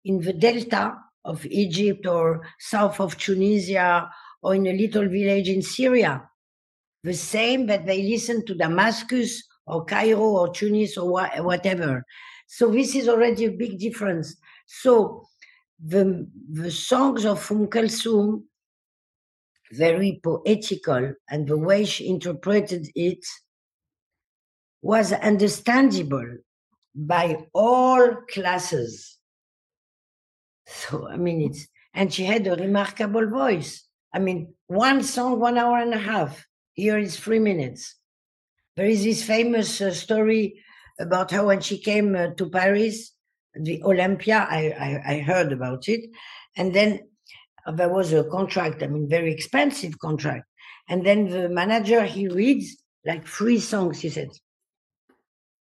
in 0.06 0.20
the 0.22 0.34
Delta 0.34 0.96
of 1.24 1.46
Egypt 1.46 2.06
or 2.06 2.42
south 2.60 3.00
of 3.00 3.18
Tunisia 3.18 4.10
or 4.42 4.56
in 4.56 4.68
a 4.68 4.74
little 4.74 5.08
village 5.08 5.50
in 5.50 5.62
Syria. 5.62 6.28
The 7.04 7.14
same 7.14 7.68
that 7.68 7.86
they 7.86 8.04
listen 8.04 8.46
to 8.46 8.56
Damascus 8.56 9.44
or 9.66 9.86
Cairo 9.86 10.20
or 10.20 10.54
Tunis 10.54 10.98
or 10.98 11.10
whatever. 11.10 12.04
So 12.48 12.70
this 12.70 12.96
is 12.96 13.08
already 13.08 13.46
a 13.46 13.52
big 13.52 13.80
difference. 13.80 14.36
So 14.66 15.26
the, 15.84 16.28
the 16.52 16.72
songs 16.72 17.26
of 17.26 17.50
Umm 17.52 17.70
very 19.72 20.20
poetical, 20.22 21.14
and 21.30 21.48
the 21.48 21.58
way 21.58 21.86
she 21.86 22.10
interpreted 22.10 22.90
it 22.94 23.26
was 24.82 25.14
understandable 25.14 26.38
by 26.94 27.48
all 27.54 28.16
classes. 28.30 29.18
So, 30.72 31.08
I 31.08 31.18
mean, 31.18 31.42
it's, 31.42 31.68
and 31.94 32.14
she 32.14 32.24
had 32.24 32.48
a 32.48 32.56
remarkable 32.56 33.28
voice. 33.28 33.86
I 34.14 34.20
mean, 34.20 34.54
one 34.68 35.04
song, 35.04 35.40
one 35.40 35.58
hour 35.58 35.78
and 35.78 35.94
a 35.94 35.98
half. 35.98 36.46
Here 36.74 36.98
is 36.98 37.20
three 37.20 37.40
minutes. 37.40 37.96
There 38.78 38.86
is 38.86 39.04
this 39.04 39.24
famous 39.24 39.82
uh, 39.82 39.92
story 39.92 40.62
about 41.00 41.32
her 41.32 41.46
when 41.46 41.62
she 41.62 41.78
came 41.78 42.16
uh, 42.16 42.28
to 42.38 42.50
Paris, 42.50 43.12
the 43.54 43.84
Olympia, 43.84 44.48
I, 44.50 44.70
I, 44.70 45.14
I, 45.14 45.20
heard 45.20 45.52
about 45.52 45.90
it. 45.90 46.10
And 46.56 46.74
then 46.74 47.02
there 47.76 47.90
was 47.90 48.14
a 48.14 48.24
contract, 48.24 48.82
I 48.82 48.88
mean, 48.88 49.10
very 49.10 49.34
expensive 49.34 50.00
contract. 50.00 50.46
And 50.88 51.06
then 51.06 51.30
the 51.30 51.50
manager, 51.50 52.04
he 52.06 52.28
reads 52.28 52.78
like 53.06 53.28
three 53.28 53.60
songs. 53.60 54.00
He 54.00 54.10
said, 54.10 54.30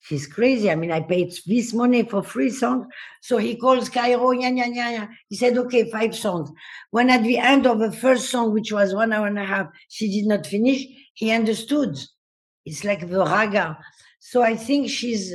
She's 0.07 0.29
crazy. 0.29 0.71
I 0.71 0.77
mean, 0.77 0.93
I 0.93 1.01
paid 1.01 1.35
this 1.47 1.75
money 1.75 2.05
for 2.05 2.23
three 2.23 2.51
songs. 2.51 2.87
So 3.23 3.39
he 3.39 3.57
calls 3.57 3.89
Cairo, 3.89 4.31
yeah, 4.31 4.51
yeah, 4.51 4.67
yeah, 4.67 4.91
yeah. 4.91 5.09
He 5.29 5.35
said, 5.35 5.59
okay, 5.59 5.91
five 5.91 6.15
songs. 6.15 6.49
When 6.93 7.11
at 7.11 7.25
the 7.25 7.39
end 7.39 7.67
of 7.67 7.81
the 7.81 7.91
first 7.91 8.31
song, 8.31 8.53
which 8.53 8.71
was 8.71 8.95
one 8.95 9.13
hour 9.13 9.27
and 9.27 9.37
a 9.37 9.45
half, 9.45 9.67
she 9.89 10.09
did 10.09 10.29
not 10.29 10.47
finish, 10.47 10.87
he 11.15 11.33
understood. 11.33 11.99
It's 12.65 12.85
like 12.85 13.09
the 13.09 13.19
raga. 13.19 13.79
So 14.21 14.43
I 14.43 14.55
think 14.55 14.91
she's 14.91 15.35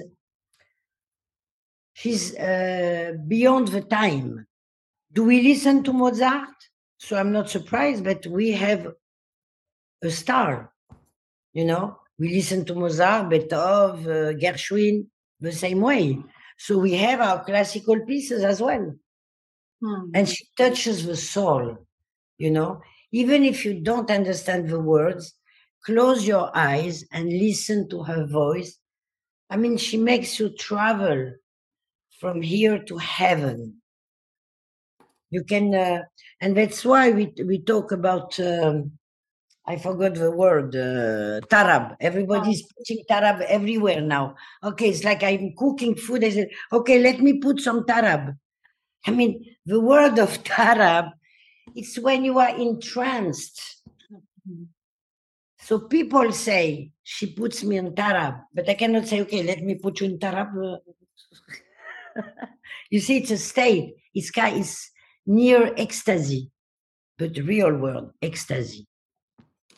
she's 1.91 2.33
uh, 2.37 3.11
beyond 3.27 3.67
the 3.69 3.81
time. 3.81 4.47
Do 5.11 5.25
we 5.25 5.41
listen 5.41 5.83
to 5.83 5.91
Mozart? 5.91 6.47
So 6.97 7.17
I'm 7.17 7.33
not 7.33 7.49
surprised, 7.49 8.05
but 8.05 8.25
we 8.25 8.51
have 8.51 8.87
a 10.01 10.09
star, 10.09 10.71
you 11.51 11.65
know, 11.65 11.97
we 12.21 12.29
listen 12.35 12.63
to 12.65 12.75
Mozart, 12.75 13.29
Beethoven, 13.29 14.05
uh, 14.05 14.31
Gershwin 14.39 15.07
the 15.39 15.51
same 15.51 15.81
way. 15.81 16.19
So 16.55 16.77
we 16.77 16.93
have 16.93 17.19
our 17.19 17.43
classical 17.43 17.99
pieces 18.01 18.43
as 18.43 18.61
well. 18.61 18.93
Mm. 19.83 20.11
And 20.13 20.29
she 20.29 20.45
touches 20.55 21.03
the 21.03 21.15
soul, 21.17 21.79
you 22.37 22.51
know. 22.51 22.79
Even 23.11 23.43
if 23.43 23.65
you 23.65 23.73
don't 23.81 24.11
understand 24.11 24.69
the 24.69 24.79
words, 24.79 25.33
close 25.83 26.27
your 26.27 26.55
eyes 26.55 27.03
and 27.11 27.27
listen 27.27 27.89
to 27.89 28.03
her 28.03 28.27
voice. 28.27 28.77
I 29.49 29.57
mean, 29.57 29.77
she 29.77 29.97
makes 29.97 30.39
you 30.39 30.49
travel 30.49 31.33
from 32.19 32.43
here 32.43 32.77
to 32.83 32.97
heaven. 32.99 33.81
You 35.31 35.43
can, 35.43 35.73
uh, 35.73 36.03
and 36.39 36.55
that's 36.55 36.85
why 36.85 37.09
we 37.09 37.33
we 37.43 37.57
talk 37.63 37.91
about 37.91 38.39
um, 38.39 38.91
I 39.65 39.77
forgot 39.77 40.15
the 40.15 40.31
word, 40.31 40.75
uh, 40.75 41.39
tarab. 41.47 41.95
Everybody's 41.99 42.63
oh. 42.63 42.67
putting 42.77 43.03
tarab 43.09 43.41
everywhere 43.41 44.01
now. 44.01 44.35
Okay, 44.63 44.89
it's 44.89 45.03
like 45.03 45.21
I'm 45.23 45.53
cooking 45.55 45.95
food. 45.95 46.23
I 46.23 46.31
said, 46.31 46.49
okay, 46.73 46.99
let 46.99 47.19
me 47.21 47.39
put 47.39 47.61
some 47.61 47.83
tarab. 47.83 48.35
I 49.05 49.11
mean, 49.11 49.45
the 49.65 49.79
word 49.79 50.17
of 50.17 50.43
tarab, 50.43 51.11
it's 51.75 51.99
when 51.99 52.25
you 52.25 52.39
are 52.39 52.55
entranced. 52.57 53.81
So 55.59 55.79
people 55.79 56.31
say, 56.31 56.91
she 57.03 57.27
puts 57.27 57.63
me 57.63 57.77
in 57.77 57.93
tarab, 57.93 58.41
but 58.53 58.67
I 58.67 58.73
cannot 58.73 59.07
say, 59.07 59.21
okay, 59.21 59.43
let 59.43 59.61
me 59.61 59.75
put 59.75 60.01
you 60.01 60.07
in 60.07 60.17
tarab. 60.17 60.79
you 62.89 62.99
see, 62.99 63.17
it's 63.17 63.31
a 63.31 63.37
state. 63.37 63.93
It's, 64.13 64.31
it's 64.35 64.91
near 65.27 65.71
ecstasy, 65.77 66.49
but 67.17 67.37
real 67.37 67.75
world 67.75 68.11
ecstasy. 68.21 68.87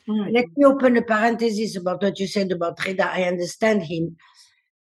Mm. 0.08 0.34
Let 0.34 0.46
me 0.56 0.66
open 0.66 0.98
a 0.98 1.02
parenthesis 1.02 1.76
about 1.76 2.04
what 2.04 2.20
you 2.20 2.28
said 2.28 2.52
about 2.52 2.84
Reda. 2.84 3.10
I 3.12 3.24
understand 3.24 3.84
him 3.84 4.18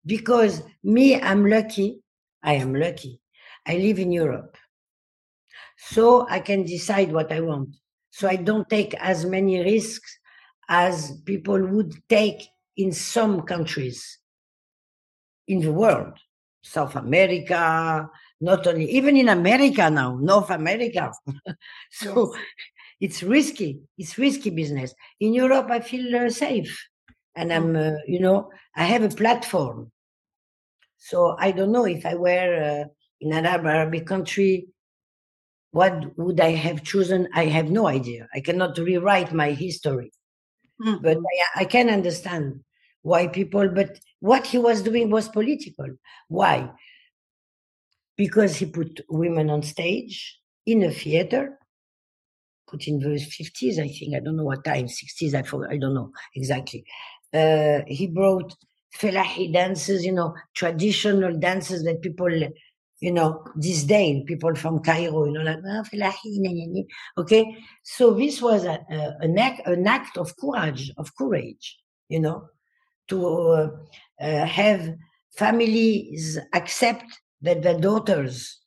because 0.05 0.63
me, 0.84 1.19
I'm 1.19 1.45
lucky. 1.45 1.99
I 2.43 2.55
am 2.55 2.74
lucky. 2.74 3.21
I 3.65 3.78
live 3.78 3.99
in 3.99 4.11
Europe. 4.11 4.57
So 5.78 6.28
I 6.30 6.39
can 6.39 6.63
decide 6.63 7.11
what 7.11 7.32
I 7.32 7.39
want. 7.39 7.69
So 8.11 8.28
I 8.28 8.36
don't 8.36 8.69
take 8.69 8.93
as 8.95 9.26
many 9.26 9.63
risks 9.63 10.19
as 10.69 11.19
people 11.26 11.65
would 11.65 11.93
take 12.09 12.47
in 12.78 12.91
some 12.91 13.41
countries 13.41 14.19
in 15.47 15.59
the 15.59 15.71
world. 15.71 16.17
South 16.61 16.95
America, 16.95 18.09
not 18.39 18.65
only, 18.67 18.89
even 18.89 19.17
in 19.17 19.28
America 19.28 19.89
now, 19.89 20.17
North 20.21 20.49
America. 20.49 21.11
so 21.91 22.34
it's 23.04 23.22
risky. 23.22 23.82
It's 23.97 24.18
risky 24.18 24.49
business. 24.49 24.95
In 25.20 25.34
Europe, 25.34 25.68
I 25.70 25.82
feel 25.82 26.16
uh, 26.16 26.30
safe, 26.30 26.74
and 27.36 27.51
I'm, 27.51 27.76
uh, 27.76 27.97
you 28.08 28.22
know, 28.22 28.49
I 28.78 28.86
have 28.86 29.04
a 29.04 29.10
platform. 29.10 29.91
So 30.99 31.36
I 31.38 31.51
don't 31.51 31.74
know 31.74 31.86
if 31.86 32.06
I 32.06 32.16
were 32.16 32.54
uh, 32.64 32.88
in 33.20 33.34
an 33.34 33.45
Arabic 33.45 34.08
country, 34.08 34.68
what 35.72 36.18
would 36.18 36.39
I 36.39 36.51
have 36.51 36.84
chosen? 36.84 37.28
I 37.34 37.45
have 37.45 37.70
no 37.70 37.88
idea. 37.88 38.30
I 38.34 38.39
cannot 38.39 38.78
rewrite 38.78 39.34
my 39.34 39.51
history, 39.51 40.12
mm-hmm. 40.82 41.04
but 41.04 41.18
I, 41.18 41.62
I, 41.62 41.66
can 41.66 41.89
understand 41.89 42.62
why 43.01 43.28
people, 43.28 43.68
but 43.68 43.99
what 44.22 44.47
he 44.47 44.58
was 44.58 44.82
doing 44.82 45.10
was 45.10 45.28
political. 45.28 45.89
Why? 46.30 46.72
Because 48.16 48.56
he 48.56 48.66
put 48.66 49.01
women 49.10 49.49
on 49.49 49.62
stage 49.64 50.39
in 50.66 50.84
a 50.84 50.91
theater, 50.91 51.60
put 52.68 52.88
in 52.88 52.99
the 52.99 53.09
50s, 53.09 53.80
I 53.80 53.88
think, 53.88 54.16
I 54.16 54.20
don't 54.20 54.38
know 54.38 54.43
what 54.43 54.64
time, 54.64 54.86
60s, 54.86 55.34
I 55.34 55.43
forgot, 55.43 55.72
I 55.72 55.78
don't 55.78 55.93
know 55.93 56.11
exactly. 56.36 56.86
Uh, 57.34 57.80
he 57.88 58.07
brought 58.07 58.55
felahi 58.97 59.51
dances, 59.51 60.05
you 60.05 60.14
know, 60.14 60.36
traditional 60.53 61.38
dances 61.38 61.84
that 61.84 62.01
people 62.01 62.30
you 63.03 63.11
know, 63.11 63.43
disdain 63.59 64.26
people 64.26 64.55
from 64.55 64.80
Cairo, 64.80 65.26
you 65.26 65.34
know, 65.34 65.41
like, 65.41 65.59
oh, 65.68 65.84
okay. 67.18 67.57
So 67.84 68.14
this 68.14 68.41
was 68.41 68.64
a, 68.64 68.80
a, 68.89 69.18
an, 69.20 69.38
act, 69.38 69.68
an 69.68 69.86
act 69.86 70.18
of 70.18 70.34
courage, 70.38 70.89
of 70.95 71.14
courage, 71.18 71.78
you 72.07 72.22
know, 72.22 72.47
to 73.09 73.28
uh, 73.28 73.70
uh, 74.22 74.45
have 74.45 74.95
families 75.36 76.39
accept 76.53 77.03
that 77.41 77.61
their 77.61 77.78
daughters 77.78 78.61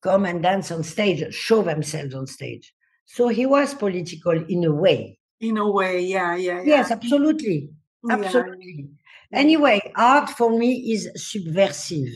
come 0.00 0.24
and 0.24 0.42
dance 0.42 0.70
on 0.70 0.82
stage, 0.82 1.34
show 1.34 1.62
themselves 1.62 2.14
on 2.14 2.26
stage. 2.26 2.72
So 3.06 3.28
he 3.28 3.46
was 3.46 3.74
political 3.74 4.32
in 4.32 4.64
a 4.64 4.72
way. 4.72 5.18
In 5.40 5.58
a 5.58 5.70
way, 5.70 6.00
yeah, 6.00 6.36
yeah. 6.36 6.58
yeah. 6.58 6.64
Yes, 6.64 6.90
absolutely. 6.90 7.70
Absolutely. 8.10 8.88
Yeah. 9.30 9.38
Anyway, 9.38 9.80
art 9.96 10.30
for 10.30 10.56
me 10.56 10.92
is 10.92 11.10
subversive. 11.16 12.12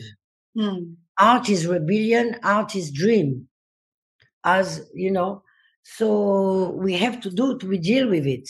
Hmm 0.57 0.93
art 1.21 1.49
is 1.49 1.67
rebellion, 1.67 2.35
art 2.43 2.75
is 2.75 2.91
dream. 2.91 3.47
As 4.43 4.89
you 4.93 5.11
know, 5.11 5.43
so 5.83 6.71
we 6.71 6.93
have 6.93 7.21
to 7.21 7.29
do 7.29 7.51
it, 7.51 7.63
we 7.63 7.77
deal 7.77 8.09
with 8.09 8.25
it. 8.25 8.49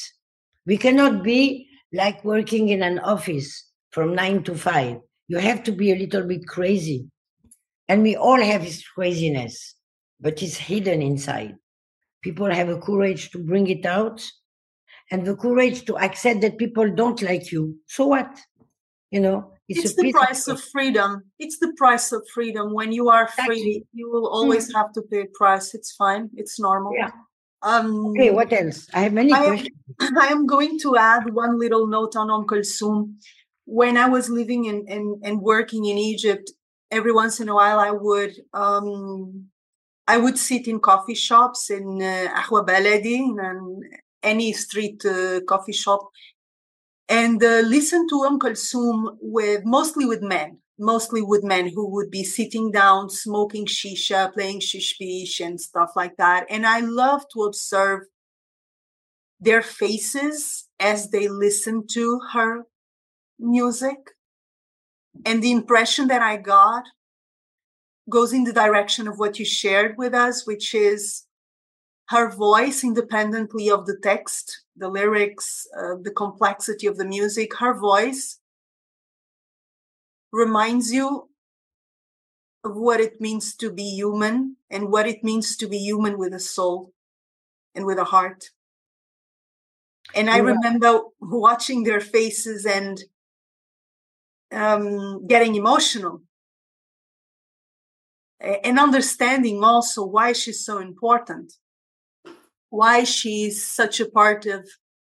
We 0.66 0.78
cannot 0.78 1.22
be 1.22 1.68
like 1.94 2.24
working 2.24 2.70
in 2.70 2.82
an 2.82 3.00
office 3.00 3.70
from 3.92 4.16
nine 4.16 4.44
to 4.44 4.56
five. 4.56 4.98
You 5.28 5.38
have 5.40 5.64
to 5.64 5.72
be 5.72 5.92
a 5.92 5.98
little 5.98 6.24
bit 6.24 6.48
crazy. 6.48 7.10
And 7.90 8.04
we 8.04 8.16
all 8.16 8.42
have 8.42 8.64
this 8.64 8.88
craziness, 8.88 9.76
but 10.22 10.42
it's 10.42 10.56
hidden 10.56 11.02
inside. 11.02 11.56
People 12.22 12.52
have 12.52 12.70
a 12.70 12.80
courage 12.80 13.32
to 13.32 13.40
bring 13.40 13.68
it 13.68 13.86
out 13.86 14.24
and 15.12 15.26
the 15.26 15.36
courage 15.36 15.86
to 15.86 15.98
accept 15.98 16.42
that 16.42 16.58
people 16.58 16.90
don't 16.90 17.22
like 17.22 17.52
you. 17.52 17.78
So 17.88 18.08
what? 18.08 18.40
You 19.12 19.20
know, 19.20 19.54
it's, 19.68 19.86
it's 19.86 19.96
the 19.96 20.12
price 20.12 20.48
of 20.48 20.62
freedom. 20.62 21.24
It's 21.38 21.60
the 21.60 21.74
price 21.78 22.12
of 22.12 22.26
freedom. 22.34 22.74
When 22.74 22.92
you 22.92 23.10
are 23.10 23.28
free, 23.28 23.84
you 23.94 24.10
will 24.10 24.28
always 24.28 24.70
mm. 24.70 24.76
have 24.76 24.94
to 24.94 25.02
pay 25.02 25.22
a 25.22 25.26
price. 25.34 25.74
It's 25.74 25.92
fine. 25.94 26.30
It's 26.36 26.60
normal. 26.60 26.94
Yeah. 26.98 27.12
Um, 27.62 28.08
okay, 28.08 28.32
what 28.32 28.52
else? 28.52 28.88
I 28.94 29.02
have 29.02 29.14
many 29.14 29.34
I 29.34 29.46
questions. 29.46 29.78
Am, 30.00 30.18
I 30.22 30.28
am 30.28 30.48
going 30.48 30.80
to 30.80 30.98
add 30.98 31.34
one 31.34 31.60
little 31.60 31.88
note 31.88 32.16
on 32.16 32.32
Umm 32.32 32.48
Kulthum. 32.48 33.16
When 33.66 33.98
I 33.98 34.08
was 34.10 34.30
living 34.30 34.66
in, 34.66 34.88
in 34.88 35.22
and 35.24 35.42
working 35.42 35.86
in 35.86 35.98
Egypt, 35.98 36.52
every 36.90 37.12
once 37.12 37.40
in 37.40 37.50
a 37.50 37.56
while 37.56 37.80
I 37.80 37.92
would 37.92 38.34
um, 38.54 39.51
I 40.08 40.18
would 40.18 40.38
sit 40.38 40.68
in 40.68 40.80
coffee 40.80 41.16
shops 41.16 41.70
in 41.70 42.02
uh, 42.02 42.28
Baladi 42.52 43.20
and 43.40 43.84
any 44.24 44.54
street 44.54 45.04
uh, 45.06 45.42
coffee 45.48 45.74
shop 45.74 46.10
and 47.12 47.44
uh, 47.44 47.60
listen 47.66 48.08
to 48.08 48.24
Umm 48.24 48.40
Kulthum 48.40 49.18
with 49.20 49.66
mostly 49.66 50.06
with 50.06 50.22
men, 50.22 50.60
mostly 50.80 51.22
with 51.22 51.44
men 51.44 51.68
who 51.68 51.90
would 51.90 52.10
be 52.10 52.24
sitting 52.24 52.72
down, 52.72 53.10
smoking 53.10 53.66
shisha, 53.66 54.32
playing 54.34 54.62
shishbish 54.62 55.42
and 55.46 55.60
stuff 55.60 55.92
like 55.98 56.16
that. 56.16 56.46
And 56.50 56.66
I 56.66 56.80
love 56.80 57.24
to 57.34 57.42
observe 57.42 58.04
their 59.42 59.62
faces 59.62 60.70
as 60.80 61.10
they 61.10 61.28
listen 61.28 61.86
to 61.96 62.22
her 62.32 62.64
music. 63.38 63.98
And 65.26 65.44
the 65.44 65.52
impression 65.52 66.08
that 66.08 66.22
I 66.22 66.38
got 66.38 66.84
goes 68.10 68.34
in 68.34 68.44
the 68.44 68.54
direction 68.54 69.08
of 69.08 69.20
what 69.20 69.40
you 69.40 69.46
shared 69.46 69.98
with 69.98 70.14
us, 70.14 70.46
which 70.46 70.74
is 70.74 71.26
her 72.10 72.30
voice 72.30 72.84
independently 72.84 73.70
of 73.70 73.86
the 73.86 73.98
text, 73.98 74.64
the 74.76 74.90
lyrics, 74.90 75.68
uh, 75.78 75.96
the 76.02 76.12
complexity 76.12 76.88
of 76.88 76.98
the 76.98 77.06
music, 77.06 77.56
her 77.58 77.74
voice 77.74 78.40
reminds 80.32 80.92
you 80.92 81.30
of 82.64 82.76
what 82.76 83.00
it 83.00 83.20
means 83.20 83.56
to 83.56 83.72
be 83.72 83.84
human 83.84 84.58
and 84.70 84.92
what 84.92 85.08
it 85.08 85.24
means 85.24 85.56
to 85.58 85.68
be 85.68 85.78
human 85.78 86.18
with 86.18 86.34
a 86.34 86.40
soul 86.40 86.94
and 87.76 87.86
with 87.86 87.98
a 87.98 88.04
heart. 88.04 88.50
And 90.14 90.30
I 90.30 90.40
remember 90.40 91.02
watching 91.20 91.84
their 91.84 92.02
faces 92.02 92.66
and 92.66 93.02
um, 94.52 95.26
getting 95.28 95.56
emotional 95.56 96.22
and 98.64 98.80
understanding 98.80 99.64
also 99.64 100.06
why 100.06 100.34
she's 100.34 100.66
so 100.66 100.80
important 100.80 101.54
why 102.72 103.04
she's 103.04 103.64
such 103.64 104.00
a 104.00 104.10
part 104.10 104.46
of 104.48 104.68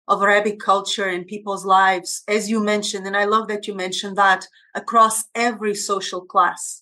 of 0.08 0.24
Arabic 0.24 0.60
culture 0.60 1.06
and 1.06 1.28
people's 1.28 1.64
lives, 1.64 2.24
as 2.28 2.50
you 2.50 2.64
mentioned, 2.64 3.06
and 3.06 3.16
I 3.16 3.26
love 3.26 3.48
that 3.50 3.68
you 3.68 3.76
mentioned 3.76 4.18
that 4.18 4.48
across 4.74 5.26
every 5.36 5.76
social 5.76 6.22
class. 6.22 6.82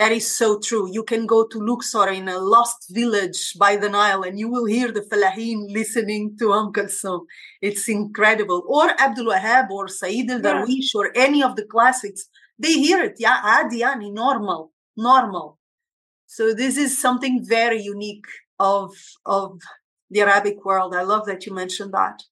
That 0.00 0.10
is 0.10 0.26
so 0.36 0.58
true. 0.58 0.90
You 0.90 1.04
can 1.04 1.24
go 1.24 1.46
to 1.46 1.58
Luxor 1.60 2.08
in 2.08 2.28
a 2.28 2.38
lost 2.38 2.86
village 2.90 3.54
by 3.60 3.76
the 3.76 3.88
Nile 3.88 4.24
and 4.24 4.40
you 4.40 4.48
will 4.48 4.64
hear 4.64 4.90
the 4.90 5.02
Falahin 5.02 5.72
listening 5.72 6.36
to 6.38 6.52
Umm 6.52 6.72
Kulthum. 6.72 7.20
It's 7.62 7.88
incredible. 7.88 8.64
Or 8.66 8.90
Abdul 9.00 9.26
Wahab 9.26 9.70
or 9.70 9.86
Saeed 9.86 10.28
al 10.28 10.40
Darwish 10.40 10.94
yeah. 10.94 11.00
or 11.00 11.12
any 11.14 11.44
of 11.44 11.54
the 11.54 11.64
classics. 11.64 12.28
They 12.58 12.72
hear 12.72 13.04
it. 13.04 13.14
Yeah, 13.18 13.40
adi 13.44 13.80
yani, 13.82 14.12
normal, 14.12 14.72
normal. 14.96 15.57
So 16.30 16.52
this 16.52 16.76
is 16.76 17.00
something 17.00 17.42
very 17.42 17.80
unique 17.80 18.26
of, 18.60 18.92
of 19.24 19.58
the 20.10 20.20
Arabic 20.20 20.62
world. 20.62 20.94
I 20.94 21.02
love 21.02 21.24
that 21.24 21.46
you 21.46 21.54
mentioned 21.54 21.92
that. 21.94 22.22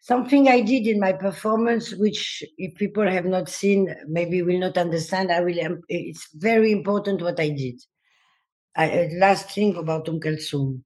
Something 0.00 0.48
I 0.48 0.60
did 0.60 0.88
in 0.88 0.98
my 0.98 1.12
performance, 1.12 1.94
which 1.94 2.42
if 2.56 2.74
people 2.74 3.08
have 3.08 3.26
not 3.26 3.48
seen, 3.48 3.94
maybe 4.08 4.42
will 4.42 4.58
not 4.58 4.76
understand. 4.76 5.30
I 5.30 5.40
will. 5.40 5.78
It's 5.88 6.28
very 6.34 6.72
important 6.72 7.22
what 7.22 7.38
I 7.38 7.50
did. 7.50 7.80
I, 8.76 8.90
uh, 8.90 9.08
last 9.18 9.52
thing 9.52 9.76
about 9.76 10.08
Umm 10.08 10.18
Kulthum. 10.18 10.82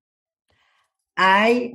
I 1.16 1.74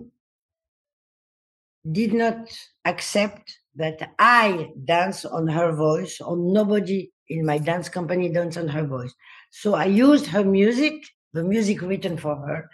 did 1.92 2.14
not 2.14 2.50
accept 2.86 3.52
that 3.76 4.12
I 4.20 4.70
dance 4.84 5.26
on 5.26 5.48
her 5.48 5.72
voice, 5.74 6.22
or 6.22 6.38
nobody 6.38 7.12
in 7.30 7.46
my 7.46 7.58
dance 7.58 7.90
company 7.90 8.30
dance 8.30 8.58
on 8.58 8.68
her 8.68 8.86
voice. 8.86 9.14
So 9.50 9.76
I 9.76 9.86
used 9.86 10.28
her 10.28 10.44
music, 10.44 10.94
the 11.34 11.44
music 11.44 11.82
written 11.82 12.18
for 12.18 12.36
her, 12.36 12.70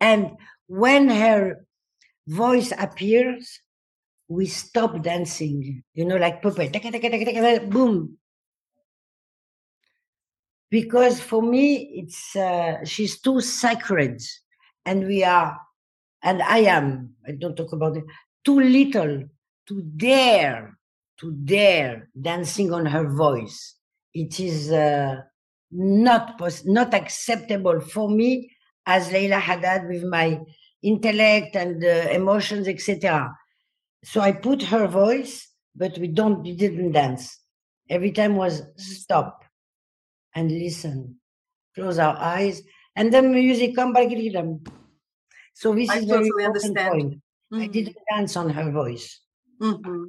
and 0.00 0.32
when 0.66 1.08
her 1.08 1.64
voice 2.26 2.72
appears, 2.76 3.60
we 4.28 4.46
stop 4.46 5.02
dancing, 5.02 5.82
you 5.94 6.04
know, 6.04 6.16
like 6.16 6.42
puppet, 6.42 6.72
boom. 7.70 8.18
Because 10.70 11.20
for 11.20 11.42
me, 11.42 12.02
it's 12.02 12.34
uh, 12.34 12.84
she's 12.84 13.20
too 13.20 13.40
sacred, 13.40 14.20
and 14.84 15.06
we 15.06 15.22
are, 15.22 15.56
and 16.22 16.42
I 16.42 16.58
am. 16.58 17.14
I 17.26 17.32
don't 17.32 17.56
talk 17.56 17.72
about 17.72 17.96
it. 17.96 18.04
Too 18.44 18.60
little 18.60 19.24
to 19.68 19.82
dare, 19.82 20.76
to 21.20 21.32
dare 21.32 22.08
dancing 22.20 22.72
on 22.72 22.86
her 22.86 23.08
voice. 23.08 23.76
It 24.12 24.40
is 24.40 24.72
uh, 24.72 25.22
not 25.74 26.38
pos- 26.38 26.64
not 26.64 26.94
acceptable 26.94 27.80
for 27.80 28.08
me 28.08 28.50
as 28.86 29.10
Leila 29.10 29.38
Haddad 29.38 29.88
with 29.88 30.04
my 30.04 30.40
intellect 30.82 31.56
and 31.56 31.82
uh, 31.84 32.08
emotions, 32.10 32.68
etc. 32.68 33.34
So 34.04 34.20
I 34.20 34.32
put 34.32 34.62
her 34.64 34.86
voice, 34.86 35.48
but 35.74 35.98
we 35.98 36.08
don't, 36.08 36.42
we 36.42 36.54
didn't 36.54 36.92
dance. 36.92 37.38
Every 37.90 38.12
time 38.12 38.36
was 38.36 38.62
stop 38.76 39.44
and 40.34 40.50
listen, 40.50 41.16
close 41.74 41.98
our 41.98 42.16
eyes, 42.16 42.62
and 42.94 43.12
then 43.12 43.32
music 43.32 43.74
come 43.74 43.92
back. 43.92 44.08
So 45.54 45.74
this 45.74 45.90
I 45.90 45.98
is 45.98 46.06
totally 46.06 46.30
very 46.30 46.44
understand. 46.44 46.76
point. 46.76 47.14
Mm-hmm. 47.52 47.62
I 47.62 47.66
didn't 47.66 47.96
dance 48.10 48.36
on 48.36 48.50
her 48.50 48.70
voice. 48.70 49.20
Mm-hmm. 49.60 50.04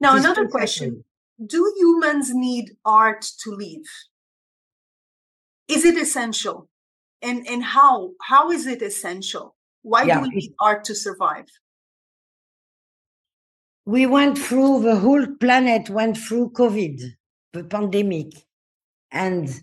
Now, 0.00 0.16
another 0.16 0.48
question: 0.48 1.04
Do 1.44 1.74
humans 1.78 2.34
need 2.34 2.76
art 2.84 3.22
to 3.44 3.50
live? 3.50 3.86
Is 5.72 5.84
it 5.84 5.96
essential? 5.96 6.68
and 7.22 7.46
and 7.46 7.62
how 7.62 8.10
how 8.20 8.50
is 8.50 8.66
it 8.66 8.82
essential 8.82 9.54
why 9.82 10.02
yeah. 10.02 10.16
do 10.16 10.22
we 10.22 10.28
need 10.28 10.52
art 10.60 10.84
to 10.84 10.94
survive 10.94 11.46
we 13.86 14.06
went 14.06 14.36
through 14.36 14.82
the 14.82 14.96
whole 14.96 15.26
planet 15.40 15.88
went 15.88 16.16
through 16.16 16.50
covid 16.50 17.00
the 17.52 17.64
pandemic 17.64 18.32
and 19.12 19.62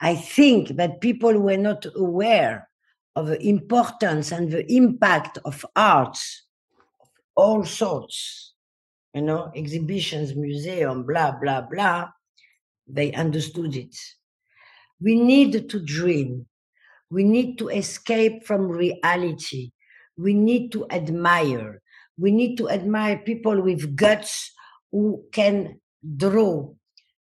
i 0.00 0.14
think 0.14 0.68
that 0.76 1.00
people 1.00 1.38
were 1.38 1.56
not 1.56 1.86
aware 1.96 2.68
of 3.16 3.26
the 3.28 3.40
importance 3.46 4.32
and 4.32 4.50
the 4.50 4.70
impact 4.72 5.38
of 5.44 5.64
arts 5.74 6.46
of 7.00 7.08
all 7.36 7.64
sorts 7.64 8.54
you 9.14 9.22
know, 9.22 9.50
exhibitions, 9.56 10.36
museum, 10.36 11.02
blah, 11.02 11.32
blah, 11.32 11.62
blah, 11.62 12.08
they 12.86 13.10
understood 13.14 13.74
it. 13.74 13.96
We 15.00 15.20
need 15.20 15.68
to 15.68 15.80
dream. 15.80 16.46
We 17.10 17.24
need 17.24 17.58
to 17.58 17.68
escape 17.68 18.44
from 18.44 18.68
reality. 18.68 19.70
We 20.16 20.34
need 20.34 20.72
to 20.72 20.86
admire. 20.90 21.80
We 22.18 22.32
need 22.32 22.56
to 22.58 22.68
admire 22.68 23.18
people 23.18 23.62
with 23.62 23.96
guts 23.96 24.52
who 24.90 25.24
can 25.32 25.80
draw, 26.16 26.74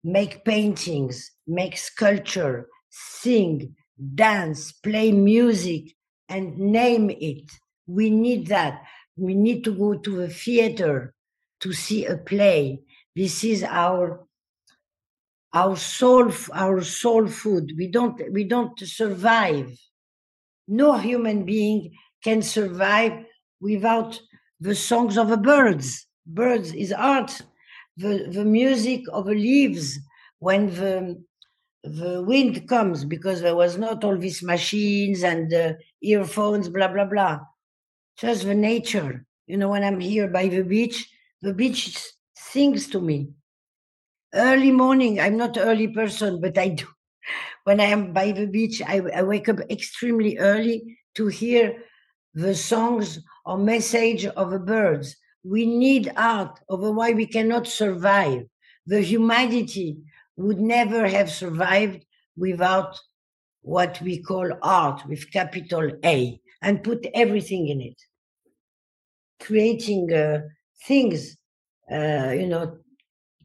make 0.04 0.46
paintings, 0.46 1.32
make 1.48 1.78
sculpture, 1.78 2.68
sing, 2.90 3.76
dance, 4.16 4.72
play 4.72 5.12
music, 5.12 5.96
and 6.30 6.58
name 6.58 7.10
it. 7.10 7.50
We 7.88 8.10
need 8.10 8.48
that. 8.48 8.84
We 9.18 9.34
need 9.34 9.64
to 9.66 9.74
go 9.74 9.96
to 9.96 10.22
a 10.22 10.28
theater 10.28 11.14
to 11.62 11.74
see 11.74 12.06
a 12.06 12.18
play. 12.18 12.82
This 13.16 13.44
is 13.44 13.64
our 13.64 14.26
our 15.54 15.76
soul 15.76 16.32
our 16.54 16.82
soul 16.82 17.28
food. 17.28 17.74
We 17.78 17.88
don't 17.88 18.20
we 18.32 18.44
don't 18.44 18.78
survive. 18.80 19.78
No 20.68 20.98
human 20.98 21.46
being 21.46 21.94
can 22.24 22.42
survive 22.42 23.26
without 23.62 24.20
the 24.60 24.76
songs 24.76 25.18
of 25.18 25.30
the 25.30 25.38
birds. 25.38 26.08
Birds 26.26 26.74
is 26.74 26.92
art. 26.92 27.42
The 27.98 28.28
the 28.32 28.46
music 28.46 29.02
of 29.12 29.26
the 29.26 29.36
leaves 29.36 30.00
when 30.40 30.68
the 30.68 31.24
the 31.84 32.24
wind 32.24 32.68
comes 32.68 33.04
because 33.06 33.42
there 33.42 33.56
was 33.56 33.78
not 33.78 34.04
all 34.04 34.18
these 34.18 34.42
machines 34.42 35.24
and 35.24 35.54
uh, 35.54 35.74
earphones, 36.02 36.70
blah 36.70 36.88
blah 36.88 37.06
blah. 37.06 37.40
Just 38.18 38.44
the 38.46 38.56
nature. 38.56 39.26
You 39.48 39.58
know, 39.58 39.70
when 39.70 39.84
I'm 39.84 40.00
here 40.00 40.28
by 40.28 40.48
the 40.48 40.64
beach, 40.64 41.10
the 41.42 41.54
beach 41.54 42.00
sings 42.36 42.88
to 42.88 43.02
me. 43.02 43.30
Early 44.34 44.72
morning, 44.72 45.20
I'm 45.20 45.38
not 45.38 45.58
early 45.58 45.88
person, 45.88 46.42
but 46.42 46.58
I 46.58 46.70
do. 46.70 46.88
When 47.66 47.80
I 47.80 47.86
am 47.86 48.14
by 48.14 48.32
the 48.32 48.48
beach, 48.48 48.82
I, 48.82 49.00
I 49.16 49.24
wake 49.24 49.48
up 49.48 49.60
extremely 49.70 50.38
early 50.38 50.98
to 51.16 51.28
hear 51.28 51.84
the 52.34 52.56
songs 52.56 53.20
or 53.46 53.58
message 53.58 54.26
of 54.26 54.52
the 54.52 54.60
birds. 54.60 55.16
We 55.44 55.66
need 55.66 56.12
art, 56.18 56.60
otherwise 56.70 57.16
we 57.16 57.28
cannot 57.28 57.68
survive. 57.68 58.46
The 58.88 59.02
humanity 59.02 59.98
would 60.36 60.60
never 60.60 61.08
have 61.08 61.30
survived 61.32 62.06
without 62.36 63.00
what 63.62 64.02
we 64.02 64.22
call 64.22 64.52
art 64.62 65.06
with 65.08 65.32
capital 65.32 65.92
A 66.04 66.40
and 66.62 66.84
put 66.84 67.06
everything 67.14 67.68
in 67.68 67.82
it. 67.82 68.02
Creating 69.40 70.12
uh, 70.12 70.42
things, 70.88 71.38
uh, 71.92 72.32
you 72.36 72.48
know, 72.48 72.78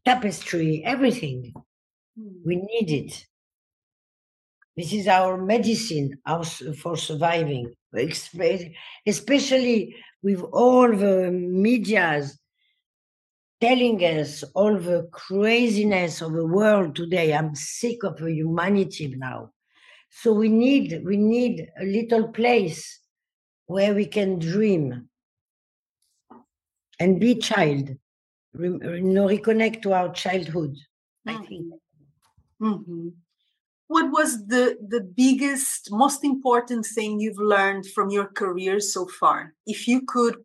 tapestry, 0.05 0.83
everything. 0.85 1.53
Hmm. 2.19 2.29
We 2.45 2.57
need 2.57 2.91
it. 2.91 3.27
This 4.77 4.93
is 4.93 5.09
our 5.09 5.37
medicine 5.37 6.19
for 6.81 6.97
surviving, 6.97 7.75
especially 9.07 9.97
with 10.23 10.41
all 10.53 10.95
the 10.95 11.31
medias 11.33 12.39
telling 13.61 13.99
us 14.05 14.45
all 14.55 14.79
the 14.79 15.09
craziness 15.13 16.21
of 16.21 16.33
the 16.33 16.47
world 16.47 16.95
today. 16.95 17.35
I'm 17.35 17.55
sick 17.55 18.05
of 18.05 18.21
humanity 18.21 19.15
now. 19.17 19.51
So 20.11 20.33
we 20.33 20.49
need 20.49 21.03
we 21.05 21.17
need 21.17 21.69
a 21.81 21.85
little 21.85 22.29
place 22.29 23.01
where 23.67 23.95
we 23.95 24.07
can 24.07 24.39
dream 24.39 25.09
and 26.99 27.21
be 27.21 27.35
child, 27.37 27.91
you 28.59 29.01
know, 29.03 29.27
reconnect 29.27 29.83
to 29.83 29.93
our 29.93 30.13
childhood. 30.13 30.77
I 31.27 31.35
mm. 31.35 31.49
think. 31.49 31.75
Mm-hmm. 32.61 33.09
What 33.87 34.11
was 34.11 34.47
the 34.47 34.77
the 34.87 35.01
biggest, 35.01 35.91
most 35.91 36.25
important 36.25 36.87
thing 36.87 37.21
you've 37.21 37.39
learned 37.39 37.87
from 37.87 38.11
your 38.11 38.27
career 38.27 38.81
so 38.81 39.07
far? 39.07 39.55
If 39.67 39.89
you 39.89 40.03
could 40.07 40.37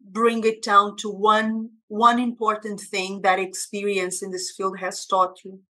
bring 0.00 0.44
it 0.44 0.62
down 0.62 0.96
to 0.98 1.10
one 1.10 1.70
one 1.88 2.18
important 2.18 2.80
thing 2.80 3.22
that 3.22 3.38
experience 3.38 4.22
in 4.22 4.30
this 4.30 4.52
field 4.56 4.78
has 4.78 5.04
taught 5.06 5.44
you, 5.44 5.60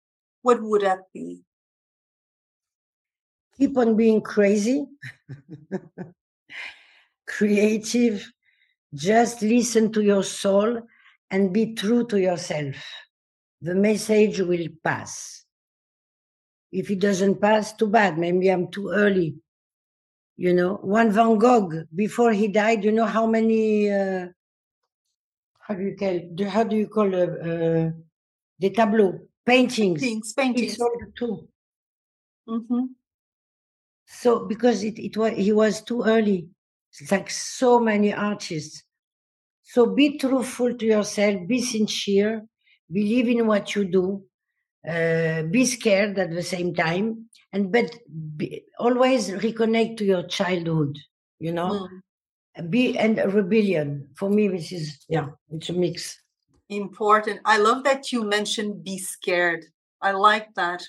what 0.42 0.62
would 0.62 0.82
that 0.82 1.12
be? 1.12 1.42
Keep 3.58 3.76
on 3.76 3.96
being 3.96 4.20
crazy, 4.20 4.86
creative, 7.26 8.26
just 8.94 9.42
listen 9.42 9.92
to 9.92 10.02
your 10.02 10.22
soul 10.22 10.82
and 11.32 11.52
be 11.52 11.74
true 11.74 12.06
to 12.06 12.20
yourself. 12.20 12.76
The 13.62 13.74
message 13.74 14.40
will 14.40 14.68
pass. 14.84 15.44
If 16.70 16.90
it 16.90 17.00
doesn't 17.00 17.40
pass, 17.40 17.72
too 17.72 17.88
bad. 17.88 18.18
Maybe 18.18 18.48
I'm 18.48 18.70
too 18.70 18.90
early. 18.90 19.36
You 20.36 20.52
know, 20.52 20.74
one 20.82 21.10
Van 21.10 21.38
Gogh, 21.38 21.84
before 21.94 22.32
he 22.32 22.48
died, 22.48 22.84
you 22.84 22.92
know 22.92 23.06
how 23.06 23.26
many 23.26 23.90
uh, 23.90 24.26
how 25.60 25.74
do 25.74 25.82
you 25.82 25.96
call 25.96 26.48
how 26.48 26.64
do 26.64 26.76
you 26.76 26.88
call 26.88 27.14
uh, 27.14 27.26
uh, 27.26 27.90
the 28.58 28.70
tableau 28.70 29.20
paintings? 29.46 30.00
Paintings, 30.00 30.32
paintings. 30.32 30.72
He 30.72 30.76
sold 30.76 31.02
two. 31.16 31.48
Mm-hmm. 32.48 32.84
So 34.06 34.46
because 34.46 34.82
it, 34.82 34.98
it 34.98 35.16
was 35.16 35.32
he 35.34 35.52
was 35.52 35.82
too 35.82 36.02
early, 36.02 36.48
it's 36.90 37.12
like 37.12 37.30
so 37.30 37.78
many 37.78 38.12
artists. 38.12 38.82
So 39.72 39.86
be 39.86 40.18
truthful 40.18 40.74
to 40.76 40.84
yourself, 40.84 41.46
be 41.46 41.62
sincere, 41.62 42.44
believe 42.92 43.26
in 43.28 43.46
what 43.46 43.74
you 43.74 43.86
do, 43.86 44.22
uh, 44.86 45.44
be 45.44 45.64
scared 45.64 46.18
at 46.18 46.30
the 46.30 46.42
same 46.42 46.74
time, 46.74 47.30
and 47.54 47.72
but 47.72 47.90
be, 48.36 48.64
always 48.78 49.30
reconnect 49.30 49.96
to 49.96 50.04
your 50.04 50.24
childhood. 50.24 50.98
You 51.38 51.52
know, 51.52 51.88
mm. 51.88 52.68
Be 52.68 52.98
and 52.98 53.16
rebellion. 53.32 54.08
For 54.14 54.28
me 54.28 54.48
this 54.48 54.72
is 54.72 55.06
yeah 55.08 55.28
it's 55.50 55.70
a 55.70 55.72
mix. 55.72 56.20
Important. 56.68 57.40
I 57.46 57.56
love 57.56 57.82
that 57.84 58.12
you 58.12 58.24
mentioned 58.24 58.84
be 58.84 58.98
scared. 58.98 59.64
I 60.02 60.12
like 60.12 60.52
that. 60.56 60.82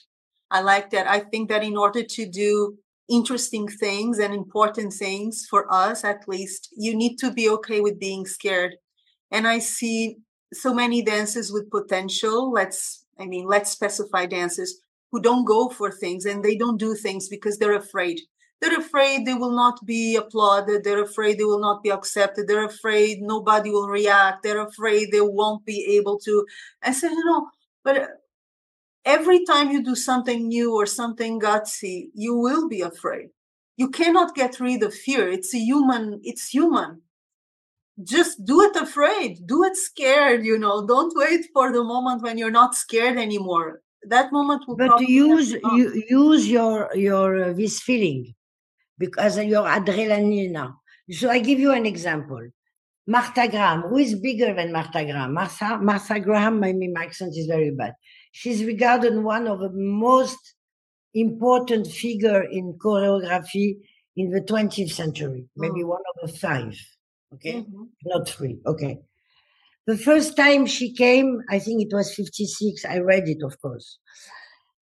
I 0.52 0.60
like 0.60 0.90
that. 0.90 1.08
I 1.08 1.20
think 1.22 1.48
that 1.50 1.64
in 1.64 1.78
order 1.78 2.04
to 2.04 2.26
do 2.30 2.78
interesting 3.10 3.68
things 3.68 4.20
and 4.20 4.34
important 4.34 4.94
things 4.94 5.46
for 5.50 5.72
us 5.72 6.04
at 6.04 6.28
least. 6.28 6.70
You 6.76 6.96
need 6.96 7.18
to 7.18 7.32
be 7.32 7.50
okay 7.50 7.82
with 7.82 8.00
being 8.00 8.26
scared. 8.26 8.76
And 9.32 9.48
i 9.48 9.60
see 9.60 10.18
so 10.54 10.74
many 10.74 11.04
dancers 11.04 11.52
with 11.52 11.70
potential. 11.72 12.52
Let's 12.52 13.06
i 13.20 13.26
mean 13.26 13.48
let's 13.48 13.72
specify 13.72 14.26
dancers 14.26 14.82
who 15.12 15.22
don't 15.22 15.46
go 15.46 15.70
for 15.70 15.92
things 15.92 16.26
and 16.26 16.44
they 16.44 16.56
don't 16.56 16.80
do 16.80 16.96
things 16.96 17.28
because 17.30 17.58
they're 17.58 17.76
afraid. 17.76 18.20
They're 18.62 18.80
afraid 18.80 19.26
they 19.26 19.34
will 19.34 19.52
not 19.52 19.86
be 19.86 20.16
applauded. 20.16 20.84
They're 20.84 21.04
afraid 21.04 21.38
they 21.38 21.44
will 21.44 21.60
not 21.60 21.84
be 21.84 21.92
accepted. 21.92 22.48
They're 22.48 22.66
afraid 22.66 23.22
nobody 23.22 23.70
will 23.70 23.90
react. 23.90 24.44
They're 24.44 24.66
afraid 24.66 25.12
they 25.12 25.22
won't 25.22 25.66
be 25.66 25.98
able 25.98 26.18
to. 26.20 26.46
I 26.82 26.94
said 26.94 27.12
you 27.12 27.26
know 27.26 27.50
but 27.84 28.23
every 29.06 29.46
time 29.46 29.72
you 29.72 29.84
do 29.84 29.96
something 29.96 30.48
new 30.48 30.74
or 30.76 30.86
something 30.86 31.40
gutsy 31.40 32.10
you 32.14 32.36
will 32.36 32.68
be 32.70 32.82
afraid 32.82 33.30
you 33.78 33.90
cannot 33.90 34.36
get 34.36 34.60
rid 34.60 34.82
of 34.84 34.94
fear 34.94 35.30
it's 35.30 35.54
a 35.54 35.60
human 35.60 36.20
it's 36.24 36.50
human 36.50 37.02
just 38.04 38.44
do 38.46 38.62
it 38.62 38.76
afraid 38.76 39.46
do 39.46 39.64
it 39.64 39.76
scared 39.76 40.46
you 40.46 40.58
know 40.58 40.86
don't 40.88 41.14
wait 41.16 41.46
for 41.54 41.72
the 41.72 41.84
moment 41.84 42.22
when 42.24 42.38
you're 42.38 42.60
not 42.62 42.76
scared 42.76 43.18
anymore 43.18 43.82
that 44.06 44.32
moment 44.32 44.64
will 44.68 44.76
come. 44.76 44.88
but 44.88 45.02
use 45.02 45.52
you 45.52 46.04
use 46.10 46.50
your 46.50 46.90
your 46.96 47.44
uh, 47.44 47.54
this 47.54 47.80
feeling 47.82 48.34
because 48.98 49.38
your 49.38 49.66
adrenaline. 49.66 50.52
Now. 50.52 50.80
So 51.12 51.30
I 51.30 51.40
give 51.40 51.60
you 51.60 51.72
an 51.72 51.86
example. 51.86 52.50
Martha 53.06 53.50
Graham, 53.50 53.82
who 53.82 53.98
is 53.98 54.16
bigger 54.16 54.54
than 54.54 54.72
Martha 54.72 55.04
Graham? 55.04 55.34
Martha, 55.34 55.78
Martha 55.78 56.20
Graham, 56.22 56.62
my, 56.62 56.72
my 56.72 57.04
accent 57.04 57.36
is 57.36 57.48
very 57.48 57.72
bad. 57.72 57.96
She's 58.36 58.66
regarded 58.66 59.16
one 59.16 59.46
of 59.46 59.60
the 59.60 59.70
most 59.70 60.56
important 61.14 61.86
figure 61.86 62.42
in 62.42 62.74
choreography 62.74 63.78
in 64.16 64.32
the 64.32 64.42
20th 64.42 64.92
century, 64.92 65.46
maybe 65.56 65.82
mm. 65.82 65.88
one 65.88 66.02
of 66.16 66.30
the 66.32 66.38
five, 66.38 66.76
okay? 67.36 67.62
Mm-hmm. 67.62 67.84
Not 68.06 68.28
three, 68.28 68.58
okay. 68.66 69.02
The 69.86 69.98
first 69.98 70.36
time 70.36 70.66
she 70.66 70.94
came, 70.94 71.44
I 71.48 71.60
think 71.60 71.84
it 71.84 71.96
was 71.96 72.16
56, 72.16 72.86
I 72.86 72.98
read 72.98 73.30
it, 73.30 73.44
of 73.44 73.62
course. 73.62 74.00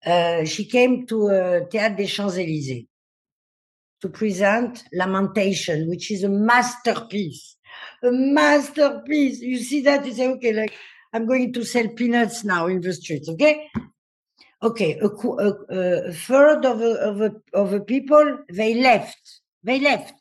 Uh, 0.03 0.43
she 0.45 0.65
came 0.65 1.05
to 1.05 1.27
uh, 1.27 1.59
Théâtre 1.69 1.97
des 1.97 2.07
Champs-Élysées 2.07 2.87
to 4.01 4.09
present 4.09 4.83
Lamentation, 4.91 5.87
which 5.87 6.09
is 6.09 6.23
a 6.23 6.29
masterpiece. 6.29 7.57
A 8.03 8.11
masterpiece. 8.11 9.39
You 9.39 9.59
see 9.59 9.81
that? 9.81 10.03
You 10.03 10.13
say, 10.13 10.29
okay, 10.29 10.53
like 10.53 10.73
I'm 11.15 11.25
going 11.25 11.53
to 11.53 11.63
sell 11.63 11.87
peanuts 11.87 12.43
now 12.43 12.67
in 12.67 12.81
the 12.81 12.93
streets, 12.93 13.29
okay? 13.29 13.69
Okay, 14.61 14.99
a, 14.99 15.07
a, 15.07 16.09
a 16.09 16.13
third 16.13 16.65
of 16.65 16.79
the 16.79 16.91
of, 16.99 17.21
a, 17.21 17.31
of 17.53 17.71
the 17.71 17.79
people, 17.79 18.39
they 18.51 18.73
left. 18.73 19.39
They 19.63 19.79
left. 19.79 20.13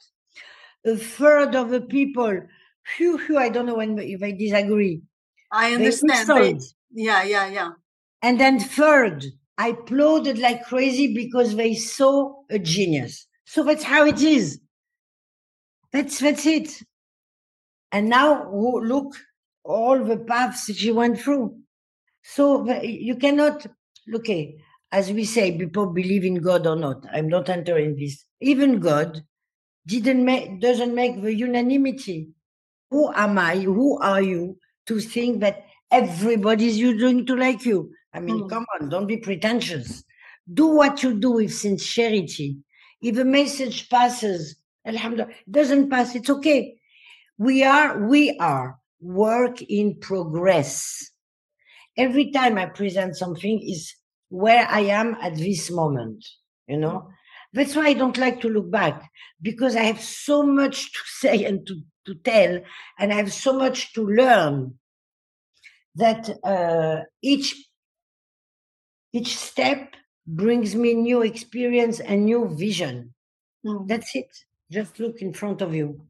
A 0.87 0.97
third 0.97 1.57
of 1.57 1.71
the 1.71 1.81
people, 1.81 2.41
phew, 2.85 3.19
phew, 3.19 3.39
I 3.39 3.49
don't 3.49 3.67
know 3.67 3.75
when, 3.75 3.99
if 3.99 4.23
I 4.23 4.31
disagree. 4.31 5.03
I 5.51 5.75
understand. 5.75 6.29
They, 6.29 6.59
yeah, 6.93 7.25
yeah, 7.25 7.49
yeah. 7.49 7.71
And 8.23 8.39
then 8.39 8.61
third, 8.61 9.25
I 9.59 9.71
applauded 9.71 10.39
like 10.39 10.65
crazy 10.65 11.13
because 11.13 11.57
they 11.57 11.75
saw 11.75 12.35
a 12.51 12.61
genius. 12.61 13.27
So 13.47 13.65
that's 13.65 13.83
how 13.83 14.07
it 14.07 14.23
is. 14.23 14.61
That's 15.91 16.21
that's 16.21 16.47
it. 16.47 16.83
And 17.91 18.09
now 18.09 18.49
look 18.53 19.17
all 19.65 20.05
the 20.05 20.19
paths 20.19 20.73
she 20.75 20.93
went 20.93 21.19
through. 21.19 21.59
So 22.23 22.71
you 22.83 23.17
cannot 23.17 23.67
okay, 24.15 24.57
as 24.93 25.11
we 25.11 25.25
say, 25.25 25.57
people 25.57 25.87
believe 25.87 26.25
in 26.25 26.37
God 26.37 26.67
or 26.67 26.77
not. 26.77 27.05
I'm 27.13 27.29
not 27.29 27.49
entering 27.49 27.97
this. 27.97 28.25
Even 28.41 28.81
God 28.81 29.23
didn't 29.87 30.25
make 30.25 30.61
doesn't 30.61 30.95
make 30.95 31.21
the 31.21 31.35
unanimity. 31.35 32.29
Who 32.91 33.13
am 33.15 33.39
I? 33.39 33.59
Who 33.59 33.99
are 34.01 34.23
you 34.23 34.59
to 34.87 35.01
think 35.01 35.41
that 35.41 35.65
everybody's 35.91 36.79
doing 36.79 37.27
to 37.27 37.37
like 37.37 37.65
you? 37.65 37.93
I 38.13 38.21
mean, 38.21 38.43
mm. 38.43 38.49
come 38.49 38.65
on, 38.81 38.89
don't 38.89 39.07
be 39.07 39.17
pretentious. 39.17 40.05
Do 40.53 40.69
what 40.69 41.03
you 41.03 41.15
do 41.19 41.33
with 41.33 41.53
sincerity. 41.53 42.59
If 43.03 43.19
a 43.19 43.25
message 43.25 43.89
passes, 43.89 44.57
alhamdulillah, 44.87 45.33
doesn't 45.51 45.91
pass, 45.91 46.15
it's 46.15 46.31
okay. 46.31 46.77
We 47.39 47.65
are, 47.65 48.07
we 48.07 48.37
are 48.39 48.79
work 49.05 49.61
in 49.63 50.01
progress. 50.01 51.11
Every 51.97 52.33
time 52.33 52.59
I 52.59 52.67
present 52.67 53.17
something 53.17 53.61
is 53.63 53.95
where 54.31 54.67
I 54.69 54.81
am 54.81 55.17
at 55.21 55.37
this 55.37 55.71
moment, 55.71 56.25
you 56.67 56.79
know? 56.79 57.09
That's 57.53 57.77
why 57.77 57.87
I 57.87 57.93
don't 57.93 58.19
like 58.19 58.41
to 58.41 58.49
look 58.49 58.71
back 58.71 59.09
because 59.41 59.77
I 59.77 59.83
have 59.85 60.01
so 60.01 60.43
much 60.43 60.93
to 60.93 60.99
say 61.07 61.45
and 61.45 61.65
to, 61.67 61.81
to 62.07 62.15
tell, 62.17 62.61
and 62.99 63.13
I 63.13 63.17
have 63.17 63.33
so 63.33 63.53
much 63.53 63.93
to 63.93 64.05
learn 64.05 64.79
that 65.95 66.29
uh, 66.43 67.05
each 67.23 67.55
each 69.13 69.37
step 69.37 69.95
brings 70.27 70.75
me 70.75 70.95
new 70.95 71.23
experience 71.23 72.01
and 72.01 72.25
new 72.25 72.49
vision. 72.49 73.15
Mm. 73.65 73.87
That's 73.87 74.17
it. 74.17 74.27
Just 74.73 74.99
look 74.99 75.23
in 75.23 75.33
front 75.33 75.63
of 75.63 75.73
you. 75.73 76.01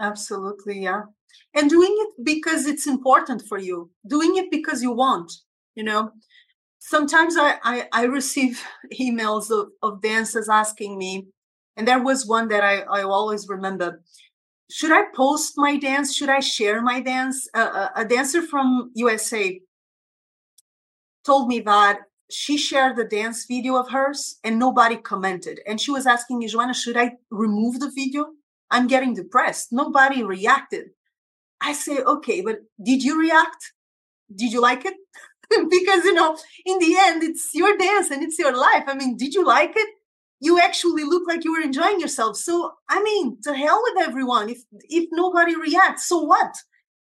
Absolutely, 0.00 0.82
yeah. 0.82 1.02
And 1.54 1.70
doing 1.70 1.94
it 1.98 2.24
because 2.24 2.66
it's 2.66 2.86
important 2.86 3.42
for 3.48 3.58
you, 3.58 3.90
doing 4.06 4.36
it 4.36 4.50
because 4.50 4.82
you 4.82 4.92
want, 4.92 5.32
you 5.74 5.84
know. 5.84 6.12
Sometimes 6.78 7.36
I, 7.36 7.56
I, 7.64 7.88
I 7.92 8.04
receive 8.04 8.62
emails 9.00 9.50
of, 9.50 9.68
of 9.82 10.02
dancers 10.02 10.48
asking 10.48 10.98
me, 10.98 11.28
and 11.76 11.88
there 11.88 12.02
was 12.02 12.26
one 12.26 12.48
that 12.48 12.62
I, 12.62 12.80
I 12.80 13.02
always 13.02 13.48
remember 13.48 14.02
should 14.70 14.90
I 14.90 15.04
post 15.14 15.54
my 15.56 15.76
dance? 15.76 16.14
Should 16.14 16.28
I 16.28 16.40
share 16.40 16.82
my 16.82 17.00
dance? 17.00 17.48
Uh, 17.54 17.88
a 17.94 18.04
dancer 18.04 18.42
from 18.42 18.90
USA 18.94 19.60
told 21.24 21.48
me 21.48 21.60
that 21.60 22.00
she 22.30 22.56
shared 22.56 22.96
the 22.96 23.04
dance 23.04 23.46
video 23.46 23.76
of 23.76 23.90
hers 23.90 24.38
and 24.42 24.58
nobody 24.58 24.96
commented. 24.96 25.60
And 25.66 25.80
she 25.80 25.92
was 25.92 26.06
asking 26.06 26.38
me, 26.38 26.48
Joana, 26.48 26.74
should 26.74 26.96
I 26.96 27.12
remove 27.30 27.78
the 27.78 27.92
video? 27.94 28.26
I'm 28.70 28.88
getting 28.88 29.14
depressed. 29.14 29.68
Nobody 29.70 30.24
reacted. 30.24 30.86
I 31.66 31.72
say, 31.72 31.98
okay, 31.98 32.42
but 32.42 32.58
did 32.80 33.02
you 33.02 33.18
react? 33.20 33.72
Did 34.34 34.52
you 34.52 34.60
like 34.60 34.84
it? 34.84 34.94
because, 35.50 36.04
you 36.04 36.14
know, 36.14 36.38
in 36.64 36.78
the 36.78 36.96
end, 36.98 37.24
it's 37.24 37.50
your 37.54 37.76
dance 37.76 38.10
and 38.10 38.22
it's 38.22 38.38
your 38.38 38.56
life. 38.56 38.84
I 38.86 38.94
mean, 38.94 39.16
did 39.16 39.34
you 39.34 39.44
like 39.44 39.72
it? 39.74 39.88
You 40.40 40.60
actually 40.60 41.02
look 41.02 41.24
like 41.26 41.44
you 41.44 41.52
were 41.52 41.64
enjoying 41.64 41.98
yourself. 41.98 42.36
So, 42.36 42.74
I 42.88 43.02
mean, 43.02 43.38
to 43.42 43.54
hell 43.54 43.80
with 43.82 44.06
everyone. 44.06 44.48
If 44.48 44.60
if 44.98 45.08
nobody 45.10 45.56
reacts, 45.56 46.08
so 46.08 46.20
what? 46.20 46.54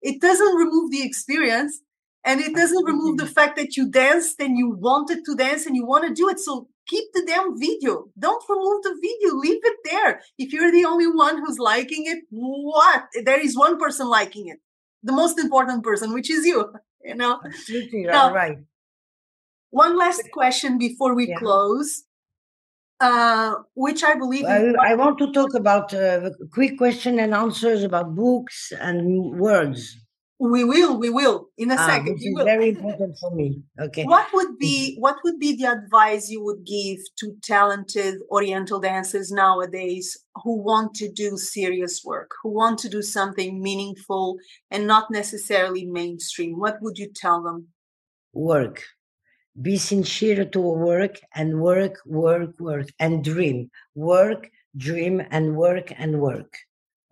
It 0.01 0.21
doesn't 0.21 0.55
remove 0.55 0.89
the 0.89 1.03
experience 1.03 1.81
and 2.23 2.41
it 2.41 2.55
doesn't 2.55 2.85
remove 2.85 3.17
the 3.17 3.25
fact 3.27 3.57
that 3.57 3.77
you 3.77 3.89
danced 3.91 4.39
and 4.39 4.57
you 4.57 4.69
wanted 4.69 5.19
to 5.25 5.35
dance 5.35 5.65
and 5.67 5.75
you 5.75 5.85
want 5.85 6.07
to 6.07 6.13
do 6.13 6.29
it 6.29 6.39
so 6.39 6.67
keep 6.87 7.11
the 7.13 7.23
damn 7.25 7.59
video 7.59 8.05
don't 8.17 8.43
remove 8.49 8.81
the 8.83 8.95
video 9.01 9.35
leave 9.35 9.59
it 9.63 9.77
there 9.85 10.21
if 10.37 10.53
you're 10.53 10.71
the 10.71 10.85
only 10.85 11.07
one 11.07 11.37
who's 11.37 11.59
liking 11.59 12.05
it 12.05 12.23
what 12.29 13.05
there 13.25 13.39
is 13.39 13.57
one 13.57 13.77
person 13.77 14.07
liking 14.07 14.47
it 14.47 14.59
the 15.03 15.13
most 15.13 15.39
important 15.39 15.83
person 15.83 16.13
which 16.13 16.29
is 16.29 16.45
you 16.45 16.73
you 17.03 17.15
know 17.15 17.39
absolutely 17.45 18.03
now, 18.03 18.33
right 18.33 18.57
one 19.69 19.97
last 19.97 20.23
question 20.31 20.77
before 20.77 21.13
we 21.13 21.27
yeah. 21.27 21.37
close 21.37 22.03
uh, 22.99 23.53
which 23.75 24.03
I 24.03 24.15
believe. 24.15 24.45
I, 24.45 24.73
I 24.81 24.95
want 24.95 25.17
to 25.19 25.31
talk 25.31 25.53
about 25.53 25.93
uh, 25.93 26.31
quick 26.51 26.77
question 26.77 27.19
and 27.19 27.33
answers 27.33 27.83
about 27.83 28.15
books 28.15 28.73
and 28.79 29.39
words. 29.39 29.95
We 30.39 30.63
will, 30.63 30.99
we 30.99 31.09
will 31.09 31.49
in 31.57 31.71
a 31.71 31.75
ah, 31.75 31.87
second. 31.87 32.15
This 32.15 32.25
is 32.25 32.43
very 32.43 32.69
important 32.75 33.17
for 33.19 33.33
me. 33.33 33.63
Okay. 33.79 34.03
What 34.03 34.27
would 34.33 34.59
be 34.59 34.95
what 34.99 35.17
would 35.23 35.39
be 35.39 35.55
the 35.55 35.71
advice 35.71 36.29
you 36.29 36.43
would 36.43 36.63
give 36.63 36.99
to 37.19 37.35
talented 37.41 38.19
Oriental 38.29 38.79
dancers 38.79 39.31
nowadays 39.31 40.15
who 40.43 40.61
want 40.61 40.93
to 40.95 41.11
do 41.11 41.37
serious 41.37 42.03
work, 42.05 42.31
who 42.43 42.49
want 42.49 42.77
to 42.79 42.89
do 42.89 43.01
something 43.01 43.61
meaningful 43.61 44.37
and 44.69 44.85
not 44.85 45.09
necessarily 45.09 45.85
mainstream? 45.85 46.59
What 46.59 46.77
would 46.81 46.99
you 46.99 47.09
tell 47.15 47.41
them? 47.41 47.69
Work. 48.33 48.83
Be 49.59 49.77
sincere 49.77 50.45
to 50.45 50.59
work 50.61 51.19
and 51.33 51.59
work, 51.59 51.95
work, 52.05 52.59
work 52.59 52.89
and 52.99 53.23
dream. 53.23 53.71
Work, 53.95 54.51
dream 54.75 55.23
and 55.31 55.55
work 55.55 55.91
and 55.97 56.21
work. 56.21 56.53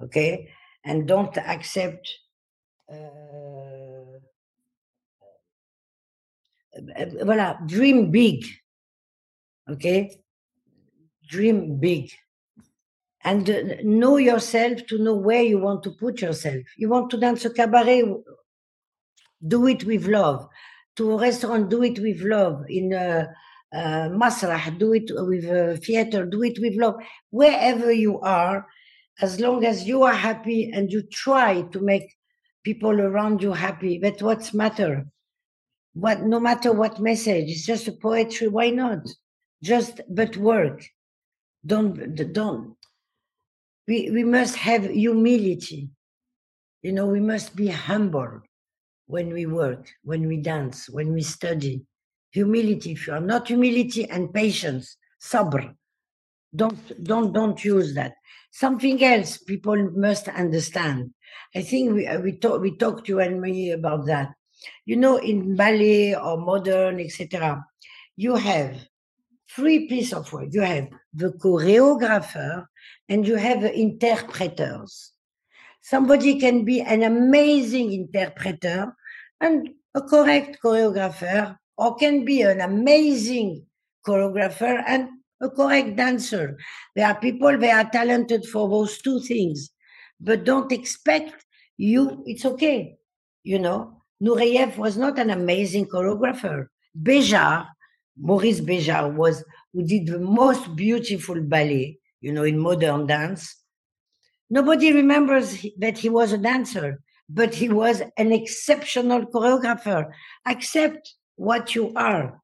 Okay? 0.03 0.49
And 0.83 1.07
don't 1.07 1.35
accept 1.37 2.07
voilà, 7.23 7.59
dream 7.65 8.11
big. 8.11 8.45
Okay? 9.69 10.21
Dream 11.27 11.77
big. 11.79 12.11
And 13.23 13.49
uh, 13.49 13.63
know 13.83 14.17
yourself 14.17 14.85
to 14.87 14.99
know 14.99 15.15
where 15.15 15.41
you 15.41 15.57
want 15.57 15.83
to 15.83 15.91
put 15.91 16.21
yourself. 16.21 16.63
You 16.77 16.89
want 16.89 17.09
to 17.11 17.17
dance 17.17 17.43
a 17.45 17.49
cabaret, 17.49 18.03
do 19.47 19.67
it 19.67 19.83
with 19.83 20.07
love. 20.07 20.47
To 20.97 21.13
a 21.13 21.17
restaurant, 21.17 21.69
do 21.69 21.83
it 21.83 21.99
with 21.99 22.21
love. 22.21 22.63
In 22.69 22.93
a, 22.93 23.27
a 23.73 23.77
masrah, 24.09 24.77
do 24.77 24.93
it 24.93 25.09
with 25.09 25.45
a 25.45 25.77
theater, 25.77 26.25
do 26.25 26.43
it 26.43 26.59
with 26.59 26.75
love. 26.75 26.95
Wherever 27.31 27.91
you 27.91 28.19
are, 28.21 28.67
as 29.21 29.39
long 29.39 29.65
as 29.65 29.85
you 29.85 30.03
are 30.03 30.13
happy 30.13 30.71
and 30.71 30.91
you 30.91 31.01
try 31.01 31.61
to 31.61 31.79
make 31.79 32.15
people 32.65 32.99
around 32.99 33.41
you 33.41 33.53
happy. 33.53 33.99
But 33.99 34.21
what's 34.21 34.53
matter? 34.53 35.05
What 35.93 36.23
no 36.23 36.41
matter 36.41 36.73
what 36.73 36.99
message, 36.99 37.49
it's 37.49 37.65
just 37.65 37.87
a 37.87 37.93
poetry. 37.93 38.49
Why 38.49 38.71
not? 38.71 39.07
Just 39.63 40.01
but 40.09 40.35
work. 40.35 40.83
Don't 41.65 41.93
don't. 42.33 42.75
We 43.87 44.09
we 44.11 44.23
must 44.25 44.57
have 44.57 44.89
humility. 44.89 45.89
You 46.81 46.91
know, 46.91 47.07
we 47.07 47.21
must 47.21 47.55
be 47.55 47.67
humble 47.67 48.41
when 49.07 49.31
we 49.31 49.45
work, 49.45 49.89
when 50.03 50.27
we 50.27 50.37
dance, 50.37 50.89
when 50.89 51.13
we 51.13 51.21
study. 51.21 51.85
Humility. 52.31 52.91
If 52.91 53.07
you 53.07 53.13
are 53.13 53.21
not 53.21 53.47
humility 53.47 54.09
and 54.09 54.33
patience, 54.33 54.97
sabr. 55.21 55.73
Don't 56.53 57.03
don't 57.03 57.31
don't 57.31 57.63
use 57.63 57.93
that. 57.95 58.15
Something 58.51 59.03
else 59.03 59.37
people 59.37 59.91
must 59.91 60.27
understand 60.27 61.14
I 61.55 61.61
think 61.61 61.93
we 61.93 62.07
uh, 62.07 62.19
we 62.19 62.33
talk 62.33 62.61
we 62.61 62.75
talked 62.75 63.05
to 63.05 63.13
you 63.13 63.19
and 63.19 63.41
me 63.41 63.71
about 63.71 64.05
that. 64.07 64.33
You 64.85 64.95
know, 64.95 65.17
in 65.17 65.55
ballet 65.55 66.15
or 66.15 66.37
modern, 66.37 66.99
etc., 66.99 67.63
you 68.15 68.35
have 68.35 68.75
three 69.55 69.87
pieces 69.87 70.13
of 70.13 70.31
work. 70.33 70.49
You 70.51 70.61
have 70.61 70.89
the 71.13 71.31
choreographer 71.33 72.65
and 73.09 73.27
you 73.27 73.35
have 73.35 73.61
the 73.61 73.73
interpreters. 73.73 75.11
Somebody 75.81 76.39
can 76.39 76.65
be 76.65 76.81
an 76.81 77.03
amazing 77.03 77.93
interpreter 77.93 78.95
and 79.39 79.69
a 79.93 80.01
correct 80.01 80.57
choreographer, 80.63 81.57
or 81.77 81.95
can 81.95 82.25
be 82.25 82.41
an 82.41 82.59
amazing 82.59 83.65
choreographer 84.05 84.83
and 84.87 85.09
a 85.41 85.49
correct 85.49 85.95
dancer. 85.95 86.57
There 86.95 87.07
are 87.07 87.15
people 87.15 87.57
they 87.57 87.71
are 87.71 87.89
talented 87.89 88.45
for 88.45 88.67
those 88.67 89.01
two 89.01 89.19
things 89.21 89.69
but 90.19 90.43
don't 90.43 90.71
expect 90.71 91.45
you, 91.77 92.23
it's 92.25 92.45
okay. 92.45 92.97
You 93.43 93.59
know, 93.59 94.01
Nureyev 94.21 94.77
was 94.77 94.97
not 94.97 95.19
an 95.19 95.29
amazing 95.29 95.85
choreographer. 95.87 96.67
Béjart, 96.99 97.67
Maurice 98.17 98.61
Béjart 98.61 99.13
was 99.13 99.43
who 99.73 99.85
did 99.85 100.07
the 100.07 100.19
most 100.19 100.75
beautiful 100.75 101.41
ballet, 101.41 101.99
you 102.21 102.31
know, 102.31 102.43
in 102.43 102.57
modern 102.57 103.05
dance. 103.05 103.57
Nobody 104.49 104.93
remembers 104.93 105.65
that 105.79 105.97
he 105.97 106.07
was 106.07 106.31
a 106.31 106.37
dancer, 106.37 107.01
but 107.27 107.53
he 107.53 107.67
was 107.67 108.01
an 108.17 108.31
exceptional 108.31 109.25
choreographer. 109.25 110.11
Accept 110.45 111.13
what 111.35 111.75
you 111.75 111.91
are. 111.95 112.39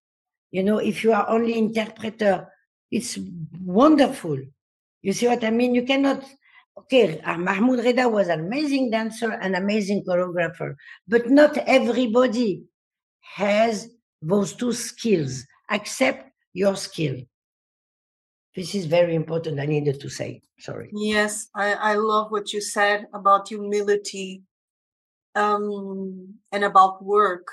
You 0.51 0.63
know, 0.63 0.79
if 0.79 1.03
you 1.03 1.13
are 1.13 1.29
only 1.29 1.57
interpreter, 1.57 2.47
it's 2.91 3.17
wonderful. 3.63 4.37
You 5.01 5.13
see 5.13 5.27
what 5.27 5.43
I 5.45 5.51
mean? 5.51 5.73
You 5.73 5.83
cannot 5.83 6.25
Okay, 6.77 7.19
uh, 7.21 7.37
Mahmoud 7.37 7.79
Reda 7.79 8.07
was 8.07 8.29
an 8.29 8.39
amazing 8.39 8.91
dancer, 8.91 9.31
an 9.31 9.55
amazing 9.55 10.03
choreographer, 10.03 10.75
but 11.07 11.29
not 11.29 11.57
everybody 11.57 12.63
has 13.21 13.89
those 14.21 14.53
two 14.53 14.73
skills. 14.73 15.45
Accept 15.69 16.31
your 16.53 16.75
skill. 16.75 17.17
This 18.55 18.75
is 18.75 18.85
very 18.85 19.15
important. 19.15 19.59
I 19.59 19.65
needed 19.65 19.99
to 20.01 20.09
say. 20.09 20.41
Sorry. 20.59 20.89
Yes, 20.93 21.47
I, 21.55 21.73
I 21.73 21.95
love 21.95 22.31
what 22.31 22.53
you 22.53 22.61
said 22.61 23.07
about 23.13 23.47
humility 23.47 24.43
um, 25.35 26.35
and 26.51 26.63
about 26.63 27.03
work. 27.03 27.47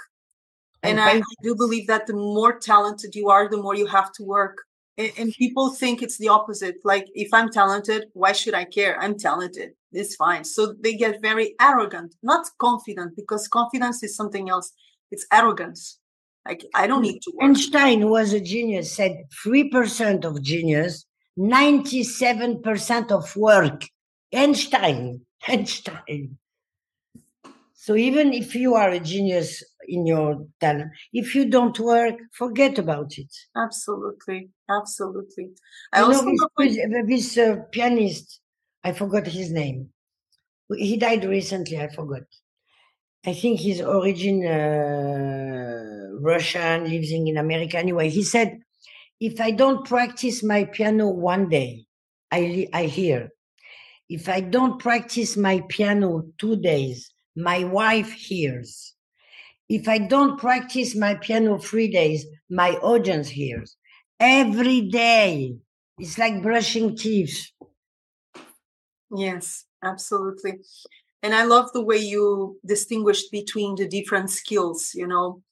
And, 0.82 0.98
and 0.98 1.00
I, 1.00 1.18
I 1.18 1.34
do 1.42 1.54
believe 1.54 1.86
that 1.88 2.06
the 2.06 2.14
more 2.14 2.58
talented 2.58 3.14
you 3.14 3.30
are, 3.30 3.48
the 3.48 3.56
more 3.56 3.74
you 3.74 3.86
have 3.86 4.12
to 4.12 4.24
work. 4.24 4.58
And, 4.98 5.12
and 5.16 5.32
people 5.32 5.70
think 5.70 6.02
it's 6.02 6.18
the 6.18 6.28
opposite. 6.28 6.76
Like, 6.84 7.06
if 7.14 7.32
I'm 7.32 7.48
talented, 7.48 8.06
why 8.12 8.32
should 8.32 8.54
I 8.54 8.64
care? 8.64 9.00
I'm 9.00 9.16
talented. 9.16 9.70
It's 9.92 10.16
fine. 10.16 10.44
So 10.44 10.74
they 10.80 10.94
get 10.94 11.22
very 11.22 11.54
arrogant, 11.60 12.16
not 12.22 12.46
confident, 12.58 13.16
because 13.16 13.48
confidence 13.48 14.02
is 14.02 14.14
something 14.14 14.50
else. 14.50 14.72
It's 15.10 15.26
arrogance. 15.32 15.98
Like, 16.46 16.64
I 16.74 16.86
don't 16.86 17.02
need 17.02 17.22
to 17.22 17.32
work. 17.34 17.44
Einstein, 17.44 18.00
who 18.00 18.08
was 18.08 18.32
a 18.32 18.40
genius, 18.40 18.94
said 18.94 19.24
3% 19.46 20.24
of 20.24 20.42
genius, 20.42 21.06
97% 21.38 23.12
of 23.12 23.36
work. 23.36 23.84
Einstein, 24.34 25.20
Einstein. 25.48 26.36
So 27.74 27.94
even 27.94 28.34
if 28.34 28.54
you 28.54 28.74
are 28.74 28.90
a 28.90 29.00
genius 29.00 29.62
in 29.88 30.06
your 30.06 30.46
talent, 30.60 30.92
if 31.12 31.34
you 31.34 31.48
don't 31.48 31.78
work, 31.80 32.16
forget 32.32 32.78
about 32.78 33.18
it. 33.18 33.32
Absolutely, 33.56 34.50
absolutely. 34.68 35.50
I 35.92 36.00
you 36.00 36.06
also 36.06 36.24
know, 36.24 36.48
this, 36.58 36.76
this 37.06 37.38
uh, 37.38 37.56
pianist, 37.72 38.40
I 38.84 38.92
forgot 38.92 39.26
his 39.26 39.50
name. 39.50 39.90
He 40.76 40.96
died 40.98 41.24
recently. 41.24 41.78
I 41.78 41.88
forgot. 41.88 42.24
I 43.24 43.32
think 43.34 43.60
his 43.60 43.80
origin 43.80 44.44
uh, 44.46 46.08
Russian, 46.20 46.84
living 46.90 47.28
in 47.28 47.36
America. 47.36 47.78
Anyway, 47.78 48.08
he 48.10 48.22
said, 48.22 48.60
"If 49.20 49.40
I 49.40 49.52
don't 49.52 49.86
practice 49.86 50.42
my 50.42 50.64
piano 50.64 51.08
one 51.08 51.48
day, 51.48 51.86
I 52.32 52.68
I 52.72 52.84
hear. 52.86 53.30
If 54.08 54.28
I 54.28 54.40
don't 54.40 54.78
practice 54.80 55.36
my 55.36 55.62
piano 55.68 56.24
two 56.38 56.56
days, 56.56 57.12
my 57.36 57.64
wife 57.64 58.12
hears. 58.12 58.94
If 59.68 59.88
I 59.88 59.98
don't 59.98 60.38
practice 60.38 60.96
my 60.96 61.14
piano 61.14 61.58
three 61.58 61.90
days, 61.90 62.24
my 62.48 62.72
audience 62.76 63.28
hears. 63.28 63.76
Every 64.18 64.82
day. 64.82 65.56
It's 65.98 66.16
like 66.16 66.42
brushing 66.42 66.96
teeth. 66.96 67.50
Yes, 69.10 69.64
absolutely. 69.82 70.60
And 71.22 71.34
I 71.34 71.44
love 71.44 71.72
the 71.72 71.84
way 71.84 71.96
you 71.96 72.58
distinguished 72.64 73.32
between 73.32 73.74
the 73.74 73.88
different 73.88 74.30
skills, 74.30 74.92
you 74.94 75.06
know, 75.06 75.42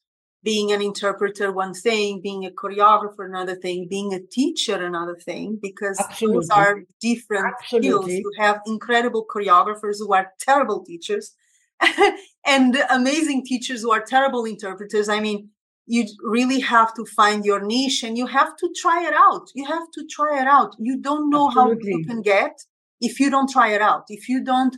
being 0.44 0.70
an 0.70 0.80
interpreter, 0.80 1.50
one 1.50 1.74
thing, 1.74 2.20
being 2.22 2.46
a 2.46 2.50
choreographer, 2.50 3.26
another 3.26 3.56
thing, 3.56 3.88
being 3.88 4.14
a 4.14 4.20
teacher, 4.20 4.76
another 4.76 5.16
thing, 5.16 5.58
because 5.60 5.98
Absolutely. 5.98 6.38
those 6.38 6.50
are 6.50 6.82
different 7.00 7.54
Absolutely. 7.60 7.88
skills. 7.90 8.06
You 8.06 8.32
have 8.38 8.60
incredible 8.66 9.26
choreographers 9.28 9.98
who 9.98 10.14
are 10.14 10.32
terrible 10.38 10.84
teachers, 10.84 11.34
and 12.46 12.76
amazing 12.90 13.44
teachers 13.44 13.82
who 13.82 13.92
are 13.92 14.00
terrible 14.00 14.44
interpreters. 14.44 15.08
I 15.08 15.20
mean, 15.20 15.50
you 15.86 16.04
really 16.22 16.60
have 16.60 16.94
to 16.94 17.04
find 17.04 17.44
your 17.44 17.64
niche 17.64 18.02
and 18.02 18.18
you 18.18 18.26
have 18.26 18.56
to 18.56 18.72
try 18.76 19.06
it 19.06 19.14
out. 19.14 19.48
You 19.54 19.64
have 19.66 19.90
to 19.94 20.06
try 20.10 20.40
it 20.40 20.46
out. 20.46 20.74
You 20.78 21.00
don't 21.00 21.30
know 21.30 21.48
Absolutely. 21.48 21.92
how 21.92 21.98
you 21.98 22.04
can 22.04 22.22
get 22.22 22.60
if 23.00 23.20
you 23.20 23.30
don't 23.30 23.50
try 23.50 23.68
it 23.68 23.80
out. 23.80 24.04
If 24.08 24.28
you 24.28 24.42
don't 24.42 24.76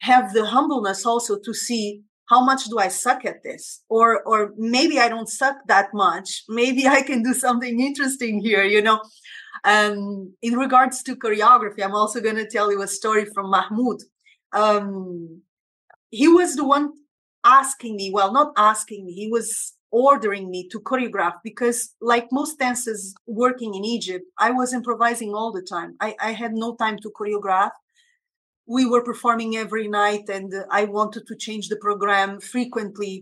have 0.00 0.32
the 0.32 0.46
humbleness 0.46 1.04
also 1.04 1.38
to 1.38 1.52
see 1.52 2.02
how 2.28 2.44
much 2.44 2.64
do 2.64 2.78
I 2.78 2.88
suck 2.88 3.24
at 3.24 3.42
this? 3.42 3.82
Or 3.88 4.22
or 4.24 4.52
maybe 4.56 4.98
I 4.98 5.08
don't 5.08 5.28
suck 5.28 5.56
that 5.68 5.94
much. 5.94 6.42
Maybe 6.48 6.86
I 6.86 7.02
can 7.02 7.22
do 7.22 7.34
something 7.34 7.80
interesting 7.80 8.40
here, 8.40 8.64
you 8.64 8.82
know. 8.82 9.00
Um, 9.64 10.34
in 10.42 10.54
regards 10.54 11.02
to 11.04 11.16
choreography, 11.16 11.82
I'm 11.82 11.94
also 11.94 12.20
going 12.20 12.36
to 12.36 12.48
tell 12.48 12.70
you 12.70 12.82
a 12.82 12.88
story 12.88 13.24
from 13.26 13.50
Mahmoud. 13.50 13.98
Um, 14.52 15.42
he 16.16 16.28
was 16.28 16.56
the 16.56 16.64
one 16.64 16.92
asking 17.44 17.96
me 17.96 18.10
well 18.10 18.32
not 18.32 18.52
asking 18.56 19.04
me 19.06 19.12
he 19.12 19.28
was 19.28 19.74
ordering 19.90 20.50
me 20.50 20.68
to 20.68 20.80
choreograph 20.80 21.34
because 21.44 21.94
like 22.00 22.26
most 22.32 22.58
dancers 22.58 23.14
working 23.26 23.74
in 23.74 23.84
egypt 23.84 24.24
i 24.38 24.50
was 24.50 24.74
improvising 24.78 25.32
all 25.34 25.52
the 25.52 25.66
time. 25.74 25.90
I, 26.00 26.14
I 26.28 26.32
had 26.32 26.52
no 26.54 26.74
time 26.74 26.98
to 27.02 27.12
choreograph. 27.18 27.70
We 28.66 28.84
were 28.84 29.04
performing 29.10 29.56
every 29.56 29.86
night 29.88 30.28
and 30.28 30.52
i 30.80 30.82
wanted 30.84 31.26
to 31.26 31.36
change 31.36 31.68
the 31.68 31.80
program 31.86 32.40
frequently. 32.40 33.14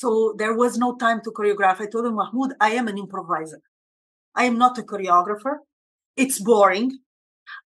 So 0.00 0.34
there 0.40 0.56
was 0.62 0.78
no 0.78 0.90
time 0.96 1.20
to 1.24 1.36
choreograph. 1.38 1.80
I 1.80 1.88
told 1.92 2.06
him 2.06 2.16
mahmoud 2.20 2.54
i 2.68 2.70
am 2.80 2.88
an 2.88 2.98
improviser. 3.04 3.60
I 4.34 4.44
am 4.44 4.56
not 4.64 4.78
a 4.78 4.82
choreographer. 4.82 5.54
It's 6.16 6.38
boring. 6.50 6.90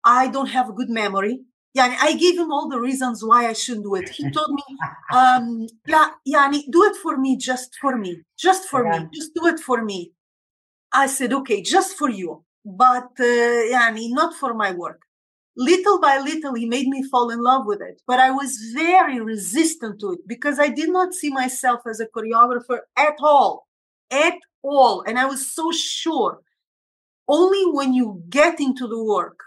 I 0.03 0.29
don't 0.29 0.55
have 0.59 0.69
a 0.71 0.79
good 0.81 0.93
memory 1.03 1.37
Yani 1.77 1.97
I 2.01 2.13
gave 2.15 2.39
him 2.39 2.53
all 2.53 2.69
the 2.69 2.81
reasons 2.81 3.25
why 3.25 3.49
I 3.49 3.53
shouldn't 3.53 3.85
do 3.85 3.97
it. 3.97 4.09
He 4.09 4.31
told 4.31 4.51
me, 4.51 4.63
um, 5.13 5.67
yani, 5.89 6.71
do 6.71 6.85
it 6.85 6.97
for 6.97 7.17
me, 7.17 7.37
just 7.37 7.75
for 7.81 7.97
me, 7.97 8.23
just 8.39 8.69
for 8.69 8.85
yeah. 8.85 9.01
me, 9.01 9.09
just 9.13 9.35
do 9.35 9.47
it 9.47 9.59
for 9.59 9.83
me. 9.83 10.13
I 10.93 11.09
said, 11.09 11.33
okay, 11.33 11.63
just 11.63 11.99
for 11.99 12.09
you, 12.09 12.45
but 12.65 13.11
uh, 13.19 13.61
yani, 13.75 14.11
not 14.11 14.35
for 14.35 14.55
my 14.55 14.71
work. 14.71 15.01
Little 15.57 16.01
by 16.01 16.19
little, 16.19 16.55
he 16.55 16.67
made 16.67 16.87
me 16.87 17.03
fall 17.03 17.31
in 17.31 17.41
love 17.41 17.67
with 17.67 17.81
it, 17.81 18.03
but 18.07 18.21
I 18.21 18.31
was 18.31 18.57
very 18.75 19.21
resistant 19.21 20.01
to 20.01 20.13
it 20.13 20.21
because 20.29 20.61
I 20.61 20.69
did 20.69 20.91
not 20.91 21.13
see 21.13 21.31
myself 21.31 21.81
as 21.89 21.99
a 21.99 22.07
choreographer 22.07 22.81
at 22.97 23.15
all, 23.21 23.67
at 24.11 24.35
all. 24.63 25.03
And 25.03 25.19
I 25.19 25.27
was 25.27 25.51
so 25.51 25.73
sure. 25.73 26.41
Only 27.27 27.65
when 27.73 27.95
you 27.95 28.23
get 28.29 28.61
into 28.61 28.87
the 28.87 29.03
work 29.03 29.39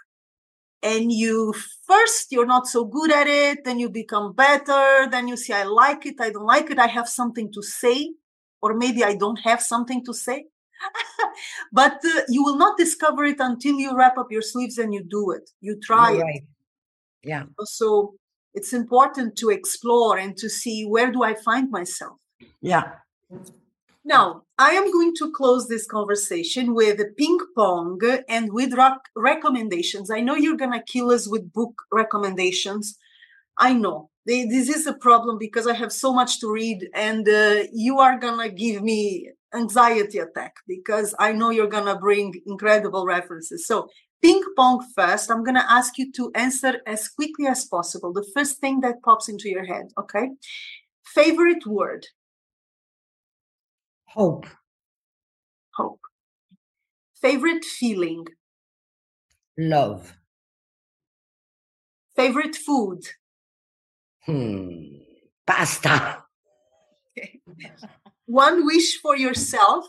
and 0.87 1.11
you 1.11 1.53
first 1.85 2.31
you're 2.31 2.51
not 2.55 2.67
so 2.67 2.85
good 2.85 3.11
at 3.11 3.27
it 3.27 3.63
then 3.65 3.77
you 3.79 3.89
become 3.89 4.33
better 4.33 5.07
then 5.11 5.27
you 5.27 5.37
say 5.37 5.53
i 5.53 5.63
like 5.63 6.05
it 6.05 6.15
i 6.19 6.29
don't 6.29 6.45
like 6.45 6.69
it 6.69 6.79
i 6.79 6.87
have 6.87 7.07
something 7.07 7.51
to 7.51 7.61
say 7.61 8.13
or 8.61 8.73
maybe 8.73 9.03
i 9.03 9.13
don't 9.15 9.39
have 9.49 9.61
something 9.61 10.03
to 10.03 10.13
say. 10.13 10.45
But 11.71 11.97
uh, 12.05 12.21
you 12.29 12.43
will 12.43 12.57
not 12.57 12.77
discover 12.77 13.23
it 13.25 13.39
until 13.39 13.75
you 13.83 13.95
wrap 13.97 14.17
up 14.17 14.31
your 14.31 14.43
sleeves 14.43 14.77
and 14.77 14.93
you 14.93 15.03
do 15.03 15.31
it. 15.31 15.49
You 15.59 15.79
try 15.79 16.11
you're 16.11 16.29
it 16.29 16.43
yeah. 17.23 17.43
So 17.65 18.13
it's 18.53 18.73
important 18.73 19.35
to 19.37 19.49
explore 19.49 20.17
and 20.17 20.37
to 20.37 20.49
see 20.49 20.85
where 20.85 21.11
do 21.11 21.23
i 21.23 21.33
find 21.33 21.71
myself? 21.71 22.17
Yeah 22.61 22.85
now, 24.07 24.43
I 24.57 24.71
am 24.71 24.89
going 24.89 25.13
to 25.17 25.33
close 25.33 25.67
this 25.67 25.85
conversation 25.85 26.73
with 26.73 27.01
ping 27.17 27.39
pong 27.57 27.99
and 28.29 28.53
with 28.53 28.73
rec- 28.73 29.09
recommendations. 29.17 30.09
I 30.09 30.21
know 30.21 30.35
you're 30.35 30.55
going 30.55 30.71
to 30.71 30.91
kill 30.93 31.11
us 31.11 31.27
with 31.27 31.51
book 31.51 31.73
recommendations. 31.91 32.97
I 33.57 33.73
know 33.73 34.09
this 34.25 34.69
is 34.69 34.87
a 34.87 34.93
problem 34.93 35.37
because 35.37 35.67
I 35.67 35.73
have 35.73 35.91
so 35.91 36.13
much 36.13 36.39
to 36.39 36.49
read, 36.49 36.87
and 36.93 37.27
uh, 37.27 37.63
you 37.73 37.99
are 37.99 38.17
going 38.17 38.39
to 38.39 38.55
give 38.55 38.81
me 38.81 39.29
anxiety 39.53 40.19
attack 40.19 40.53
because 40.69 41.13
I 41.19 41.33
know 41.33 41.49
you're 41.49 41.67
going 41.67 41.85
to 41.93 41.99
bring 41.99 42.33
incredible 42.45 43.05
references. 43.05 43.67
So, 43.67 43.89
ping 44.21 44.41
pong 44.55 44.87
first. 44.95 45.29
I'm 45.29 45.43
going 45.43 45.55
to 45.55 45.71
ask 45.71 45.97
you 45.97 46.13
to 46.13 46.31
answer 46.33 46.79
as 46.87 47.09
quickly 47.09 47.47
as 47.47 47.65
possible. 47.65 48.13
The 48.13 48.29
first 48.33 48.59
thing 48.59 48.79
that 48.81 49.03
pops 49.03 49.27
into 49.27 49.49
your 49.49 49.65
head, 49.65 49.87
okay? 49.99 50.29
Favorite 51.03 51.65
word 51.67 52.07
Hope. 54.17 54.47
Hope. 55.75 55.99
Favorite 57.21 57.63
feeling? 57.63 58.25
Love. 59.59 60.11
Favorite 62.15 62.55
food? 62.55 63.01
Hmm. 64.25 64.85
Pasta. 65.45 66.23
Okay. 67.15 67.39
One 68.25 68.65
wish 68.65 68.99
for 69.01 69.15
yourself? 69.15 69.85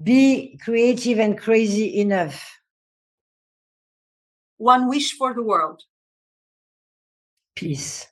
Be 0.00 0.60
creative 0.62 1.18
and 1.18 1.36
crazy 1.36 1.98
enough. 1.98 2.60
One 4.58 4.88
wish 4.88 5.12
for 5.18 5.34
the 5.34 5.42
world? 5.42 5.82
Peace 7.56 8.06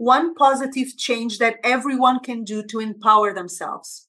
one 0.00 0.34
positive 0.34 0.96
change 0.96 1.36
that 1.38 1.56
everyone 1.62 2.20
can 2.20 2.42
do 2.42 2.62
to 2.62 2.80
empower 2.80 3.34
themselves? 3.34 4.08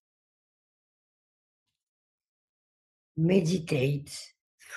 Meditate 3.17 4.09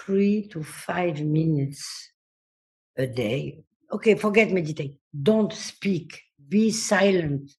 three 0.04 0.48
to 0.48 0.64
five 0.64 1.20
minutes 1.20 2.10
a 2.96 3.06
day. 3.06 3.62
Okay, 3.92 4.16
forget 4.16 4.50
meditate. 4.50 4.96
Don't 5.22 5.52
speak. 5.52 6.20
Be 6.48 6.72
silent 6.72 7.52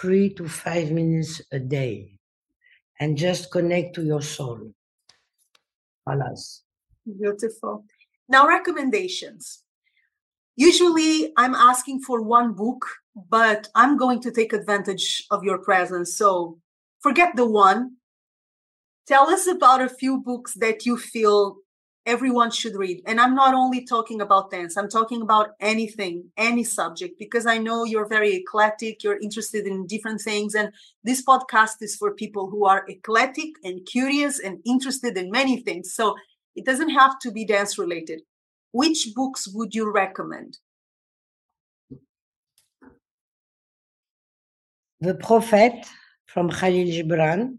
three 0.00 0.32
to 0.32 0.48
five 0.48 0.90
minutes 0.92 1.42
a 1.52 1.58
day 1.58 2.18
and 3.00 3.18
just 3.18 3.50
connect 3.50 3.94
to 3.96 4.02
your 4.02 4.22
soul. 4.22 4.72
Alas. 6.06 6.62
Beautiful. 7.04 7.84
Now, 8.30 8.48
recommendations. 8.48 9.62
Usually, 10.60 11.32
I'm 11.38 11.54
asking 11.54 12.00
for 12.02 12.20
one 12.20 12.52
book, 12.52 12.84
but 13.30 13.68
I'm 13.74 13.96
going 13.96 14.20
to 14.20 14.30
take 14.30 14.52
advantage 14.52 15.24
of 15.30 15.42
your 15.42 15.56
presence. 15.56 16.18
So, 16.18 16.58
forget 16.98 17.34
the 17.34 17.46
one. 17.46 17.96
Tell 19.06 19.30
us 19.30 19.46
about 19.46 19.80
a 19.80 19.88
few 19.88 20.18
books 20.18 20.52
that 20.56 20.84
you 20.84 20.98
feel 20.98 21.56
everyone 22.04 22.50
should 22.50 22.76
read. 22.76 23.00
And 23.06 23.18
I'm 23.18 23.34
not 23.34 23.54
only 23.54 23.86
talking 23.86 24.20
about 24.20 24.50
dance, 24.50 24.76
I'm 24.76 24.90
talking 24.90 25.22
about 25.22 25.52
anything, 25.60 26.24
any 26.36 26.64
subject, 26.64 27.18
because 27.18 27.46
I 27.46 27.56
know 27.56 27.84
you're 27.84 28.06
very 28.06 28.34
eclectic, 28.34 29.02
you're 29.02 29.18
interested 29.18 29.66
in 29.66 29.86
different 29.86 30.20
things. 30.20 30.54
And 30.54 30.74
this 31.02 31.24
podcast 31.24 31.76
is 31.80 31.96
for 31.96 32.12
people 32.12 32.50
who 32.50 32.66
are 32.66 32.84
eclectic 32.86 33.48
and 33.64 33.86
curious 33.86 34.38
and 34.38 34.58
interested 34.66 35.16
in 35.16 35.30
many 35.30 35.62
things. 35.62 35.94
So 35.94 36.16
it 36.54 36.66
doesn't 36.66 36.90
have 36.90 37.18
to 37.20 37.30
be 37.30 37.46
dance 37.46 37.78
related. 37.78 38.20
Which 38.72 39.08
books 39.14 39.48
would 39.48 39.74
you 39.74 39.90
recommend? 39.92 40.58
The 45.00 45.14
Prophet 45.14 45.86
from 46.26 46.50
Khalil 46.50 46.86
Gibran, 46.86 47.58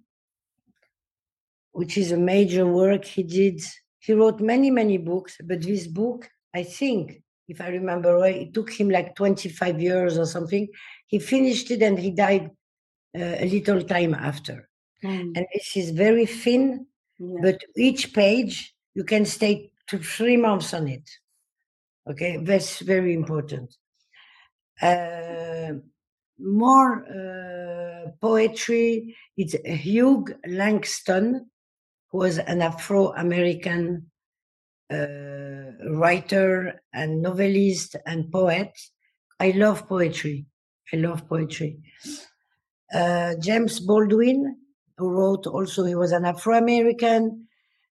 which 1.72 1.97
is 1.97 2.12
a 2.12 2.18
major 2.18 2.66
work 2.68 3.03
he 3.03 3.24
did 3.24 3.62
he 4.01 4.14
wrote 4.14 4.39
many, 4.39 4.72
many 4.72 4.97
books, 4.97 5.38
but 5.43 5.62
this 5.62 5.86
book, 5.86 6.28
I 6.55 6.64
think, 6.64 7.22
if 7.47 7.62
I 7.62 7.68
remember 7.68 8.18
right, 8.18 8.36
it 8.36 8.53
took 8.53 8.72
him 8.72 8.89
like 8.89 9.16
25 9.16 9.80
years 9.80 10.18
or 10.18 10.26
something. 10.26 10.68
He 11.05 11.20
finished 11.20 11.70
it 11.70 11.84
and 11.84 11.99
he 11.99 12.09
died 12.09 12.49
uh, 13.16 13.36
a 13.38 13.47
little 13.47 13.84
time 13.84 14.16
after. 14.16 14.68
Mm. 15.03 15.34
And 15.36 15.45
this 15.53 15.78
is 15.78 15.91
very 15.91 16.26
thin, 16.26 16.88
yeah. 17.20 17.38
but 17.43 17.62
each 17.78 18.12
page 18.12 18.74
you 18.95 19.03
can 19.03 19.24
stay 19.26 19.70
to 19.92 20.00
three 20.00 20.38
months 20.38 20.74
on 20.74 20.88
it. 20.88 21.08
Okay, 22.10 22.38
that's 22.38 22.80
very 22.80 23.14
important. 23.14 23.76
Uh, 24.82 25.74
more 26.39 27.06
uh, 27.06 28.10
poetry. 28.20 29.16
It's 29.38 29.56
Hugh 29.64 30.26
Langston 30.48 31.52
who 32.12 32.18
was 32.20 32.38
an 32.39 32.62
Afro 32.62 33.14
American 33.14 34.12
uh, 34.92 35.72
writer 35.89 36.82
and 36.94 37.22
novelist 37.22 37.96
and 38.06 38.32
poet. 38.32 38.72
I 39.39 39.52
love 39.52 39.88
poetry. 39.88 40.46
I 40.94 40.98
love 40.98 41.28
poetry. 41.28 41.80
Uh, 42.94 43.36
James 43.39 43.80
Baldwin, 43.80 44.58
who 44.98 45.10
wrote 45.10 45.48
also, 45.48 45.86
he 45.86 45.96
was 45.96 46.12
an 46.12 46.26
Afro 46.26 46.58
American. 46.58 47.48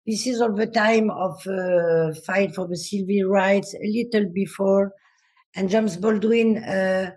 This 0.08 0.26
is 0.26 0.40
all 0.40 0.54
the 0.54 0.68
time 0.68 1.10
of 1.12 1.46
uh, 1.46 2.14
fight 2.26 2.56
for 2.56 2.66
the 2.66 2.78
civil 2.78 3.30
rights, 3.30 3.76
a 3.76 3.86
little 3.86 4.32
before. 4.34 4.94
And 5.54 5.70
James 5.70 5.98
Baldwin 5.98 6.64
uh, 6.64 7.12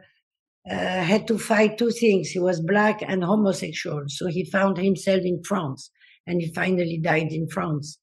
uh, 0.69 0.75
had 0.75 1.29
to 1.29 1.39
fight 1.39 1.79
two 1.79 1.93
things. 1.93 2.31
He 2.31 2.41
was 2.41 2.61
black 2.61 3.01
and 3.07 3.23
homosexual. 3.23 4.03
So 4.09 4.27
he 4.27 4.45
found 4.45 4.77
himself 4.77 5.21
in 5.25 5.41
France 5.45 5.93
and 6.27 6.41
he 6.41 6.53
finally 6.53 6.99
died 7.01 7.31
in 7.31 7.49
France. 7.49 8.01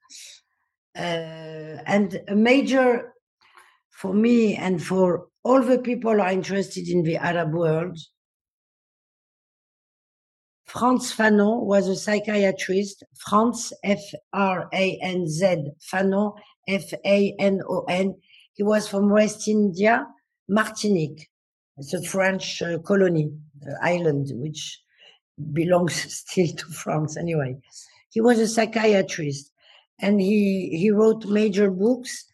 Uh, 0.96 1.84
and 1.86 2.22
a 2.30 2.36
major 2.36 3.14
for 3.90 4.14
me 4.14 4.56
and 4.56 4.82
for 4.82 5.28
all 5.44 5.62
the 5.64 5.80
people 5.80 6.22
are 6.22 6.32
interested 6.32 6.88
in 6.88 7.04
the 7.04 7.18
Arab 7.18 7.54
world, 7.54 7.98
Frantz 10.68 11.13
Fanon 11.13 11.63
was 11.63 11.88
a 11.88 11.95
psychiatrist. 11.95 13.03
Frantz, 13.15 13.72
F-R-A-N-Z, 13.84 15.45
Fanon, 15.91 16.34
F-A-N-O-N. 16.68 18.15
He 18.53 18.63
was 18.63 18.88
from 18.88 19.09
West 19.09 19.47
India, 19.47 20.05
Martinique. 20.49 21.30
It's 21.78 21.93
a 21.93 22.01
French 22.01 22.61
uh, 22.61 22.80
colony, 22.80 23.32
uh, 23.65 23.74
island, 23.82 24.28
which 24.34 24.82
belongs 25.53 25.93
still 26.13 26.47
to 26.47 26.65
France 26.65 27.15
anyway. 27.15 27.55
He 28.09 28.20
was 28.20 28.39
a 28.39 28.47
psychiatrist 28.47 29.51
and 29.99 30.20
he, 30.20 30.70
he 30.78 30.91
wrote 30.91 31.26
major 31.26 31.72
books. 31.72 32.26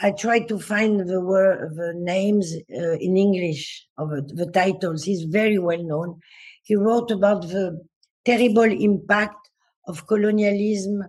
I 0.00 0.12
tried 0.12 0.48
to 0.48 0.58
find 0.58 1.08
the 1.08 1.20
word, 1.20 1.74
the 1.74 1.92
names 1.96 2.54
uh, 2.76 2.92
in 3.00 3.16
English 3.16 3.86
of 3.96 4.10
the 4.10 4.50
titles. 4.52 5.04
He's 5.04 5.24
very 5.24 5.58
well 5.58 5.82
known. 5.82 6.20
He 6.64 6.74
wrote 6.74 7.10
about 7.10 7.42
the 7.42 7.80
terrible 8.24 8.70
impact 8.88 9.50
of 9.86 10.06
colonialism 10.06 11.04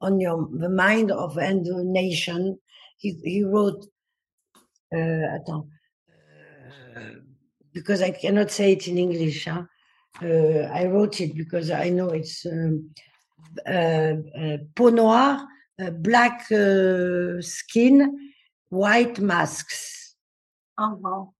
on 0.00 0.20
your 0.20 0.48
the 0.52 0.68
mind 0.68 1.10
of 1.10 1.38
and 1.38 1.64
the 1.64 1.84
nation. 1.84 2.58
He 2.98 3.12
he 3.24 3.44
wrote. 3.44 3.86
Uh, 4.94 5.26
attends, 5.36 5.66
uh, 6.96 7.18
because 7.72 8.00
I 8.02 8.10
cannot 8.10 8.50
say 8.50 8.72
it 8.72 8.86
in 8.88 8.98
English. 8.98 9.44
Huh? 9.44 9.64
Uh, 10.22 10.70
I 10.72 10.86
wrote 10.86 11.20
it 11.20 11.34
because 11.36 11.70
I 11.70 11.90
know 11.90 12.10
it's 12.10 12.46
um, 12.46 12.90
uh, 13.66 14.14
uh, 14.40 14.58
peau 14.74 14.90
noire, 14.90 15.46
uh, 15.82 15.90
black 15.90 16.46
skin, 17.40 18.32
white 18.70 19.18
masks. 19.20 20.14
Oh, 20.78 20.94
wow. 21.00 21.34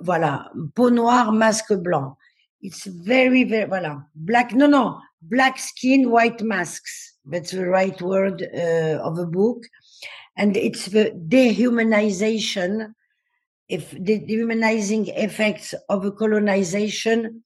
Voilà, 0.00 0.50
peau 0.74 0.90
noire, 0.90 1.32
masque 1.32 1.74
blanc. 1.82 2.16
It's 2.62 2.84
very, 2.84 3.44
very, 3.44 3.68
voilà. 3.68 4.04
Black, 4.14 4.54
no, 4.54 4.66
no, 4.66 5.00
black 5.20 5.58
skin, 5.58 6.10
white 6.10 6.40
masks. 6.42 7.18
That's 7.24 7.50
the 7.50 7.68
right 7.68 8.00
word 8.00 8.48
uh, 8.54 9.00
of 9.02 9.18
a 9.18 9.26
book. 9.26 9.64
And 10.36 10.56
it's 10.56 10.86
the 10.86 11.10
dehumanization, 11.28 12.94
if 13.68 13.90
the 13.90 14.20
dehumanizing 14.20 15.08
effects 15.08 15.74
of 15.88 16.04
a 16.04 16.12
colonization 16.12 17.42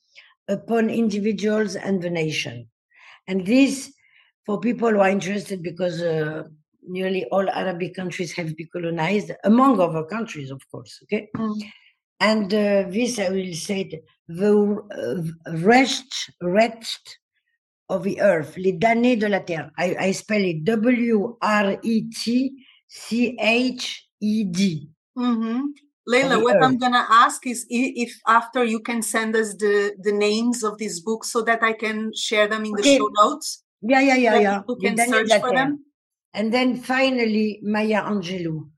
upon 0.48 0.90
individuals 0.90 1.76
and 1.76 2.02
the 2.02 2.10
nation. 2.10 2.68
And 3.26 3.46
this, 3.46 3.92
for 4.44 4.60
people 4.60 4.90
who 4.90 5.00
are 5.00 5.10
interested, 5.10 5.62
because 5.62 6.00
uh, 6.02 6.44
nearly 6.86 7.24
all 7.26 7.48
Arabic 7.50 7.94
countries 7.94 8.32
have 8.32 8.56
been 8.56 8.68
colonized, 8.72 9.32
among 9.44 9.80
other 9.80 10.04
countries, 10.04 10.50
of 10.50 10.62
course. 10.70 11.00
Okay. 11.04 11.28
Mm. 11.36 11.60
And 12.20 12.52
uh, 12.52 12.84
this, 12.88 13.18
I 13.18 13.28
will 13.28 13.54
say, 13.54 14.02
the 14.28 15.32
uh, 15.46 15.52
wretched, 15.58 16.12
wretched 16.40 17.16
of 17.88 18.02
the 18.02 18.20
earth, 18.20 18.56
les 18.56 18.72
damnés 18.72 19.18
de 19.18 19.28
la 19.28 19.40
terre. 19.40 19.70
I, 19.78 19.96
I 19.98 20.12
spell 20.12 20.42
it 20.42 20.64
W 20.64 21.36
R 21.40 21.78
E 21.82 22.02
T 22.10 22.52
C 22.88 23.36
H 23.38 24.08
E 24.20 24.44
D. 24.44 24.88
Mm-hmm. 25.16 25.60
Leila, 26.08 26.38
what 26.40 26.62
I'm 26.62 26.78
gonna 26.78 27.04
ask 27.10 27.46
is 27.46 27.66
if 27.68 28.16
after 28.26 28.64
you 28.64 28.80
can 28.80 29.02
send 29.02 29.34
us 29.34 29.54
the 29.54 29.94
the 30.00 30.12
names 30.12 30.62
of 30.62 30.78
these 30.78 31.00
books 31.00 31.30
so 31.30 31.42
that 31.42 31.62
I 31.62 31.72
can 31.72 32.12
share 32.14 32.46
them 32.46 32.64
in 32.64 32.72
the 32.72 32.80
okay. 32.80 32.96
show 32.96 33.10
notes. 33.14 33.64
Yeah, 33.82 34.00
yeah, 34.00 34.16
yeah, 34.16 34.38
yeah. 34.38 34.58
People 34.58 34.76
can 34.76 34.96
search 34.96 35.40
for 35.40 35.52
them. 35.52 35.84
And 36.32 36.52
then 36.52 36.76
finally, 36.76 37.60
Maya 37.62 38.02
Angelou. 38.02 38.68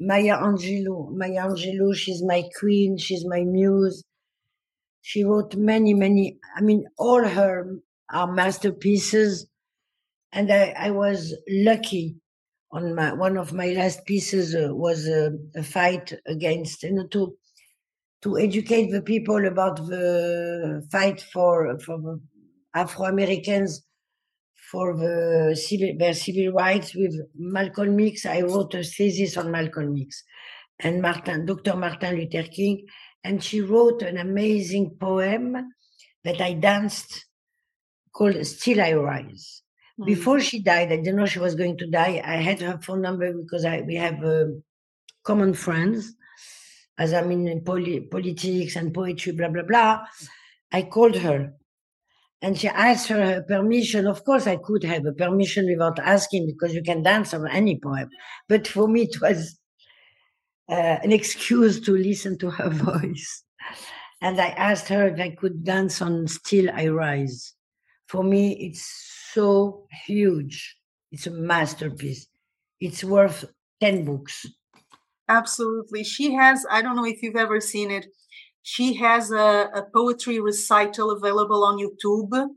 Maya 0.00 0.38
Angelou. 0.38 1.10
Maya 1.16 1.46
Angelou, 1.48 1.94
she's 1.94 2.22
my 2.22 2.44
queen. 2.58 2.98
She's 2.98 3.24
my 3.26 3.44
muse. 3.44 4.04
She 5.02 5.24
wrote 5.24 5.54
many, 5.56 5.94
many. 5.94 6.38
I 6.56 6.60
mean, 6.60 6.86
all 6.98 7.26
her 7.26 7.78
are 8.12 8.32
masterpieces, 8.32 9.48
and 10.32 10.52
I, 10.52 10.74
I 10.78 10.90
was 10.90 11.34
lucky 11.48 12.16
on 12.70 12.94
my 12.94 13.12
one 13.12 13.36
of 13.36 13.52
my 13.52 13.68
last 13.68 14.04
pieces 14.04 14.54
uh, 14.54 14.68
was 14.74 15.06
a, 15.06 15.30
a, 15.56 15.62
fight 15.62 16.12
against 16.26 16.82
you 16.82 16.92
know 16.92 17.06
to 17.06 17.34
to 18.22 18.38
educate 18.38 18.90
the 18.90 19.00
people 19.00 19.46
about 19.46 19.76
the 19.76 20.86
fight 20.92 21.20
for 21.20 21.78
for 21.78 22.20
Afro 22.74 23.06
Americans 23.06 23.82
for 24.70 24.96
the 24.96 25.56
civil 25.56 25.96
their 25.98 26.14
civil 26.14 26.52
rights 26.52 26.94
with 26.94 27.14
Malcolm 27.34 27.98
X. 28.00 28.26
I 28.26 28.42
wrote 28.42 28.74
a 28.74 28.82
thesis 28.82 29.36
on 29.36 29.50
Malcolm 29.50 29.94
X 29.96 30.24
and 30.80 31.02
Martin 31.02 31.46
Dr. 31.46 31.76
Martin 31.76 32.16
Luther 32.16 32.48
King, 32.48 32.86
and 33.24 33.42
she 33.42 33.60
wrote 33.60 34.02
an 34.02 34.18
amazing 34.18 34.96
poem 35.00 35.56
that 36.24 36.40
I 36.40 36.52
danced 36.54 37.26
called 38.12 38.44
"Still 38.46 38.80
I 38.80 38.92
Rise." 38.92 39.62
Mm. 39.98 40.06
Before 40.06 40.40
she 40.40 40.62
died, 40.62 40.92
I 40.92 40.96
didn't 40.96 41.16
know 41.16 41.26
she 41.26 41.38
was 41.38 41.54
going 41.54 41.78
to 41.78 41.90
die. 41.90 42.22
I 42.24 42.36
had 42.36 42.60
her 42.60 42.78
phone 42.82 43.02
number 43.02 43.32
because 43.32 43.64
I 43.64 43.80
we 43.80 43.96
have 43.96 44.22
uh, 44.22 44.46
common 45.24 45.54
friends, 45.54 46.14
as 46.98 47.12
I'm 47.12 47.30
in 47.30 47.62
poli- 47.64 48.00
politics 48.00 48.76
and 48.76 48.92
poetry, 48.92 49.32
blah 49.32 49.48
blah 49.48 49.62
blah. 49.62 50.00
I 50.70 50.82
called 50.82 51.16
her, 51.16 51.54
and 52.40 52.58
she 52.58 52.68
asked 52.68 53.08
for 53.08 53.14
her 53.14 53.42
permission. 53.42 54.06
Of 54.06 54.24
course, 54.24 54.46
I 54.46 54.56
could 54.56 54.84
have 54.84 55.04
a 55.06 55.12
permission 55.12 55.66
without 55.66 55.98
asking 55.98 56.46
because 56.46 56.74
you 56.74 56.82
can 56.82 57.02
dance 57.02 57.34
on 57.34 57.48
any 57.48 57.78
poem. 57.80 58.08
But 58.48 58.68
for 58.68 58.86
me, 58.86 59.02
it 59.02 59.20
was 59.20 59.58
uh, 60.68 60.98
an 61.02 61.12
excuse 61.12 61.80
to 61.80 61.96
listen 61.96 62.38
to 62.38 62.50
her 62.50 62.70
voice. 62.70 63.44
And 64.20 64.40
I 64.40 64.48
asked 64.48 64.88
her 64.88 65.08
if 65.08 65.20
I 65.20 65.30
could 65.30 65.64
dance 65.64 66.00
on 66.02 66.28
Still 66.28 66.70
I 66.72 66.88
Rise. 66.88 67.54
For 68.08 68.22
me, 68.22 68.52
it's 68.52 68.84
so 69.32 69.86
huge. 70.06 70.76
It's 71.10 71.26
a 71.26 71.30
masterpiece. 71.30 72.26
It's 72.80 73.02
worth 73.02 73.44
10 73.80 74.04
books. 74.04 74.46
Absolutely. 75.28 76.04
She 76.04 76.32
has, 76.34 76.64
I 76.70 76.82
don't 76.82 76.96
know 76.96 77.04
if 77.04 77.22
you've 77.22 77.36
ever 77.36 77.60
seen 77.60 77.90
it, 77.90 78.06
she 78.62 78.94
has 78.94 79.30
a, 79.30 79.70
a 79.74 79.82
poetry 79.94 80.40
recital 80.40 81.10
available 81.10 81.64
on 81.64 81.78
YouTube. 81.78 82.48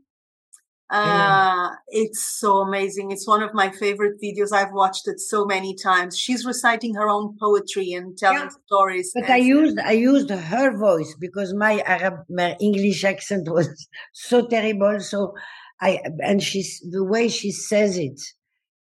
Uh, 0.92 1.70
It's 1.88 2.22
so 2.22 2.58
amazing. 2.58 3.12
It's 3.12 3.26
one 3.26 3.42
of 3.42 3.54
my 3.54 3.70
favorite 3.70 4.20
videos. 4.22 4.52
I've 4.52 4.72
watched 4.72 5.08
it 5.08 5.20
so 5.20 5.46
many 5.46 5.74
times. 5.74 6.18
She's 6.18 6.44
reciting 6.44 6.94
her 6.96 7.08
own 7.08 7.34
poetry 7.40 7.92
and 7.92 8.16
telling 8.16 8.38
yeah. 8.40 8.48
stories. 8.66 9.10
But 9.14 9.30
I 9.30 9.38
used 9.38 9.78
I 9.78 9.92
used 9.92 10.28
her 10.28 10.76
voice 10.76 11.14
because 11.18 11.54
my 11.54 11.80
Arab 11.86 12.24
my 12.28 12.56
English 12.60 13.04
accent 13.04 13.48
was 13.48 13.68
so 14.12 14.46
terrible. 14.46 15.00
So 15.00 15.34
I 15.80 16.00
and 16.22 16.42
she's 16.42 16.80
the 16.90 17.04
way 17.04 17.28
she 17.28 17.52
says 17.52 17.96
it 17.96 18.20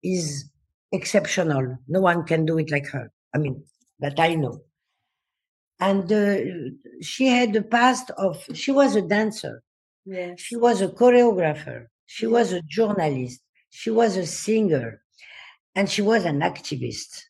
is 0.03 0.49
exceptional. 0.91 1.77
No 1.87 1.99
one 2.01 2.23
can 2.23 2.43
do 2.43 2.57
it 2.57 2.71
like 2.71 2.87
her. 2.87 3.11
I 3.35 3.37
mean, 3.37 3.63
that 3.99 4.19
I 4.19 4.33
know. 4.33 4.61
And 5.79 6.11
uh, 6.11 6.37
she 7.01 7.27
had 7.27 7.53
the 7.53 7.61
past 7.61 8.11
of, 8.11 8.43
she 8.53 8.71
was 8.71 8.95
a 8.95 9.01
dancer. 9.01 9.63
Yes. 10.05 10.39
She 10.39 10.55
was 10.55 10.81
a 10.81 10.89
choreographer. 10.89 11.87
She 12.05 12.27
was 12.27 12.51
a 12.51 12.61
journalist. 12.63 13.41
She 13.69 13.89
was 13.89 14.17
a 14.17 14.25
singer. 14.25 15.01
And 15.75 15.89
she 15.89 16.01
was 16.01 16.25
an 16.25 16.41
activist. 16.41 17.23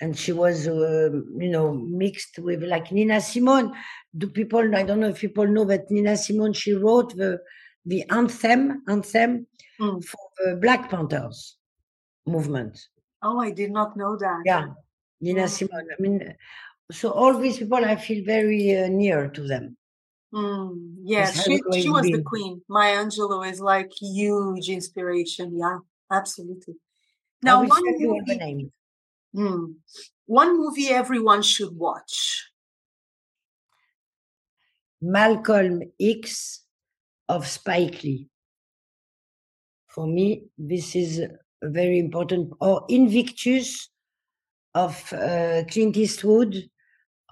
And 0.00 0.18
she 0.18 0.32
was, 0.32 0.66
uh, 0.66 1.10
you 1.38 1.48
know, 1.48 1.72
mixed 1.72 2.38
with 2.38 2.62
like 2.62 2.90
Nina 2.90 3.20
Simone. 3.20 3.72
Do 4.16 4.28
people, 4.28 4.74
I 4.74 4.82
don't 4.82 5.00
know 5.00 5.10
if 5.10 5.20
people 5.20 5.46
know 5.46 5.64
that 5.66 5.90
Nina 5.90 6.16
Simone, 6.16 6.52
she 6.54 6.72
wrote 6.72 7.16
the, 7.16 7.40
the 7.84 8.04
anthem, 8.10 8.82
anthem 8.88 9.46
mm. 9.80 10.04
for 10.04 10.20
the 10.38 10.56
Black 10.56 10.90
Panthers 10.90 11.56
movement. 12.26 12.78
Oh, 13.22 13.40
I 13.40 13.50
did 13.50 13.70
not 13.70 13.96
know 13.96 14.16
that. 14.16 14.42
Yeah, 14.44 14.66
Nina 15.20 15.44
mm. 15.44 15.48
Simone. 15.48 15.88
I 15.96 16.02
mean, 16.02 16.34
so 16.90 17.10
all 17.10 17.38
these 17.38 17.58
people, 17.58 17.84
I 17.84 17.96
feel 17.96 18.24
very 18.24 18.76
uh, 18.76 18.88
near 18.88 19.28
to 19.28 19.46
them. 19.46 19.76
Mm, 20.32 20.96
yeah, 21.04 21.30
she, 21.30 21.60
she 21.80 21.88
was 21.88 22.02
been. 22.02 22.12
the 22.12 22.22
queen. 22.22 22.62
Maya 22.68 23.04
Angelou 23.04 23.48
is 23.50 23.60
like 23.60 23.90
huge 24.00 24.68
inspiration. 24.68 25.56
Yeah, 25.58 25.78
absolutely. 26.10 26.74
Now, 27.42 27.64
one 27.64 27.82
movie, 27.84 28.70
mm, 29.34 29.74
one 30.26 30.58
movie 30.58 30.88
everyone 30.88 31.42
should 31.42 31.76
watch. 31.76 32.50
Malcolm 35.00 35.82
X 36.00 36.64
of 37.28 37.46
Spike 37.46 38.02
Lee. 38.02 38.28
For 39.88 40.06
me, 40.06 40.44
this 40.58 40.96
is 40.96 41.22
very 41.62 41.98
important, 41.98 42.52
or 42.60 42.84
Invictus 42.88 43.88
of 44.74 45.12
uh, 45.12 45.64
Clint 45.70 45.96
Eastwood 45.96 46.68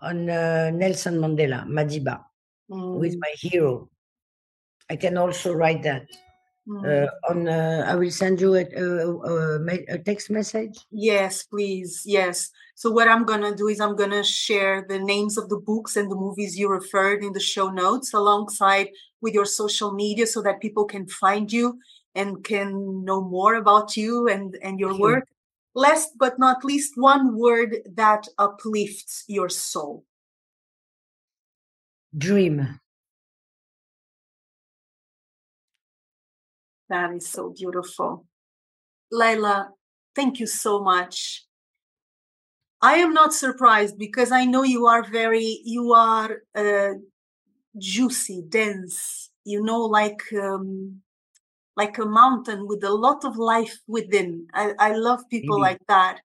on 0.03 0.29
uh, 0.29 0.71
Nelson 0.71 1.19
Mandela, 1.19 1.67
Madiba, 1.67 2.25
mm. 2.71 2.99
with 2.99 3.17
my 3.19 3.33
hero. 3.37 3.89
I 4.91 4.97
can 4.97 5.17
also 5.17 5.53
write 5.53 5.83
that. 5.83 6.07
Mm. 6.69 6.81
Uh, 7.07 7.11
on, 7.29 7.49
uh, 7.49 7.85
I 7.87 7.95
will 7.95 8.11
send 8.11 8.41
you 8.41 8.55
a, 8.55 8.65
a, 8.65 9.95
a, 9.95 9.99
text 9.99 10.31
message. 10.31 10.79
Yes, 10.91 11.43
please. 11.43 12.03
Yes. 12.07 12.51
So 12.75 12.91
what 12.91 13.07
I'm 13.07 13.25
gonna 13.25 13.55
do 13.55 13.69
is 13.69 13.81
I'm 13.81 13.97
gonna 13.97 14.25
share 14.25 14.87
the 14.89 14.99
names 14.99 15.37
of 15.37 15.51
the 15.51 15.59
books 15.59 15.97
and 15.97 16.11
the 16.11 16.17
movies 16.17 16.59
you 16.59 16.71
referred 16.71 17.23
in 17.23 17.35
the 17.35 17.41
show 17.41 17.69
notes 17.69 18.15
alongside 18.15 18.89
with 19.21 19.35
your 19.35 19.45
social 19.45 19.93
media 19.93 20.27
so 20.27 20.41
that 20.41 20.63
people 20.63 20.87
can 20.87 21.07
find 21.07 21.53
you 21.53 21.79
and 22.15 22.43
can 22.45 23.05
know 23.05 23.21
more 23.21 23.57
about 23.57 23.95
you 23.97 24.29
and, 24.29 24.57
and 24.63 24.81
your 24.81 24.99
work. 24.99 25.29
Last 25.75 26.11
but 26.19 26.39
not 26.39 26.65
least, 26.65 26.93
one 26.97 27.37
word 27.37 27.79
that 27.95 28.29
uplifts 28.39 29.25
your 29.27 29.49
soul. 29.49 30.05
Dream. 32.17 32.81
That 36.89 37.13
is 37.13 37.29
so 37.29 37.51
beautiful. 37.51 38.27
Leila, 39.11 39.71
thank 40.15 40.39
you 40.39 40.47
so 40.47 40.81
much. 40.81 41.45
I 42.81 42.97
am 42.97 43.15
not 43.15 43.33
surprised 43.33 43.99
because 43.99 44.31
I 44.31 44.45
know 44.45 44.63
you 44.63 44.87
are 44.87 45.03
very, 45.03 45.61
you 45.65 45.93
are 45.95 46.43
uh, 46.55 46.95
juicy, 47.79 48.45
dense, 48.49 49.31
you 49.45 49.63
know, 49.63 49.81
like 49.81 50.23
um, 50.35 51.01
like 51.77 51.99
a 51.99 52.05
mountain 52.05 52.67
with 52.67 52.85
a 52.85 52.93
lot 52.93 53.25
of 53.25 53.37
life 53.37 53.79
within. 53.87 54.47
I, 54.55 54.73
I 54.79 54.95
love 54.95 55.29
people 55.31 55.57
mm-hmm. 55.57 55.63
like 55.63 55.81
that. 55.89 56.21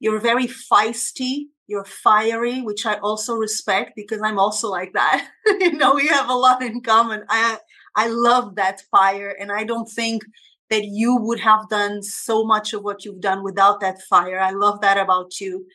You're 0.00 0.20
very 0.20 0.46
feisty, 0.46 1.46
you're 1.66 1.84
fiery, 1.84 2.60
which 2.60 2.86
I 2.86 2.94
also 2.96 3.36
respect 3.36 3.92
because 3.96 4.20
I'm 4.22 4.38
also 4.38 4.70
like 4.70 4.92
that. 4.92 5.28
you 5.46 5.72
know, 5.72 5.94
we 5.94 6.06
have 6.08 6.28
a 6.28 6.34
lot 6.34 6.62
in 6.62 6.80
common. 6.80 7.24
I 7.28 7.58
I 7.96 8.08
love 8.08 8.56
that 8.56 8.82
fire 8.90 9.36
and 9.40 9.52
I 9.52 9.64
don't 9.64 9.88
think 9.88 10.24
that 10.70 10.84
you 10.84 11.16
would 11.16 11.40
have 11.40 11.68
done 11.68 12.02
so 12.02 12.44
much 12.44 12.72
of 12.72 12.82
what 12.82 13.04
you've 13.04 13.20
done 13.20 13.42
without 13.42 13.80
that 13.80 14.02
fire. 14.02 14.40
I 14.40 14.50
love 14.50 14.80
that 14.80 14.98
about 14.98 15.40
you. 15.40 15.66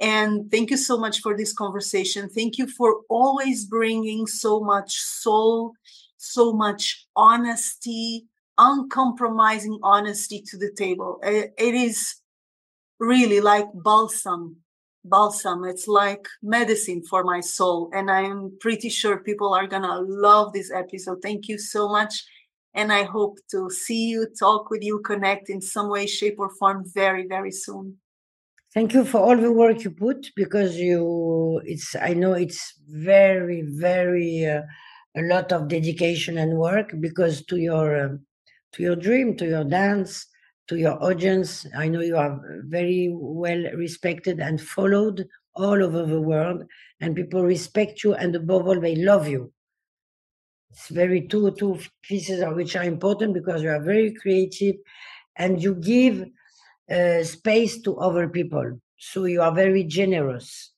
And 0.00 0.50
thank 0.50 0.70
you 0.70 0.76
so 0.76 0.98
much 0.98 1.20
for 1.20 1.36
this 1.36 1.52
conversation. 1.52 2.28
Thank 2.28 2.58
you 2.58 2.66
for 2.66 3.00
always 3.08 3.64
bringing 3.64 4.26
so 4.26 4.60
much 4.60 5.00
soul, 5.00 5.72
so 6.16 6.52
much 6.52 7.06
honesty, 7.14 8.26
uncompromising 8.58 9.78
honesty 9.82 10.42
to 10.46 10.56
the 10.56 10.70
table. 10.76 11.18
it 11.22 11.52
is 11.58 12.16
really 13.02 13.40
like 13.40 13.66
balsam, 13.74 14.56
balsam. 15.04 15.64
It's 15.64 15.88
like 15.88 16.26
medicine 16.42 17.02
for 17.02 17.24
my 17.24 17.40
soul. 17.40 17.90
And 17.92 18.10
I'm 18.10 18.56
pretty 18.60 18.88
sure 18.88 19.18
people 19.18 19.52
are 19.54 19.66
going 19.66 19.82
to 19.82 19.98
love 19.98 20.52
this 20.52 20.70
episode. 20.70 21.18
Thank 21.22 21.48
you 21.48 21.58
so 21.58 21.88
much. 21.88 22.24
And 22.74 22.92
I 22.92 23.02
hope 23.02 23.38
to 23.50 23.68
see 23.68 24.08
you, 24.08 24.26
talk 24.38 24.70
with 24.70 24.82
you, 24.82 25.00
connect 25.00 25.50
in 25.50 25.60
some 25.60 25.90
way, 25.90 26.06
shape, 26.06 26.36
or 26.38 26.48
form 26.48 26.84
very, 26.94 27.26
very 27.26 27.50
soon. 27.50 27.98
Thank 28.72 28.94
you 28.94 29.04
for 29.04 29.18
all 29.18 29.36
the 29.36 29.52
work 29.52 29.84
you 29.84 29.90
put 29.90 30.30
because 30.34 30.76
you, 30.76 31.60
it's, 31.66 31.94
I 31.94 32.14
know 32.14 32.32
it's 32.32 32.72
very, 32.88 33.62
very, 33.66 34.46
uh, 34.46 34.62
a 35.14 35.22
lot 35.22 35.52
of 35.52 35.68
dedication 35.68 36.38
and 36.38 36.56
work 36.56 36.94
because 36.98 37.44
to 37.46 37.58
your, 37.58 38.04
uh, 38.04 38.16
to 38.72 38.82
your 38.82 38.96
dream, 38.96 39.36
to 39.36 39.46
your 39.46 39.64
dance, 39.64 40.26
to 40.68 40.76
your 40.76 41.02
audience. 41.02 41.66
I 41.76 41.88
know 41.88 42.00
you 42.00 42.16
are 42.16 42.40
very 42.64 43.10
well 43.12 43.64
respected 43.74 44.40
and 44.40 44.60
followed 44.60 45.26
all 45.54 45.82
over 45.82 46.06
the 46.06 46.20
world, 46.20 46.64
and 47.00 47.14
people 47.14 47.42
respect 47.42 48.02
you, 48.02 48.14
and 48.14 48.34
above 48.34 48.66
all, 48.66 48.80
they 48.80 48.96
love 48.96 49.28
you. 49.28 49.52
It's 50.70 50.88
very 50.88 51.28
two 51.28 51.50
two 51.52 51.78
pieces 52.02 52.40
of 52.40 52.56
which 52.56 52.74
are 52.76 52.84
important 52.84 53.34
because 53.34 53.62
you 53.62 53.68
are 53.68 53.82
very 53.82 54.14
creative, 54.14 54.76
and 55.36 55.62
you 55.62 55.74
give 55.74 56.24
uh, 56.90 57.22
space 57.22 57.82
to 57.82 57.98
other 57.98 58.28
people. 58.28 58.80
So 58.96 59.24
you 59.24 59.42
are 59.42 59.52
very 59.52 59.84
generous. 59.84 60.70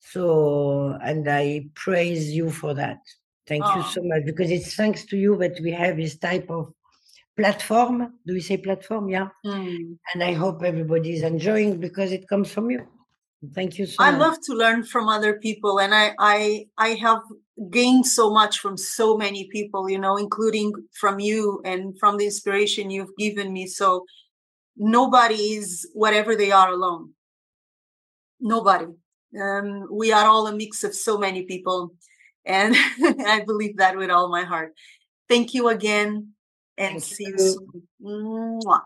So, 0.00 0.96
and 1.02 1.28
I 1.28 1.68
praise 1.74 2.30
you 2.30 2.50
for 2.50 2.72
that. 2.74 3.00
Thank 3.46 3.64
oh. 3.66 3.76
you 3.76 3.82
so 3.82 4.00
much 4.04 4.24
because 4.24 4.50
it's 4.50 4.74
thanks 4.74 5.04
to 5.06 5.16
you 5.18 5.36
that 5.38 5.60
we 5.60 5.70
have 5.72 5.96
this 5.96 6.16
type 6.16 6.48
of 6.48 6.72
platform. 7.38 8.14
Do 8.26 8.34
we 8.34 8.40
say 8.40 8.56
platform? 8.56 9.08
Yeah. 9.08 9.28
Mm. 9.46 9.96
And 10.12 10.22
I 10.22 10.32
hope 10.32 10.62
everybody 10.62 11.14
is 11.14 11.22
enjoying 11.22 11.78
because 11.78 12.10
it 12.12 12.28
comes 12.28 12.50
from 12.50 12.70
you. 12.70 12.86
Thank 13.54 13.78
you 13.78 13.86
so 13.86 14.02
much. 14.02 14.08
I 14.08 14.10
much. 14.10 14.20
love 14.20 14.38
to 14.46 14.54
learn 14.54 14.82
from 14.82 15.08
other 15.08 15.38
people 15.38 15.78
and 15.78 15.94
I, 15.94 16.12
I 16.18 16.66
I 16.76 16.88
have 17.04 17.22
gained 17.70 18.04
so 18.04 18.30
much 18.30 18.58
from 18.58 18.76
so 18.76 19.16
many 19.16 19.48
people, 19.52 19.88
you 19.88 19.98
know, 19.98 20.16
including 20.16 20.72
from 21.00 21.20
you 21.20 21.62
and 21.64 21.96
from 22.00 22.16
the 22.16 22.24
inspiration 22.24 22.90
you've 22.90 23.16
given 23.16 23.52
me. 23.52 23.68
So 23.68 24.04
nobody 24.76 25.42
is 25.58 25.88
whatever 25.94 26.34
they 26.34 26.50
are 26.50 26.72
alone. 26.72 27.12
Nobody. 28.40 28.86
Um, 29.40 29.86
we 29.92 30.10
are 30.12 30.26
all 30.26 30.48
a 30.48 30.56
mix 30.56 30.82
of 30.82 30.94
so 30.94 31.16
many 31.16 31.44
people. 31.44 31.94
And 32.44 32.74
I 33.34 33.44
believe 33.46 33.76
that 33.76 33.96
with 33.96 34.10
all 34.10 34.28
my 34.28 34.42
heart. 34.42 34.72
Thank 35.28 35.54
you 35.54 35.68
again 35.68 36.32
and 36.78 36.92
Thank 36.92 37.04
see 37.04 37.24
you, 37.24 37.34
you 37.36 37.38
soon. 37.38 37.82
Mwah. 38.62 38.80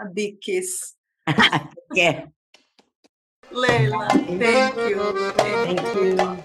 A 0.00 0.06
big 0.06 0.40
kiss. 0.40 0.94
yeah. 1.94 2.26
Leila, 3.50 4.08
thank 4.08 4.76
you. 4.76 5.32
Thank 5.32 5.94
you. 5.94 6.42